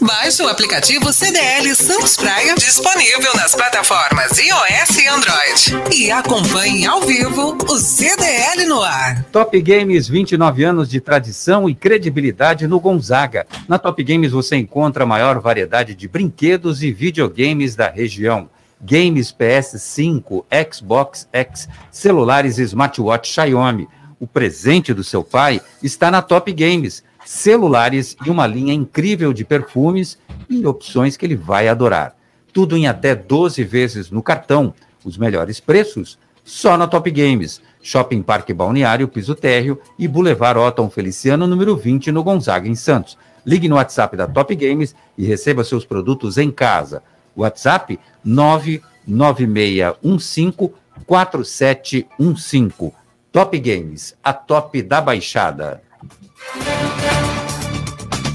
Baixe 0.00 0.42
o 0.42 0.48
aplicativo 0.48 1.12
CDL 1.12 1.74
Santos 1.74 2.16
Praia, 2.16 2.54
disponível 2.54 3.34
nas 3.34 3.54
plataformas 3.54 4.38
iOS 4.38 4.98
e 4.98 5.06
Android. 5.06 5.94
E 5.94 6.10
acompanhe 6.10 6.86
ao 6.86 7.00
vivo 7.02 7.56
o 7.68 7.76
CDL 7.76 8.66
no 8.66 8.82
ar. 8.82 9.24
Top 9.24 9.58
Games, 9.60 10.08
29 10.08 10.64
anos 10.64 10.88
de 10.88 11.00
tradição 11.00 11.68
e 11.68 11.74
credibilidade 11.74 12.66
no 12.66 12.80
Gonzaga. 12.80 13.46
Na 13.68 13.78
Top 13.78 14.02
Games 14.02 14.32
você 14.32 14.56
encontra 14.56 15.04
a 15.04 15.06
maior 15.06 15.38
variedade 15.40 15.94
de 15.94 16.08
brinquedos 16.08 16.82
e 16.82 16.92
videogames 16.92 17.74
da 17.76 17.88
região. 17.88 18.48
Games 18.84 19.32
PS5, 19.32 20.44
Xbox 20.72 21.28
X, 21.32 21.68
celulares 21.90 22.58
smartwatch 22.58 23.32
Xiaomi. 23.32 23.88
O 24.20 24.26
presente 24.26 24.92
do 24.92 25.02
seu 25.02 25.24
pai 25.24 25.60
está 25.82 26.10
na 26.10 26.22
Top 26.22 26.52
Games 26.52 27.02
celulares 27.24 28.16
e 28.24 28.30
uma 28.30 28.46
linha 28.46 28.74
incrível 28.74 29.32
de 29.32 29.44
perfumes 29.44 30.18
e 30.48 30.66
opções 30.66 31.16
que 31.16 31.24
ele 31.24 31.36
vai 31.36 31.68
adorar. 31.68 32.14
Tudo 32.52 32.76
em 32.76 32.86
até 32.86 33.14
12 33.14 33.64
vezes 33.64 34.10
no 34.10 34.22
cartão. 34.22 34.74
Os 35.04 35.18
melhores 35.18 35.58
preços 35.58 36.18
só 36.44 36.76
na 36.76 36.86
Top 36.86 37.10
Games. 37.10 37.60
Shopping 37.82 38.22
Parque 38.22 38.54
Balneário, 38.54 39.08
Piso 39.08 39.34
Térreo 39.34 39.78
e 39.98 40.08
Boulevard 40.08 40.58
Otton 40.58 40.88
Feliciano, 40.88 41.46
número 41.46 41.76
20, 41.76 42.10
no 42.12 42.22
Gonzaga, 42.22 42.68
em 42.68 42.74
Santos. 42.74 43.18
Ligue 43.44 43.68
no 43.68 43.76
WhatsApp 43.76 44.16
da 44.16 44.26
Top 44.26 44.54
Games 44.54 44.94
e 45.18 45.24
receba 45.26 45.64
seus 45.64 45.84
produtos 45.84 46.38
em 46.38 46.50
casa. 46.50 47.02
WhatsApp 47.36 47.98
99615 48.24 50.72
4715. 51.06 52.92
Top 53.32 53.58
Games, 53.58 54.14
a 54.22 54.32
top 54.32 54.80
da 54.82 55.00
baixada. 55.00 55.82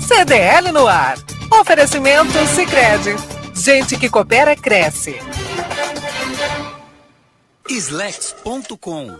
CDL 0.06 0.74
no 0.74 0.88
ar. 0.88 1.18
Oferecimento 1.62 2.46
Sicredi. 2.48 3.16
Gente 3.56 3.98
que 3.98 4.10
coopera 4.10 4.56
cresce. 4.56 5.16
Slex.com 7.70 9.20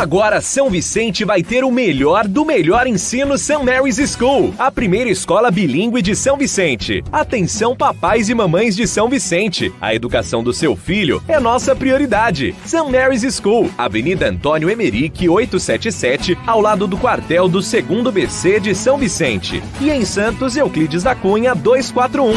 Agora 0.00 0.40
São 0.40 0.70
Vicente 0.70 1.26
vai 1.26 1.42
ter 1.42 1.62
o 1.62 1.70
melhor 1.70 2.26
do 2.26 2.42
melhor 2.42 2.86
ensino 2.86 3.36
St. 3.36 3.62
Mary's 3.62 3.98
School, 4.16 4.54
a 4.58 4.70
primeira 4.70 5.10
escola 5.10 5.50
bilíngue 5.50 6.00
de 6.00 6.16
São 6.16 6.38
Vicente. 6.38 7.04
Atenção 7.12 7.76
papais 7.76 8.30
e 8.30 8.34
mamães 8.34 8.74
de 8.74 8.86
São 8.86 9.10
Vicente, 9.10 9.70
a 9.78 9.94
educação 9.94 10.42
do 10.42 10.54
seu 10.54 10.74
filho 10.74 11.22
é 11.28 11.38
nossa 11.38 11.76
prioridade. 11.76 12.54
St. 12.64 12.90
Mary's 12.90 13.22
School, 13.34 13.70
Avenida 13.76 14.26
Antônio 14.26 14.70
Emerick 14.70 15.28
877, 15.28 16.38
ao 16.46 16.62
lado 16.62 16.86
do 16.86 16.96
quartel 16.96 17.46
do 17.46 17.60
2 17.60 17.84
BC 18.10 18.58
de 18.58 18.74
São 18.74 18.96
Vicente. 18.96 19.62
E 19.82 19.90
em 19.90 20.06
Santos, 20.06 20.56
Euclides 20.56 21.02
da 21.02 21.14
Cunha 21.14 21.54
241. 21.54 22.28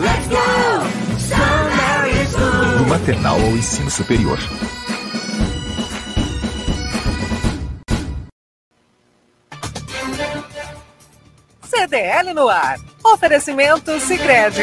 Let's 0.00 0.26
go! 0.26 1.16
St. 1.16 1.36
Mary's 1.76 2.30
School! 2.32 2.78
Do 2.78 2.86
maternal 2.88 3.40
ao 3.40 3.56
ensino 3.56 3.88
superior. 3.88 4.40
CDL 11.88 12.34
no 12.34 12.48
ar. 12.48 12.78
Oferecimento 13.02 13.98
Sicredi. 13.98 14.62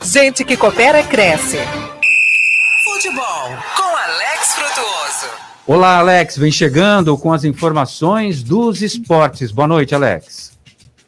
Gente 0.00 0.44
que 0.44 0.56
coopera 0.56 1.02
cresce. 1.02 1.58
Futebol 2.84 3.48
com 3.76 3.96
Alex 3.96 4.54
Frutuoso. 4.54 5.34
Olá, 5.66 5.98
Alex, 5.98 6.38
vem 6.38 6.52
chegando 6.52 7.18
com 7.18 7.32
as 7.32 7.42
informações 7.42 8.42
dos 8.42 8.80
esportes. 8.82 9.50
Boa 9.50 9.66
noite, 9.66 9.96
Alex. 9.96 10.56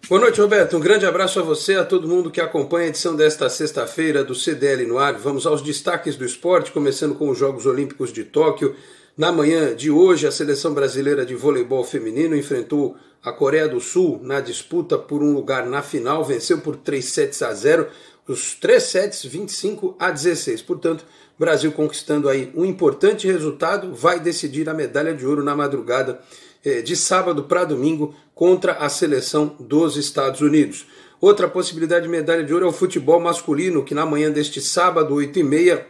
Boa 0.09 0.21
noite, 0.21 0.41
Roberto. 0.41 0.77
Um 0.77 0.81
grande 0.81 1.07
abraço 1.07 1.39
a 1.39 1.43
você, 1.45 1.77
a 1.77 1.85
todo 1.85 2.09
mundo 2.09 2.31
que 2.31 2.41
acompanha 2.41 2.87
a 2.87 2.89
edição 2.89 3.15
desta 3.15 3.49
sexta-feira 3.49 4.25
do 4.25 4.35
CDL 4.35 4.85
no 4.85 4.99
ar. 4.99 5.15
Vamos 5.15 5.47
aos 5.47 5.63
destaques 5.63 6.17
do 6.17 6.25
esporte, 6.25 6.73
começando 6.73 7.15
com 7.15 7.29
os 7.31 7.39
Jogos 7.39 7.67
Olímpicos 7.67 8.13
de 8.13 8.25
Tóquio. 8.25 8.75
Na 9.19 9.33
manhã 9.33 9.75
de 9.75 9.91
hoje, 9.91 10.29
a 10.29 10.31
seleção 10.31 10.73
brasileira 10.73 11.27
de 11.27 11.35
voleibol 11.35 11.83
feminino 11.83 12.37
enfrentou 12.37 12.97
a 13.21 13.33
Coreia 13.33 13.67
do 13.67 13.81
Sul 13.81 14.21
na 14.23 14.41
disputa 14.41 14.97
por 14.97 15.25
um 15.25 15.33
lugar 15.33 15.67
na 15.67 15.83
final, 15.83 16.25
venceu 16.25 16.61
por 16.61 16.77
3 16.77 17.05
sets 17.05 17.43
a 17.43 17.53
0, 17.53 17.89
os 18.29 18.55
3 18.55 18.81
sets 18.81 19.25
25 19.25 19.97
a 19.99 20.13
16. 20.13 20.63
Portanto, 20.63 21.05
Brasil 21.37 21.73
conquistando 21.73 22.29
aí 22.29 22.53
um 22.55 22.65
importante 22.65 23.27
resultado, 23.27 23.93
vai 23.93 24.21
decidir 24.21 24.69
a 24.69 24.75
medalha 24.75 25.13
de 25.13 25.27
ouro 25.27 25.43
na 25.43 25.57
madrugada 25.57 26.21
eh, 26.65 26.81
de 26.81 26.95
sábado 26.95 27.43
para 27.43 27.65
domingo 27.65 28.15
contra 28.37 28.75
a 28.75 28.89
seleção 28.89 29.57
dos 29.59 29.97
Estados 29.97 30.43
Unidos. 30.43 30.87
Outra 31.21 31.49
possibilidade 31.49 32.05
de 32.05 32.09
medalha 32.09 32.45
de 32.45 32.55
ouro 32.55 32.67
é 32.67 32.69
o 32.69 32.73
futebol 32.73 33.19
masculino, 33.19 33.85
que 33.85 33.97
na 33.97 34.07
manhã 34.07 34.31
deste 34.31 34.61
sábado, 34.61 35.13
8h30, 35.17 35.83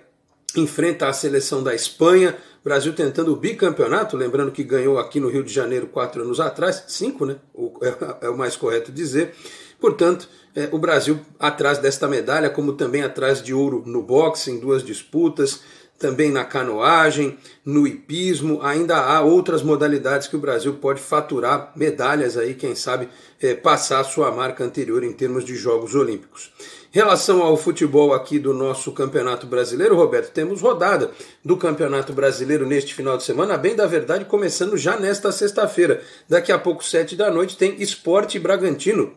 enfrenta 0.56 1.08
a 1.08 1.12
seleção 1.12 1.62
da 1.62 1.74
Espanha. 1.74 2.34
Brasil 2.68 2.92
tentando 2.92 3.32
o 3.32 3.36
bicampeonato, 3.36 4.14
lembrando 4.14 4.52
que 4.52 4.62
ganhou 4.62 4.98
aqui 4.98 5.18
no 5.18 5.30
Rio 5.30 5.42
de 5.42 5.50
Janeiro 5.50 5.86
quatro 5.86 6.20
anos 6.20 6.38
atrás, 6.38 6.84
cinco, 6.86 7.24
né? 7.24 7.36
O, 7.54 7.72
é, 7.82 8.26
é, 8.26 8.28
o 8.28 8.36
mais 8.36 8.56
correto 8.56 8.92
dizer. 8.92 9.34
Portanto, 9.80 10.28
é, 10.54 10.68
o 10.70 10.78
Brasil 10.78 11.18
atrás 11.38 11.78
desta 11.78 12.06
medalha, 12.06 12.50
como 12.50 12.74
também 12.74 13.02
atrás 13.02 13.42
de 13.42 13.54
ouro 13.54 13.82
no 13.86 14.02
boxe, 14.02 14.50
em 14.50 14.58
duas 14.58 14.84
disputas, 14.84 15.62
também 15.98 16.30
na 16.30 16.44
canoagem, 16.44 17.38
no 17.64 17.86
hipismo, 17.86 18.60
ainda 18.62 18.98
há 18.98 19.22
outras 19.22 19.62
modalidades 19.62 20.28
que 20.28 20.36
o 20.36 20.40
Brasil 20.40 20.74
pode 20.74 21.00
faturar 21.00 21.72
medalhas 21.74 22.36
aí, 22.36 22.52
quem 22.52 22.74
sabe 22.74 23.08
é, 23.40 23.54
passar 23.54 24.04
sua 24.04 24.30
marca 24.30 24.62
anterior 24.62 25.02
em 25.02 25.12
termos 25.12 25.42
de 25.42 25.56
Jogos 25.56 25.94
Olímpicos 25.94 26.52
relação 26.90 27.42
ao 27.42 27.56
futebol 27.56 28.14
aqui 28.14 28.38
do 28.38 28.54
nosso 28.54 28.92
Campeonato 28.92 29.46
Brasileiro, 29.46 29.96
Roberto, 29.96 30.32
temos 30.32 30.60
rodada 30.60 31.10
do 31.44 31.56
Campeonato 31.56 32.12
Brasileiro 32.12 32.66
neste 32.66 32.94
final 32.94 33.16
de 33.16 33.24
semana, 33.24 33.56
bem 33.58 33.76
da 33.76 33.86
verdade, 33.86 34.24
começando 34.24 34.76
já 34.76 34.98
nesta 34.98 35.30
sexta-feira. 35.30 36.02
Daqui 36.28 36.50
a 36.50 36.58
pouco, 36.58 36.84
sete 36.84 37.14
da 37.14 37.30
noite, 37.30 37.56
tem 37.56 37.80
Esporte 37.80 38.38
Bragantino, 38.38 39.12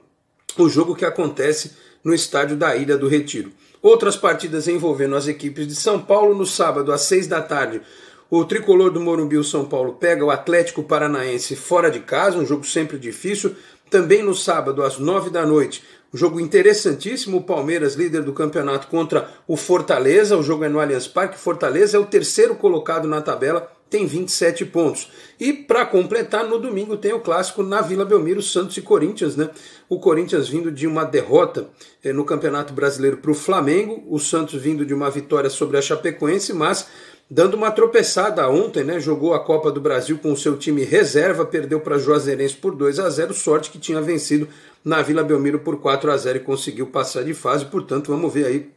o 0.57 0.67
jogo 0.67 0.95
que 0.95 1.05
acontece 1.05 1.71
no 2.03 2.13
estádio 2.13 2.57
da 2.57 2.75
Ilha 2.75 2.97
do 2.97 3.07
Retiro. 3.07 3.51
Outras 3.81 4.15
partidas 4.15 4.67
envolvendo 4.67 5.15
as 5.15 5.27
equipes 5.27 5.67
de 5.67 5.75
São 5.75 5.99
Paulo 5.99 6.35
no 6.35 6.45
sábado, 6.45 6.91
às 6.91 7.01
seis 7.01 7.25
da 7.25 7.41
tarde. 7.41 7.81
O 8.29 8.45
tricolor 8.45 8.91
do 8.91 8.99
Morumbi, 8.99 9.37
o 9.37 9.43
São 9.43 9.65
Paulo, 9.65 9.93
pega 9.93 10.23
o 10.23 10.29
Atlético 10.29 10.83
Paranaense 10.83 11.55
fora 11.55 11.89
de 11.89 11.99
casa, 11.99 12.37
um 12.37 12.45
jogo 12.45 12.65
sempre 12.65 12.97
difícil. 12.97 13.55
Também 13.89 14.23
no 14.23 14.33
sábado, 14.33 14.83
às 14.83 14.99
nove 14.99 15.29
da 15.29 15.45
noite, 15.45 15.83
um 16.13 16.17
jogo 16.17 16.39
interessantíssimo, 16.39 17.37
o 17.37 17.43
Palmeiras, 17.43 17.95
líder 17.95 18.23
do 18.23 18.33
campeonato, 18.33 18.87
contra 18.87 19.29
o 19.47 19.55
Fortaleza. 19.55 20.35
O 20.37 20.43
jogo 20.43 20.65
é 20.65 20.69
no 20.69 20.79
Allianz 20.79 21.07
Parque. 21.07 21.37
Fortaleza 21.37 21.95
é 21.95 21.99
o 21.99 22.05
terceiro 22.05 22.53
colocado 22.55 23.07
na 23.07 23.21
tabela, 23.21 23.71
tem 23.89 24.05
27 24.05 24.65
pontos. 24.65 25.09
E 25.39 25.53
para 25.53 25.85
completar, 25.85 26.45
no 26.45 26.59
domingo 26.59 26.97
tem 26.97 27.13
o 27.13 27.21
clássico 27.21 27.63
na 27.63 27.81
Vila 27.81 28.03
Belmiro, 28.03 28.41
Santos 28.41 28.75
e 28.75 28.81
Corinthians, 28.81 29.37
né? 29.37 29.49
O 29.87 29.99
Corinthians 29.99 30.49
vindo 30.49 30.69
de 30.69 30.85
uma 30.85 31.05
derrota 31.05 31.69
eh, 32.03 32.11
no 32.11 32.25
Campeonato 32.25 32.73
Brasileiro 32.73 33.17
para 33.17 33.31
o 33.31 33.35
Flamengo, 33.35 34.03
o 34.09 34.19
Santos 34.19 34.61
vindo 34.61 34.85
de 34.85 34.93
uma 34.93 35.09
vitória 35.09 35.49
sobre 35.49 35.77
a 35.77 35.81
Chapecoense, 35.81 36.53
mas 36.53 36.87
dando 37.31 37.53
uma 37.53 37.71
tropeçada 37.71 38.49
ontem, 38.49 38.83
né? 38.83 38.99
Jogou 38.99 39.33
a 39.33 39.39
Copa 39.39 39.71
do 39.71 39.79
Brasil 39.79 40.17
com 40.17 40.33
o 40.33 40.37
seu 40.37 40.57
time 40.57 40.83
reserva, 40.83 41.45
perdeu 41.45 41.79
para 41.79 41.97
Juazeirense 41.97 42.57
por 42.57 42.75
2 42.75 42.99
a 42.99 43.09
0, 43.09 43.33
sorte 43.33 43.71
que 43.71 43.79
tinha 43.79 44.01
vencido 44.01 44.49
na 44.83 45.01
Vila 45.01 45.23
Belmiro 45.23 45.59
por 45.59 45.79
4 45.79 46.11
a 46.11 46.17
0 46.17 46.39
e 46.39 46.41
conseguiu 46.41 46.87
passar 46.87 47.23
de 47.23 47.33
fase. 47.33 47.65
Portanto, 47.65 48.11
vamos 48.11 48.33
ver 48.33 48.45
aí. 48.45 48.69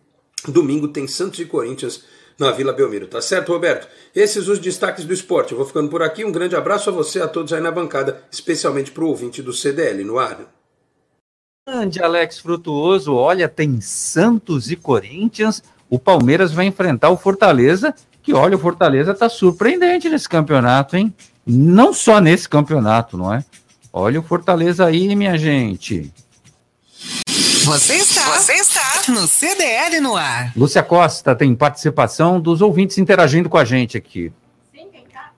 Domingo 0.47 0.87
tem 0.87 1.09
Santos 1.09 1.41
e 1.41 1.47
Corinthians 1.47 2.05
na 2.39 2.53
Vila 2.53 2.73
Belmiro, 2.73 3.09
tá 3.09 3.21
certo, 3.21 3.53
Roberto? 3.53 3.89
Esses 4.15 4.47
os 4.47 4.61
destaques 4.61 5.05
do 5.05 5.13
esporte. 5.13 5.53
Eu 5.53 5.59
vou 5.59 5.67
ficando 5.67 5.89
por 5.89 6.03
aqui. 6.03 6.25
Um 6.25 6.31
grande 6.33 6.55
abraço 6.55 6.91
a 6.91 6.93
você, 6.93 7.21
a 7.21 7.27
todos 7.27 7.53
aí 7.53 7.61
na 7.61 7.73
bancada, 7.73 8.23
especialmente 8.31 8.93
para 8.93 9.03
o 9.03 9.09
ouvinte 9.09 9.43
do 9.43 9.53
CDL 9.53 10.05
no 10.05 10.19
ar. 10.19 10.41
Grande 11.67 12.01
Alex 12.01 12.39
Frutuoso, 12.39 13.15
olha, 13.15 13.49
tem 13.49 13.81
Santos 13.81 14.71
e 14.71 14.77
Corinthians. 14.77 15.63
O 15.89 15.99
Palmeiras 15.99 16.53
vai 16.53 16.67
enfrentar 16.67 17.11
o 17.11 17.17
Fortaleza, 17.17 17.95
que 18.25 18.33
olha, 18.33 18.57
o 18.57 18.59
Fortaleza 18.59 19.13
está 19.13 19.29
surpreendente 19.29 20.09
nesse 20.09 20.27
campeonato, 20.27 20.97
hein? 20.97 21.15
Não 21.47 21.93
só 21.93 22.21
nesse 22.21 22.49
campeonato, 22.49 23.19
não 23.19 23.33
é? 23.33 23.45
Olha 23.93 24.19
o 24.19 24.23
Fortaleza 24.23 24.87
aí, 24.87 25.15
minha 25.15 25.37
gente. 25.37 26.11
Você 27.65 27.97
está, 27.97 28.23
você 28.31 28.55
está 28.55 29.13
no 29.13 29.27
CDL 29.29 30.01
no 30.01 30.17
ar. 30.17 30.53
Lúcia 30.57 30.83
Costa 30.83 31.35
tem 31.35 31.55
participação 31.55 32.41
dos 32.41 32.63
ouvintes 32.63 32.97
interagindo 32.97 33.51
com 33.51 33.59
a 33.59 33.65
gente 33.65 33.99
aqui. 33.99 34.33
Sim, 34.75 34.89
quem 34.91 35.05
tá? 35.13 35.31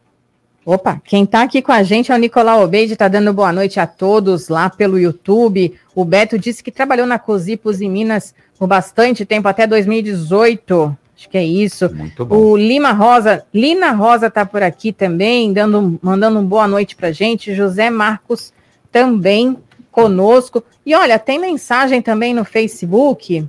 Opa, 0.65 1.03
quem 1.05 1.25
está 1.25 1.43
aqui 1.43 1.61
com 1.61 1.73
a 1.73 1.83
gente 1.83 2.13
é 2.13 2.15
o 2.15 2.19
Nicolau 2.19 2.63
Obeide, 2.63 2.93
está 2.93 3.09
dando 3.09 3.33
boa 3.33 3.53
noite 3.53 3.81
a 3.81 3.87
todos 3.87 4.49
lá 4.49 4.71
pelo 4.71 4.99
YouTube. 4.99 5.77
O 5.93 6.05
Beto 6.05 6.39
disse 6.39 6.63
que 6.63 6.71
trabalhou 6.71 7.07
na 7.07 7.19
Cosipos 7.19 7.81
em 7.81 7.91
Minas 7.91 8.33
por 8.57 8.69
bastante 8.69 9.27
tempo, 9.27 9.49
até 9.49 9.67
2018. 9.67 10.97
Acho 11.17 11.31
que 11.31 11.39
é 11.39 11.45
isso. 11.45 11.93
Muito 11.95 12.27
bom. 12.27 12.37
O 12.37 12.57
Lima 12.57 12.93
Rosa, 12.93 13.45
Lina 13.53 13.93
Rosa 13.93 14.27
está 14.27 14.45
por 14.45 14.63
aqui 14.63 14.93
também, 14.93 15.53
dando, 15.53 15.99
mandando 16.03 16.39
uma 16.39 16.47
boa 16.47 16.69
noite 16.69 16.95
para 16.95 17.11
gente. 17.11 17.55
José 17.55 17.89
Marcos 17.89 18.53
também 18.93 19.57
conosco. 19.91 20.63
E 20.85 20.95
olha, 20.95 21.19
tem 21.19 21.39
mensagem 21.39 22.03
também 22.03 22.35
no 22.35 22.45
Facebook. 22.45 23.47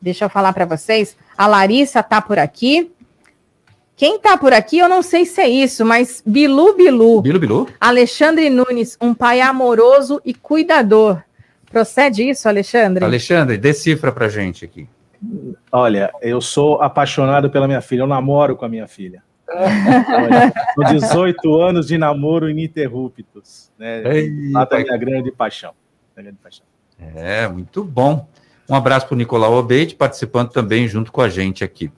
Deixa 0.00 0.24
eu 0.24 0.30
falar 0.30 0.54
para 0.54 0.64
vocês. 0.64 1.14
A 1.36 1.46
Larissa 1.46 2.00
está 2.00 2.20
por 2.22 2.38
aqui. 2.38 2.90
Quem 3.94 4.16
está 4.16 4.36
por 4.38 4.52
aqui, 4.54 4.78
eu 4.78 4.88
não 4.88 5.02
sei 5.02 5.26
se 5.26 5.40
é 5.40 5.48
isso, 5.48 5.84
mas 5.84 6.22
Bilu 6.24 6.74
Bilu. 6.74 7.20
Bilu 7.20 7.38
Bilu. 7.38 7.68
Alexandre 7.78 8.48
Nunes, 8.48 8.96
um 9.00 9.14
pai 9.14 9.40
amoroso 9.40 10.20
e 10.24 10.32
cuidador. 10.32 11.22
Procede 11.70 12.28
isso, 12.28 12.48
Alexandre? 12.48 13.04
Alexandre, 13.04 13.56
decifra 13.58 14.10
para 14.10 14.28
gente 14.28 14.64
aqui. 14.64 14.88
Olha, 15.70 16.12
eu 16.20 16.40
sou 16.40 16.80
apaixonado 16.82 17.50
pela 17.50 17.66
minha 17.66 17.80
filha, 17.80 18.02
eu 18.02 18.06
namoro 18.06 18.56
com 18.56 18.64
a 18.64 18.68
minha 18.68 18.88
filha. 18.88 19.22
Olha, 19.48 20.52
com 20.74 20.82
18 20.84 21.60
anos 21.60 21.86
de 21.86 21.98
namoro 21.98 22.48
ininterruptos. 22.48 23.70
Né? 23.78 24.02
Mata 24.50 24.78
minha 24.78 24.96
grande 24.96 25.30
paixão. 25.30 25.72
Grande 26.16 26.38
paixão. 26.42 26.64
É, 27.14 27.46
muito 27.48 27.84
bom. 27.84 28.26
Um 28.68 28.74
abraço 28.74 29.06
para 29.06 29.14
o 29.14 29.18
Nicolau 29.18 29.54
Obeide, 29.54 29.94
participando 29.94 30.50
também 30.50 30.88
junto 30.88 31.12
com 31.12 31.20
a 31.20 31.28
gente 31.28 31.64
aqui. 31.64 31.90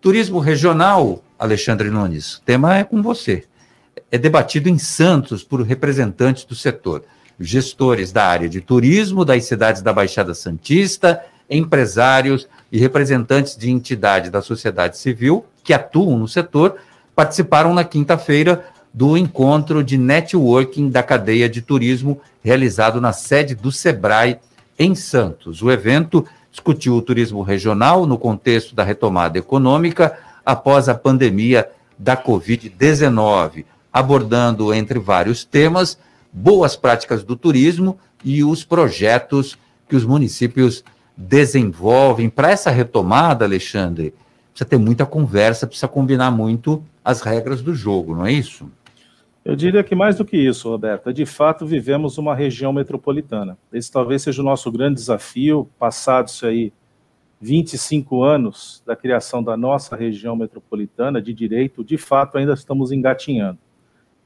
Turismo 0.00 0.38
regional, 0.38 1.22
Alexandre 1.38 1.90
Nunes, 1.90 2.36
o 2.36 2.42
tema 2.42 2.78
é 2.78 2.84
com 2.84 3.02
você. 3.02 3.44
É 4.10 4.16
debatido 4.16 4.68
em 4.68 4.78
Santos 4.78 5.42
por 5.42 5.62
representantes 5.62 6.44
do 6.44 6.54
setor, 6.54 7.04
gestores 7.38 8.12
da 8.12 8.24
área 8.24 8.48
de 8.48 8.60
turismo 8.60 9.24
das 9.24 9.44
cidades 9.44 9.82
da 9.82 9.92
Baixada 9.92 10.34
Santista, 10.34 11.24
empresários 11.48 12.48
e 12.70 12.78
representantes 12.78 13.56
de 13.56 13.70
entidades 13.70 14.30
da 14.30 14.40
sociedade 14.40 14.98
civil 14.98 15.44
que 15.64 15.72
atuam 15.72 16.18
no 16.18 16.28
setor 16.28 16.76
participaram 17.14 17.74
na 17.74 17.84
quinta-feira 17.84 18.64
do 18.92 19.16
encontro 19.16 19.84
de 19.84 19.96
networking 19.96 20.90
da 20.90 21.02
cadeia 21.02 21.48
de 21.48 21.62
turismo 21.62 22.20
realizado 22.42 23.00
na 23.00 23.12
sede 23.12 23.54
do 23.54 23.70
Sebrae 23.70 24.38
em 24.78 24.94
Santos. 24.94 25.62
O 25.62 25.70
evento 25.70 26.26
discutiu 26.50 26.96
o 26.96 27.02
turismo 27.02 27.42
regional 27.42 28.06
no 28.06 28.18
contexto 28.18 28.74
da 28.74 28.82
retomada 28.82 29.38
econômica 29.38 30.18
após 30.44 30.88
a 30.88 30.94
pandemia 30.94 31.68
da 31.98 32.16
Covid-19, 32.16 33.64
abordando, 33.92 34.72
entre 34.72 34.98
vários 34.98 35.44
temas, 35.44 35.98
boas 36.32 36.74
práticas 36.74 37.22
do 37.22 37.36
turismo 37.36 37.98
e 38.24 38.42
os 38.42 38.64
projetos 38.64 39.58
que 39.88 39.94
os 39.94 40.04
municípios 40.04 40.82
desenvolvem. 41.20 42.30
Para 42.30 42.50
essa 42.50 42.70
retomada, 42.70 43.44
Alexandre, 43.44 44.14
precisa 44.50 44.68
ter 44.68 44.78
muita 44.78 45.04
conversa, 45.04 45.66
precisa 45.66 45.86
combinar 45.86 46.30
muito 46.30 46.82
as 47.04 47.20
regras 47.20 47.60
do 47.60 47.74
jogo, 47.74 48.14
não 48.14 48.26
é 48.26 48.32
isso? 48.32 48.70
Eu 49.44 49.56
diria 49.56 49.82
que 49.82 49.94
mais 49.94 50.16
do 50.16 50.24
que 50.24 50.36
isso, 50.36 50.68
Roberta, 50.68 51.12
de 51.12 51.24
fato 51.24 51.66
vivemos 51.66 52.18
uma 52.18 52.34
região 52.34 52.72
metropolitana. 52.72 53.56
Esse 53.72 53.90
talvez 53.90 54.22
seja 54.22 54.42
o 54.42 54.44
nosso 54.44 54.70
grande 54.70 54.96
desafio, 54.96 55.68
passados 55.78 56.42
aí 56.44 56.72
25 57.40 58.22
anos 58.22 58.82
da 58.86 58.94
criação 58.94 59.42
da 59.42 59.56
nossa 59.56 59.96
região 59.96 60.36
metropolitana 60.36 61.22
de 61.22 61.32
direito, 61.32 61.82
de 61.82 61.96
fato 61.96 62.36
ainda 62.36 62.52
estamos 62.52 62.92
engatinhando. 62.92 63.58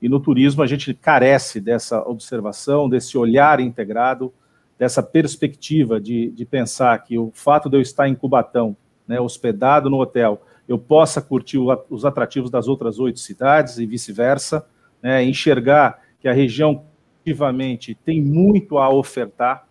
E 0.02 0.08
no 0.08 0.18
turismo 0.18 0.62
a 0.62 0.66
gente 0.66 0.92
carece 0.92 1.60
dessa 1.60 2.00
observação, 2.02 2.88
desse 2.88 3.16
olhar 3.16 3.60
integrado, 3.60 4.32
dessa 4.78 5.02
perspectiva 5.02 6.00
de, 6.00 6.30
de 6.30 6.44
pensar 6.44 6.98
que 7.04 7.18
o 7.18 7.30
fato 7.32 7.68
de 7.68 7.76
eu 7.76 7.80
estar 7.80 8.08
em 8.08 8.14
Cubatão, 8.14 8.76
né, 9.06 9.20
hospedado 9.20 9.88
no 9.88 10.00
hotel, 10.00 10.42
eu 10.68 10.78
possa 10.78 11.20
curtir 11.20 11.58
o, 11.58 11.68
os 11.90 12.04
atrativos 12.04 12.50
das 12.50 12.66
outras 12.68 12.98
oito 12.98 13.20
cidades 13.20 13.78
e 13.78 13.86
vice-versa, 13.86 14.66
né, 15.02 15.22
enxergar 15.22 16.02
que 16.20 16.28
a 16.28 16.32
região 16.32 16.84
efetivamente 17.20 17.94
tem 18.04 18.20
muito 18.20 18.78
a 18.78 18.88
ofertar, 18.88 19.66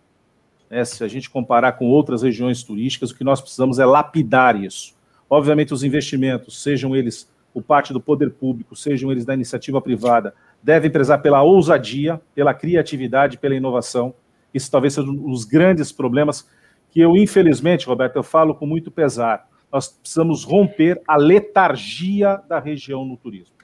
né, 0.70 0.84
se 0.84 1.04
a 1.04 1.08
gente 1.08 1.28
comparar 1.30 1.72
com 1.72 1.86
outras 1.86 2.22
regiões 2.22 2.62
turísticas, 2.62 3.10
o 3.10 3.16
que 3.16 3.24
nós 3.24 3.40
precisamos 3.40 3.78
é 3.78 3.84
lapidar 3.84 4.60
isso. 4.60 4.94
Obviamente, 5.28 5.72
os 5.72 5.82
investimentos, 5.82 6.62
sejam 6.62 6.94
eles 6.94 7.28
por 7.52 7.62
parte 7.62 7.92
do 7.92 8.00
poder 8.00 8.30
público, 8.30 8.74
sejam 8.74 9.12
eles 9.12 9.24
da 9.24 9.32
iniciativa 9.32 9.80
privada, 9.80 10.34
devem 10.60 10.90
prezar 10.90 11.22
pela 11.22 11.42
ousadia, 11.42 12.20
pela 12.34 12.52
criatividade, 12.52 13.38
pela 13.38 13.54
inovação. 13.54 14.12
Isso 14.54 14.70
talvez 14.70 14.94
seja 14.94 15.10
um 15.10 15.30
dos 15.30 15.44
grandes 15.44 15.92
problemas 15.92 16.48
que 16.90 17.00
eu, 17.00 17.16
infelizmente, 17.16 17.86
Roberto, 17.86 18.16
eu 18.16 18.22
falo 18.22 18.54
com 18.54 18.64
muito 18.64 18.90
pesar. 18.90 19.48
Nós 19.70 19.88
precisamos 19.88 20.44
romper 20.44 21.02
a 21.06 21.16
letargia 21.16 22.40
da 22.48 22.60
região 22.60 23.04
no 23.04 23.16
turismo, 23.16 23.54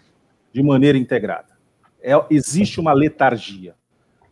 de 0.52 0.62
maneira 0.62 0.98
integrada 0.98 1.60
é, 2.02 2.12
existe 2.30 2.80
uma 2.80 2.92
letargia. 2.92 3.74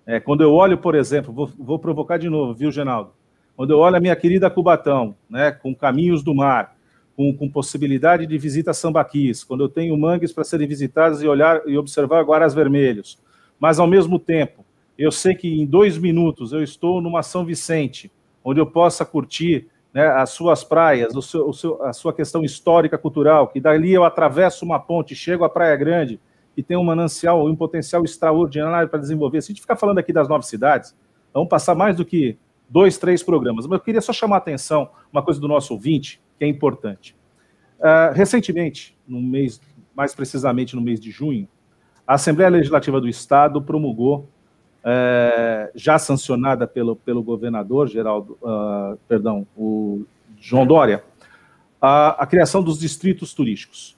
É, 0.06 0.18
quando 0.18 0.42
eu 0.42 0.52
olho, 0.52 0.78
por 0.78 0.94
exemplo, 0.94 1.32
vou, 1.32 1.50
vou, 1.58 1.78
provocar 1.78 2.18
de 2.18 2.28
novo, 2.28 2.54
viu, 2.54 2.72
Genaldo? 2.72 3.12
Quando 3.56 3.70
eu 3.72 3.78
olho 3.78 3.96
a 3.96 4.00
minha 4.00 4.16
querida 4.16 4.48
Cubatão, 4.48 5.14
né, 5.28 5.50
com 5.50 5.74
caminhos 5.74 6.22
do 6.22 6.34
mar, 6.34 6.76
com, 7.16 7.34
com 7.36 7.50
possibilidade 7.50 8.26
de 8.26 8.38
visita 8.38 8.70
a 8.70 8.74
sambaquis, 8.74 9.44
quando 9.44 9.64
eu 9.64 9.68
tenho 9.68 9.96
mangues 9.98 10.32
para 10.32 10.44
serem 10.44 10.66
visitadas 10.66 11.22
e 11.22 11.26
olhar 11.26 11.60
e 11.66 11.76
observar 11.76 12.24
guaras 12.24 12.54
vermelhos, 12.54 13.18
mas 13.58 13.78
ao 13.78 13.86
mesmo 13.86 14.18
tempo, 14.18 14.64
eu 14.98 15.12
sei 15.12 15.34
que 15.34 15.48
em 15.48 15.64
dois 15.64 15.96
minutos 15.96 16.52
eu 16.52 16.62
estou 16.62 17.00
numa 17.00 17.22
São 17.22 17.44
Vicente, 17.44 18.10
onde 18.44 18.60
eu 18.60 18.66
possa 18.66 19.04
curtir 19.04 19.68
né, 19.94 20.06
as 20.08 20.30
suas 20.30 20.64
praias, 20.64 21.14
o 21.14 21.22
seu, 21.22 21.48
o 21.48 21.52
seu, 21.52 21.82
a 21.84 21.92
sua 21.92 22.12
questão 22.12 22.42
histórica, 22.42 22.98
cultural, 22.98 23.48
que 23.48 23.60
dali 23.60 23.92
eu 23.92 24.04
atravesso 24.04 24.64
uma 24.64 24.78
ponte, 24.78 25.14
chego 25.14 25.44
à 25.44 25.48
Praia 25.48 25.76
Grande, 25.76 26.20
que 26.54 26.62
tem 26.62 26.76
um 26.76 26.82
manancial, 26.82 27.46
um 27.46 27.54
potencial 27.54 28.04
extraordinário 28.04 28.88
para 28.88 28.98
desenvolver. 28.98 29.40
Se 29.40 29.52
a 29.52 29.54
gente 29.54 29.60
ficar 29.60 29.76
falando 29.76 29.98
aqui 29.98 30.12
das 30.12 30.28
nove 30.28 30.44
cidades, 30.44 30.96
vamos 31.32 31.48
passar 31.48 31.74
mais 31.74 31.96
do 31.96 32.04
que 32.04 32.36
dois, 32.68 32.98
três 32.98 33.22
programas. 33.22 33.66
Mas 33.66 33.78
eu 33.78 33.84
queria 33.84 34.00
só 34.00 34.12
chamar 34.12 34.36
a 34.36 34.38
atenção, 34.38 34.90
uma 35.12 35.22
coisa 35.22 35.40
do 35.40 35.46
nosso 35.46 35.72
ouvinte, 35.72 36.20
que 36.36 36.44
é 36.44 36.48
importante. 36.48 37.16
Uh, 37.78 38.12
recentemente, 38.12 38.98
no 39.06 39.22
mês, 39.22 39.60
mais 39.94 40.14
precisamente 40.14 40.74
no 40.74 40.82
mês 40.82 40.98
de 40.98 41.12
junho, 41.12 41.48
a 42.04 42.14
Assembleia 42.14 42.50
Legislativa 42.50 43.00
do 43.00 43.08
Estado 43.08 43.62
promulgou, 43.62 44.28
uh, 44.84 45.70
já 45.74 45.98
sancionada 45.98 46.66
pelo, 46.66 46.96
pelo 46.96 47.22
governador 47.22 47.88
Geraldo, 47.88 48.38
uh, 48.42 48.98
perdão, 49.08 49.46
o 49.56 50.04
João 50.40 50.66
Dória, 50.66 51.02
a, 51.80 52.22
a 52.22 52.26
criação 52.26 52.62
dos 52.62 52.78
distritos 52.78 53.34
turísticos. 53.34 53.96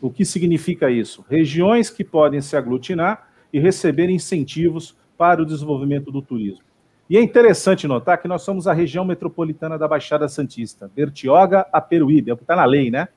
O 0.00 0.10
que 0.10 0.24
significa 0.24 0.90
isso? 0.90 1.24
Regiões 1.28 1.88
que 1.88 2.04
podem 2.04 2.40
se 2.40 2.56
aglutinar 2.56 3.28
e 3.52 3.58
receber 3.58 4.10
incentivos 4.10 4.94
para 5.16 5.42
o 5.42 5.46
desenvolvimento 5.46 6.12
do 6.12 6.20
turismo. 6.20 6.64
E 7.08 7.16
é 7.16 7.22
interessante 7.22 7.86
notar 7.86 8.20
que 8.20 8.28
nós 8.28 8.42
somos 8.42 8.66
a 8.66 8.72
região 8.72 9.04
metropolitana 9.04 9.78
da 9.78 9.86
Baixada 9.86 10.28
Santista, 10.28 10.90
Bertioga 10.94 11.64
a 11.72 11.80
Peruíbe, 11.80 12.30
é 12.30 12.34
o 12.34 12.36
que 12.36 12.42
está 12.42 12.56
na 12.56 12.64
lei, 12.64 12.90
né? 12.90 13.08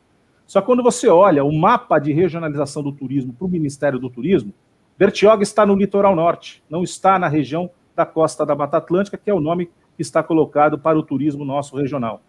Só 0.46 0.62
quando 0.62 0.82
você 0.82 1.08
olha 1.08 1.44
o 1.44 1.52
mapa 1.52 2.00
de 2.00 2.14
regionalização 2.14 2.82
do 2.82 2.92
turismo 2.92 3.34
para 3.34 3.46
o 3.46 3.50
Ministério 3.50 4.00
do 4.00 4.10
Turismo, 4.10 4.54
Bertioga 5.00 5.44
está 5.44 5.66
no 5.66 5.78
litoral 5.78 6.14
norte, 6.14 6.62
não 6.70 6.84
está 6.84 7.18
na 7.18 7.30
região 7.30 7.70
da 7.96 8.06
costa 8.06 8.46
da 8.46 8.54
Mata 8.54 8.76
Atlântica, 8.76 9.18
que 9.18 9.30
é 9.30 9.34
o 9.34 9.40
nome 9.40 9.72
que 9.96 10.02
está 10.02 10.22
colocado 10.22 10.78
para 10.78 11.00
o 11.00 11.04
turismo 11.04 11.46
nosso 11.46 11.78
regional. 11.78 12.22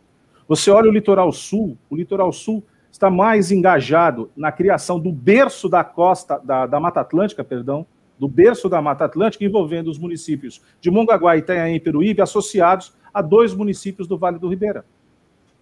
Você 0.47 0.71
olha 0.71 0.89
o 0.89 0.93
litoral 0.93 1.33
sul, 1.33 1.77
o 1.91 1.97
litoral 1.97 2.33
sul 2.33 2.63
está 2.93 3.11
mais 3.11 3.51
engajado 3.51 4.31
na 4.37 4.53
criação 4.53 5.01
do 5.01 5.11
berço 5.11 5.69
da 5.69 5.83
costa, 5.83 6.39
da, 6.39 6.65
da 6.65 6.79
Mata 6.79 7.01
Atlântica, 7.01 7.43
perdão, 7.43 7.85
do 8.17 8.29
berço 8.29 8.69
da 8.69 8.81
Mata 8.81 9.05
Atlântica, 9.05 9.45
envolvendo 9.45 9.91
os 9.91 9.99
municípios 9.99 10.63
de 10.81 10.93
Mongaguá, 10.93 11.37
Itanhaém 11.37 11.75
e 11.75 11.81
Peruíbe, 11.81 12.23
associados 12.23 12.95
a 13.13 13.21
dois 13.21 13.53
municípios 13.53 14.07
do 14.07 14.17
Vale 14.17 14.39
do 14.39 14.49
Ribeira, 14.49 14.85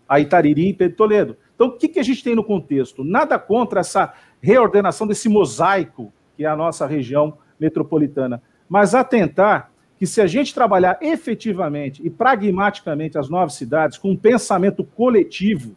a 0.06 0.20
Itariri 0.20 0.68
e 0.68 0.74
Pedro 0.74 0.98
Toledo. 0.98 1.38
Então, 1.54 1.68
o 1.68 1.72
que, 1.72 1.88
que 1.88 2.00
a 2.00 2.02
gente 2.04 2.22
tem 2.22 2.34
no 2.34 2.44
contexto? 2.44 3.02
Nada 3.02 3.38
contra 3.38 3.80
essa 3.80 4.12
reordenação 4.42 5.06
desse 5.06 5.26
mosaico 5.26 6.12
que 6.39 6.45
é 6.45 6.49
a 6.49 6.55
nossa 6.55 6.86
região 6.86 7.36
metropolitana, 7.59 8.41
mas 8.68 8.95
atentar 8.95 9.72
que 9.99 10.07
se 10.07 10.20
a 10.20 10.26
gente 10.28 10.55
trabalhar 10.55 10.97
efetivamente 11.03 12.01
e 12.07 12.09
pragmaticamente 12.09 13.18
as 13.18 13.28
nove 13.28 13.53
cidades 13.53 13.99
com 13.99 14.12
um 14.12 14.16
pensamento 14.16 14.84
coletivo, 14.84 15.74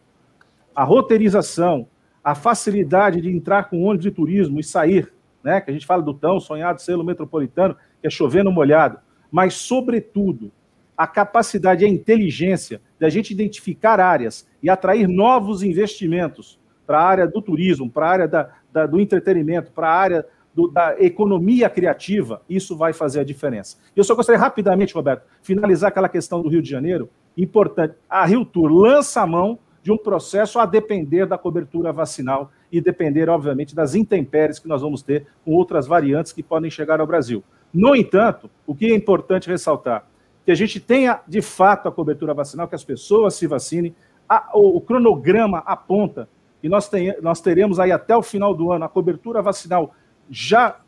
a 0.76 0.84
roteirização, 0.84 1.88
a 2.24 2.36
facilidade 2.36 3.20
de 3.20 3.32
entrar 3.32 3.72
com 3.72 3.82
ônibus 3.82 4.04
de 4.04 4.12
turismo 4.12 4.60
e 4.60 4.64
sair, 4.64 5.12
né? 5.44 5.60
Que 5.60 5.72
a 5.72 5.74
gente 5.74 5.88
fala 5.88 6.04
do 6.04 6.14
tão 6.14 6.40
sonhado 6.40 6.80
selo 6.80 7.04
metropolitano, 7.04 7.76
que 8.00 8.06
é 8.06 8.10
chover 8.12 8.44
no 8.44 8.52
molhado, 8.52 9.00
mas, 9.32 9.56
sobretudo, 9.56 10.52
a 10.96 11.08
capacidade 11.08 11.84
e 11.84 11.88
a 11.88 11.90
inteligência 11.90 12.80
de 13.00 13.06
a 13.08 13.10
gente 13.10 13.32
identificar 13.32 14.00
áreas 14.00 14.48
e 14.62 14.70
atrair 14.70 15.08
novos 15.08 15.64
investimentos 15.64 16.60
para 16.86 17.00
a 17.00 17.04
área 17.04 17.28
do 17.28 17.42
turismo, 17.42 17.90
para 17.90 18.06
a 18.06 18.10
área 18.12 18.28
da, 18.28 18.50
da, 18.72 18.86
do 18.86 19.00
entretenimento, 19.00 19.72
para 19.72 19.88
a 19.88 19.96
área 19.96 20.26
do, 20.54 20.68
da 20.68 20.96
economia 21.00 21.70
criativa, 21.70 22.42
isso 22.50 22.76
vai 22.76 22.94
fazer 22.94 23.22
a 23.22 23.24
diferença. 23.24 23.78
Eu 23.96 24.04
só 24.04 24.16
gostaria 24.16 24.40
rapidamente, 24.40 24.94
Roberto, 24.94 25.24
finalizar 25.42 25.90
aquela 25.90 26.10
questão 26.10 26.42
do 26.42 26.50
Rio 26.50 26.62
de 26.62 26.70
Janeiro. 26.70 27.10
Importante, 27.38 27.96
a 28.10 28.26
Rio 28.26 28.44
Tour 28.44 28.72
lança 28.72 29.22
a 29.22 29.28
mão 29.28 29.60
de 29.82 29.92
um 29.92 29.98
processo 29.98 30.60
a 30.60 30.66
depender 30.66 31.26
da 31.26 31.38
cobertura 31.38 31.92
vacinal 31.92 32.52
e 32.72 32.80
depender, 32.80 33.30
obviamente, 33.30 33.76
das 33.76 33.96
intempéries 33.96 34.60
que 34.60 34.68
nós 34.68 34.82
vamos 34.82 35.02
ter 35.02 35.26
com 35.44 35.54
outras 35.54 35.88
variantes 35.88 36.32
que 36.32 36.44
podem 36.44 36.70
chegar 36.70 37.00
ao 37.00 37.08
Brasil. 37.08 37.44
No 37.74 37.96
entanto, 37.96 38.50
o 38.68 38.76
que 38.76 38.86
é 38.86 38.96
importante 38.96 39.50
ressaltar, 39.50 40.06
que 40.46 40.52
a 40.52 40.56
gente 40.56 40.80
tenha 40.80 41.22
de 41.28 41.42
fato 41.42 41.88
a 41.88 41.92
cobertura 41.92 42.34
vacinal, 42.34 42.68
que 42.68 42.76
as 42.76 42.84
pessoas 42.84 43.36
se 43.36 43.48
vacinem, 43.48 43.96
a, 44.28 44.52
o, 44.54 44.78
o, 44.78 44.82
cronograma 44.82 45.60
aponta 45.60 46.28
que 46.62 46.70
nós, 46.70 46.88
tem, 46.88 47.16
nós 47.22 47.42
teremos 47.42 47.80
aí 47.80 47.92
até 47.92 48.16
o 48.16 48.22
final 48.22 48.54
do 48.54 48.72
ano 48.72 48.86
a 48.86 48.90
cobertura 48.90 49.42
vacinal 49.42 49.94
já, 50.32 50.80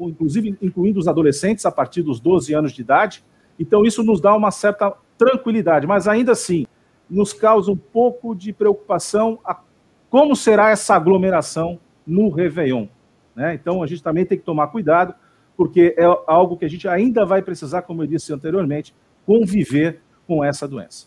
inclusive 0.00 0.56
incluindo 0.62 0.98
os 0.98 1.06
adolescentes 1.06 1.66
a 1.66 1.70
partir 1.70 2.02
dos 2.02 2.18
12 2.18 2.54
anos 2.54 2.72
de 2.72 2.80
idade. 2.80 3.22
Então, 3.60 3.84
isso 3.84 4.02
nos 4.02 4.22
dá 4.22 4.34
uma 4.34 4.50
certa 4.50 4.90
tranquilidade, 5.18 5.86
mas 5.86 6.08
ainda 6.08 6.32
assim, 6.32 6.66
nos 7.08 7.34
causa 7.34 7.70
um 7.70 7.76
pouco 7.76 8.34
de 8.34 8.54
preocupação 8.54 9.38
a 9.44 9.60
como 10.08 10.34
será 10.34 10.70
essa 10.70 10.94
aglomeração 10.94 11.78
no 12.06 12.30
Réveillon. 12.30 12.86
Né? 13.34 13.54
Então, 13.54 13.82
a 13.82 13.86
gente 13.86 14.02
também 14.02 14.24
tem 14.24 14.38
que 14.38 14.44
tomar 14.44 14.68
cuidado, 14.68 15.14
porque 15.56 15.94
é 15.98 16.04
algo 16.26 16.56
que 16.56 16.64
a 16.64 16.68
gente 16.68 16.88
ainda 16.88 17.26
vai 17.26 17.42
precisar, 17.42 17.82
como 17.82 18.02
eu 18.02 18.06
disse 18.06 18.32
anteriormente, 18.32 18.94
conviver 19.26 20.00
com 20.26 20.42
essa 20.42 20.66
doença. 20.66 21.06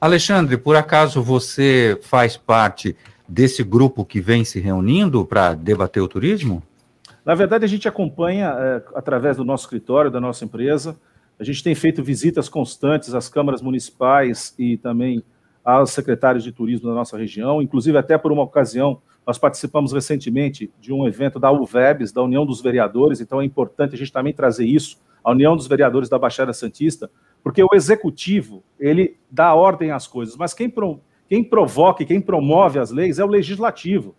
Alexandre, 0.00 0.56
por 0.56 0.76
acaso 0.76 1.22
você 1.22 1.98
faz 2.00 2.36
parte 2.36 2.96
desse 3.28 3.62
grupo 3.62 4.04
que 4.04 4.20
vem 4.20 4.44
se 4.44 4.58
reunindo 4.58 5.26
para 5.26 5.52
debater 5.52 6.02
o 6.02 6.08
turismo? 6.08 6.62
Na 7.24 7.34
verdade, 7.34 7.64
a 7.64 7.68
gente 7.68 7.86
acompanha 7.86 8.54
é, 8.58 8.82
através 8.94 9.36
do 9.36 9.44
nosso 9.44 9.64
escritório, 9.64 10.10
da 10.10 10.20
nossa 10.20 10.44
empresa. 10.44 10.98
A 11.38 11.44
gente 11.44 11.62
tem 11.62 11.74
feito 11.74 12.02
visitas 12.02 12.48
constantes 12.48 13.14
às 13.14 13.28
câmaras 13.28 13.62
municipais 13.62 14.54
e 14.58 14.76
também 14.76 15.22
aos 15.64 15.90
secretários 15.90 16.42
de 16.42 16.52
turismo 16.52 16.88
da 16.88 16.94
nossa 16.94 17.16
região. 17.16 17.60
Inclusive, 17.60 17.96
até 17.98 18.16
por 18.16 18.32
uma 18.32 18.42
ocasião, 18.42 19.00
nós 19.26 19.38
participamos 19.38 19.92
recentemente 19.92 20.72
de 20.80 20.92
um 20.92 21.06
evento 21.06 21.38
da 21.38 21.50
UVEBS, 21.50 22.12
da 22.12 22.22
União 22.22 22.46
dos 22.46 22.60
Vereadores, 22.60 23.20
então 23.20 23.40
é 23.40 23.44
importante 23.44 23.94
a 23.94 23.98
gente 23.98 24.12
também 24.12 24.32
trazer 24.32 24.64
isso, 24.64 24.98
a 25.22 25.30
União 25.30 25.54
dos 25.54 25.66
Vereadores 25.66 26.08
da 26.08 26.18
Baixada 26.18 26.52
Santista, 26.52 27.10
porque 27.42 27.62
o 27.62 27.68
executivo, 27.74 28.62
ele 28.78 29.18
dá 29.30 29.54
ordem 29.54 29.90
às 29.90 30.06
coisas, 30.06 30.36
mas 30.36 30.54
quem, 30.54 30.68
pro, 30.68 31.00
quem 31.28 31.44
provoca 31.44 32.02
e 32.02 32.06
quem 32.06 32.20
promove 32.20 32.78
as 32.78 32.90
leis 32.90 33.18
é 33.18 33.24
o 33.24 33.28
legislativo 33.28 34.14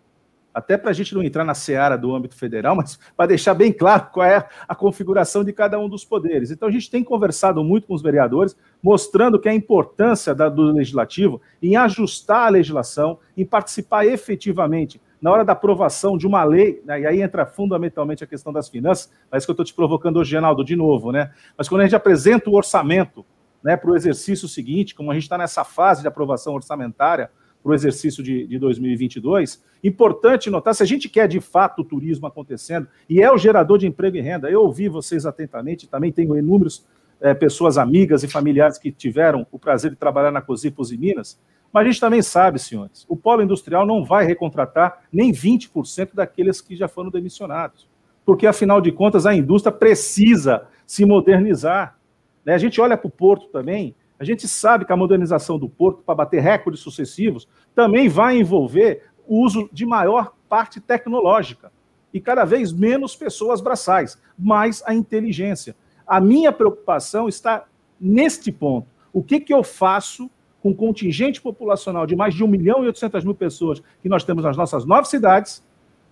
até 0.54 0.76
para 0.76 0.90
a 0.90 0.92
gente 0.92 1.14
não 1.14 1.22
entrar 1.22 1.44
na 1.44 1.54
seara 1.54 1.96
do 1.96 2.14
âmbito 2.14 2.36
federal, 2.36 2.74
mas 2.76 2.98
para 3.16 3.26
deixar 3.26 3.54
bem 3.54 3.72
claro 3.72 4.08
qual 4.12 4.26
é 4.26 4.46
a 4.68 4.74
configuração 4.74 5.44
de 5.44 5.52
cada 5.52 5.78
um 5.78 5.88
dos 5.88 6.04
poderes. 6.04 6.50
Então, 6.50 6.68
a 6.68 6.72
gente 6.72 6.90
tem 6.90 7.02
conversado 7.02 7.62
muito 7.64 7.86
com 7.86 7.94
os 7.94 8.02
vereadores, 8.02 8.56
mostrando 8.82 9.38
que 9.38 9.48
a 9.48 9.54
importância 9.54 10.34
da, 10.34 10.48
do 10.48 10.72
legislativo 10.72 11.40
em 11.62 11.76
ajustar 11.76 12.46
a 12.46 12.50
legislação, 12.50 13.18
em 13.36 13.44
participar 13.44 14.06
efetivamente 14.06 15.00
na 15.20 15.30
hora 15.30 15.44
da 15.44 15.52
aprovação 15.52 16.18
de 16.18 16.26
uma 16.26 16.42
lei, 16.42 16.82
né, 16.84 17.02
e 17.02 17.06
aí 17.06 17.22
entra 17.22 17.46
fundamentalmente 17.46 18.24
a 18.24 18.26
questão 18.26 18.52
das 18.52 18.68
finanças, 18.68 19.12
mas 19.30 19.44
que 19.44 19.50
eu 19.50 19.54
estou 19.54 19.64
te 19.64 19.72
provocando 19.72 20.16
hoje, 20.16 20.32
Genaldo, 20.32 20.64
de 20.64 20.74
novo, 20.74 21.12
né? 21.12 21.30
Mas 21.56 21.68
quando 21.68 21.82
a 21.82 21.84
gente 21.84 21.94
apresenta 21.94 22.50
o 22.50 22.54
orçamento 22.54 23.24
né, 23.62 23.76
para 23.76 23.88
o 23.88 23.94
exercício 23.94 24.48
seguinte, 24.48 24.96
como 24.96 25.12
a 25.12 25.14
gente 25.14 25.22
está 25.22 25.38
nessa 25.38 25.62
fase 25.62 26.02
de 26.02 26.08
aprovação 26.08 26.54
orçamentária, 26.54 27.30
para 27.62 27.70
o 27.70 27.74
exercício 27.74 28.22
de, 28.22 28.46
de 28.46 28.58
2022. 28.58 29.62
Importante 29.84 30.50
notar, 30.50 30.74
se 30.74 30.82
a 30.82 30.86
gente 30.86 31.08
quer 31.08 31.28
de 31.28 31.40
fato 31.40 31.82
o 31.82 31.84
turismo 31.84 32.26
acontecendo, 32.26 32.88
e 33.08 33.22
é 33.22 33.32
o 33.32 33.38
gerador 33.38 33.78
de 33.78 33.86
emprego 33.86 34.16
e 34.16 34.20
renda, 34.20 34.50
eu 34.50 34.62
ouvi 34.62 34.88
vocês 34.88 35.24
atentamente, 35.24 35.88
também 35.88 36.10
tenho 36.10 36.36
inúmeros 36.36 36.84
é, 37.20 37.32
pessoas 37.32 37.78
amigas 37.78 38.24
e 38.24 38.28
familiares 38.28 38.78
que 38.78 38.90
tiveram 38.90 39.46
o 39.52 39.58
prazer 39.58 39.92
de 39.92 39.96
trabalhar 39.96 40.32
na 40.32 40.42
Cosipos 40.42 40.90
e 40.90 40.98
Minas, 40.98 41.38
mas 41.72 41.82
a 41.82 41.90
gente 41.90 42.00
também 42.00 42.20
sabe, 42.20 42.58
senhores, 42.58 43.06
o 43.08 43.16
polo 43.16 43.42
industrial 43.42 43.86
não 43.86 44.04
vai 44.04 44.26
recontratar 44.26 45.04
nem 45.10 45.32
20% 45.32 46.10
daqueles 46.14 46.60
que 46.60 46.76
já 46.76 46.86
foram 46.86 47.10
demissionados, 47.10 47.88
porque 48.26 48.46
afinal 48.46 48.80
de 48.80 48.92
contas 48.92 49.24
a 49.24 49.34
indústria 49.34 49.72
precisa 49.72 50.66
se 50.86 51.06
modernizar. 51.06 51.96
Né? 52.44 52.54
A 52.54 52.58
gente 52.58 52.80
olha 52.80 52.96
para 52.96 53.06
o 53.06 53.10
porto 53.10 53.46
também, 53.46 53.94
a 54.22 54.24
gente 54.24 54.46
sabe 54.46 54.84
que 54.84 54.92
a 54.92 54.96
modernização 54.96 55.58
do 55.58 55.68
porto, 55.68 56.04
para 56.04 56.14
bater 56.14 56.40
recordes 56.40 56.80
sucessivos, 56.80 57.48
também 57.74 58.08
vai 58.08 58.38
envolver 58.38 59.02
o 59.26 59.40
uso 59.40 59.68
de 59.72 59.84
maior 59.84 60.32
parte 60.48 60.80
tecnológica 60.80 61.72
e 62.14 62.20
cada 62.20 62.44
vez 62.44 62.72
menos 62.72 63.16
pessoas 63.16 63.60
braçais, 63.60 64.16
mais 64.38 64.80
a 64.86 64.94
inteligência. 64.94 65.74
A 66.06 66.20
minha 66.20 66.52
preocupação 66.52 67.28
está 67.28 67.64
neste 68.00 68.52
ponto. 68.52 68.86
O 69.12 69.24
que, 69.24 69.40
que 69.40 69.52
eu 69.52 69.64
faço 69.64 70.30
com 70.62 70.70
o 70.70 70.74
contingente 70.76 71.42
populacional 71.42 72.06
de 72.06 72.14
mais 72.14 72.32
de 72.32 72.44
1 72.44 72.46
milhão 72.46 72.84
e 72.84 72.86
800 72.86 73.24
mil 73.24 73.34
pessoas 73.34 73.82
que 74.00 74.08
nós 74.08 74.22
temos 74.22 74.44
nas 74.44 74.56
nossas 74.56 74.84
nove 74.84 75.08
cidades 75.08 75.66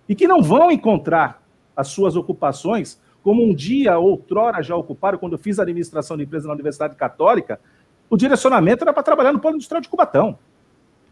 e 0.09 0.13
que 0.15 0.27
não 0.27 0.43
vão 0.43 0.69
encontrar 0.69 1.41
as 1.77 1.87
suas 1.87 2.17
ocupações 2.17 2.99
como 3.23 3.43
um 3.43 3.53
dia, 3.53 3.97
outrora, 3.97 4.61
já 4.61 4.75
ocuparam, 4.75 5.17
quando 5.17 5.33
eu 5.33 5.39
fiz 5.39 5.59
a 5.59 5.63
administração 5.63 6.17
de 6.17 6.23
empresa 6.23 6.47
na 6.47 6.53
Universidade 6.53 6.95
Católica, 6.95 7.59
o 8.11 8.17
direcionamento 8.17 8.83
era 8.83 8.91
para 8.91 9.01
trabalhar 9.01 9.31
no 9.31 9.39
polo 9.39 9.55
industrial 9.55 9.81
de 9.81 9.87
Cubatão. 9.87 10.37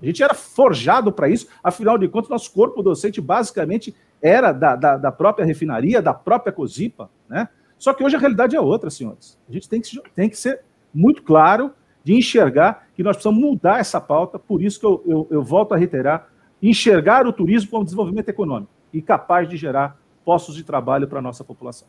A 0.01 0.05
gente 0.05 0.21
era 0.21 0.33
forjado 0.33 1.13
para 1.13 1.29
isso, 1.29 1.47
afinal 1.63 1.97
de 1.97 2.09
contas, 2.09 2.29
nosso 2.29 2.51
corpo 2.51 2.83
docente 2.83 3.21
basicamente 3.21 3.95
era 4.21 4.51
da, 4.51 4.75
da, 4.75 4.97
da, 4.97 5.11
própria 5.11 5.45
refinaria, 5.45 6.01
da 6.01 6.13
própria 6.13 6.51
COSIPA, 6.51 7.09
né? 7.29 7.47
Só 7.77 7.93
que 7.93 8.03
hoje 8.03 8.17
a 8.17 8.19
realidade 8.19 8.53
é 8.53 8.59
outra, 8.59 8.89
senhores. 8.89 9.39
A 9.49 9.53
gente 9.53 9.69
tem 9.69 9.79
que, 9.79 10.01
tem 10.13 10.29
que 10.29 10.37
ser 10.37 10.59
muito 10.93 11.23
claro 11.23 11.71
de 12.03 12.13
enxergar 12.13 12.87
que 12.93 13.01
nós 13.01 13.15
precisamos 13.15 13.41
mudar 13.41 13.79
essa 13.79 14.01
pauta, 14.01 14.37
por 14.37 14.61
isso 14.61 14.77
que 14.77 14.85
eu, 14.85 15.01
eu, 15.07 15.27
eu 15.31 15.41
volto 15.41 15.73
a 15.73 15.77
reiterar, 15.77 16.27
enxergar 16.61 17.25
o 17.25 17.31
turismo 17.31 17.71
como 17.71 17.85
desenvolvimento 17.85 18.27
econômico 18.27 18.71
e 18.93 19.01
capaz 19.01 19.47
de 19.47 19.55
gerar 19.55 19.97
postos 20.25 20.55
de 20.55 20.63
trabalho 20.65 21.07
para 21.07 21.19
a 21.19 21.21
nossa 21.21 21.45
população. 21.45 21.87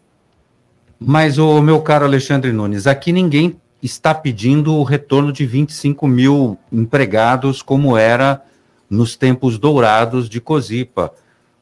Mas, 1.00 1.36
o 1.36 1.60
meu 1.60 1.82
caro 1.82 2.04
Alexandre 2.04 2.52
Nunes, 2.52 2.86
aqui 2.86 3.10
ninguém 3.10 3.60
está 3.82 4.14
pedindo 4.14 4.74
o 4.74 4.82
retorno 4.82 5.32
de 5.32 5.46
25 5.46 6.06
mil 6.06 6.58
empregados, 6.70 7.62
como 7.62 7.96
era 7.96 8.42
nos 8.88 9.16
tempos 9.16 9.58
dourados 9.58 10.28
de 10.28 10.40
Cozipa. 10.40 11.12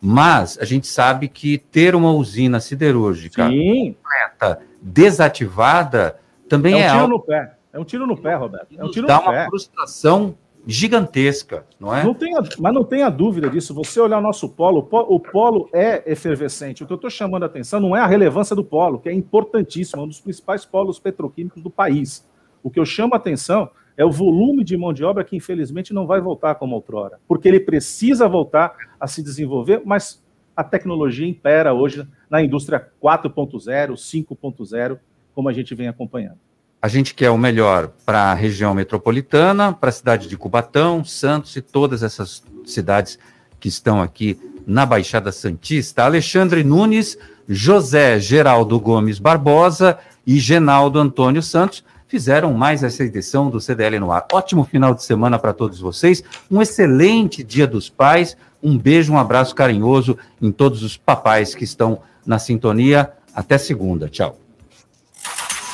Mas 0.01 0.59
a 0.61 0.65
gente 0.65 0.87
sabe 0.87 1.29
que 1.29 1.59
ter 1.59 1.95
uma 1.95 2.13
usina 2.13 2.61
siderúrgica 2.61 3.49
Sim. 3.49 3.95
completa, 3.95 4.61
desativada, 4.81 6.19
também 6.49 6.75
é, 6.75 6.77
um 6.77 6.81
é 6.81 6.89
tiro 6.89 7.01
algo... 7.01 7.09
no 7.15 7.21
pé. 7.21 7.55
É 7.73 7.79
um 7.79 7.85
tiro 7.85 8.07
no 8.07 8.17
pé, 8.17 8.35
Roberto. 8.35 8.75
É 8.77 8.85
um 8.85 8.91
tiro 8.91 9.07
dá 9.07 9.17
no 9.17 9.23
uma 9.23 9.33
pé. 9.33 9.47
frustração 9.47 10.35
gigantesca, 10.67 11.67
não 11.81 11.95
é? 11.95 12.05
Não 12.05 12.15
tenha, 12.15 12.41
mas 12.59 12.75
não 12.75 12.85
tenha 12.85 13.09
dúvida 13.09 13.49
disso. 13.49 13.75
Você 13.75 14.01
olhar 14.01 14.19
o 14.19 14.23
nosso 14.23 14.49
polo, 14.49 14.87
o 14.91 15.21
polo 15.21 15.69
é 15.73 16.11
efervescente. 16.11 16.83
O 16.83 16.87
que 16.87 16.93
eu 16.93 16.97
estou 16.97 17.11
chamando 17.11 17.45
a 17.45 17.47
atenção 17.47 17.81
não 17.81 17.97
é 17.97 18.01
a 18.01 18.07
relevância 18.07 18.55
do 18.55 18.65
polo, 18.65 18.99
que 18.99 19.09
é 19.09 19.13
importantíssimo, 19.13 20.03
é 20.03 20.05
um 20.05 20.09
dos 20.09 20.21
principais 20.21 20.65
polos 20.65 20.99
petroquímicos 20.99 21.63
do 21.63 21.71
país. 21.71 22.27
O 22.63 22.71
que 22.71 22.79
eu 22.79 22.85
chamo 22.85 23.15
a 23.15 23.17
atenção 23.17 23.71
é 23.97 24.05
o 24.05 24.11
volume 24.11 24.63
de 24.63 24.77
mão 24.77 24.93
de 24.93 25.05
obra 25.05 25.25
que, 25.25 25.37
infelizmente, 25.37 25.93
não 25.93 26.07
vai 26.07 26.21
voltar 26.21 26.55
como 26.55 26.75
outrora, 26.75 27.19
porque 27.27 27.49
ele 27.49 27.61
precisa 27.61 28.29
voltar 28.29 28.75
a 29.01 29.07
se 29.07 29.23
desenvolver, 29.23 29.83
mas 29.85 30.23
a 30.57 30.63
tecnologia 30.63 31.27
impera 31.27 31.73
hoje 31.73 32.07
na 32.29 32.43
indústria 32.43 32.89
4.0, 33.03 33.93
5.0, 33.93 34.99
como 35.35 35.49
a 35.49 35.53
gente 35.53 35.75
vem 35.75 35.89
acompanhando. 35.89 36.39
A 36.81 36.87
gente 36.87 37.13
quer 37.13 37.31
o 37.31 37.37
melhor 37.37 37.91
para 38.07 38.31
a 38.31 38.35
região 38.35 38.73
metropolitana, 38.73 39.73
para 39.73 39.89
a 39.89 39.93
cidade 39.93 40.29
de 40.29 40.37
Cubatão, 40.37 41.05
Santos 41.05 41.57
e 41.57 41.61
todas 41.61 42.05
essas 42.05 42.43
cidades 42.65 43.19
que 43.59 43.67
estão 43.69 44.01
aqui 44.01 44.39
na 44.65 44.87
Baixada 44.87 45.33
Santista. 45.33 46.05
Alexandre 46.05 46.63
Nunes, 46.63 47.19
José 47.49 48.21
Geraldo 48.21 48.79
Gomes 48.79 49.19
Barbosa 49.19 49.99
e 50.25 50.39
Genaldo 50.39 51.01
Antônio 51.01 51.43
Santos 51.43 51.83
fizeram 52.07 52.55
mais 52.55 52.85
essa 52.85 53.03
edição 53.03 53.51
do 53.51 53.61
CDL 53.61 53.99
no 53.99 54.13
ar. 54.13 54.27
Ótimo 54.33 54.65
final 54.65 54.95
de 54.95 55.03
semana 55.03 55.37
para 55.37 55.53
todos 55.53 55.81
vocês, 55.81 56.23
um 56.49 56.63
excelente 56.63 57.43
Dia 57.43 57.67
dos 57.67 57.91
Pais, 57.91 58.37
um 58.63 58.79
beijo, 58.79 59.13
um 59.13 59.19
abraço 59.19 59.53
carinhoso 59.53 60.17
em 60.41 60.53
todos 60.53 60.85
os 60.85 60.97
papais 60.97 61.57
que 61.57 61.65
estão 61.65 62.01
na 62.25 62.39
sintonia. 62.39 63.11
Até 63.35 63.59
segunda. 63.59 64.09
Tchau. 64.09 64.48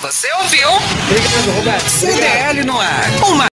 Você 0.05 0.30
ouviu? 0.34 0.68
Obrigado, 0.68 1.57
Roberto. 1.57 1.88
CDL 1.88 2.62
no 2.66 2.78
ar. 2.78 3.05
Uma 3.26 3.42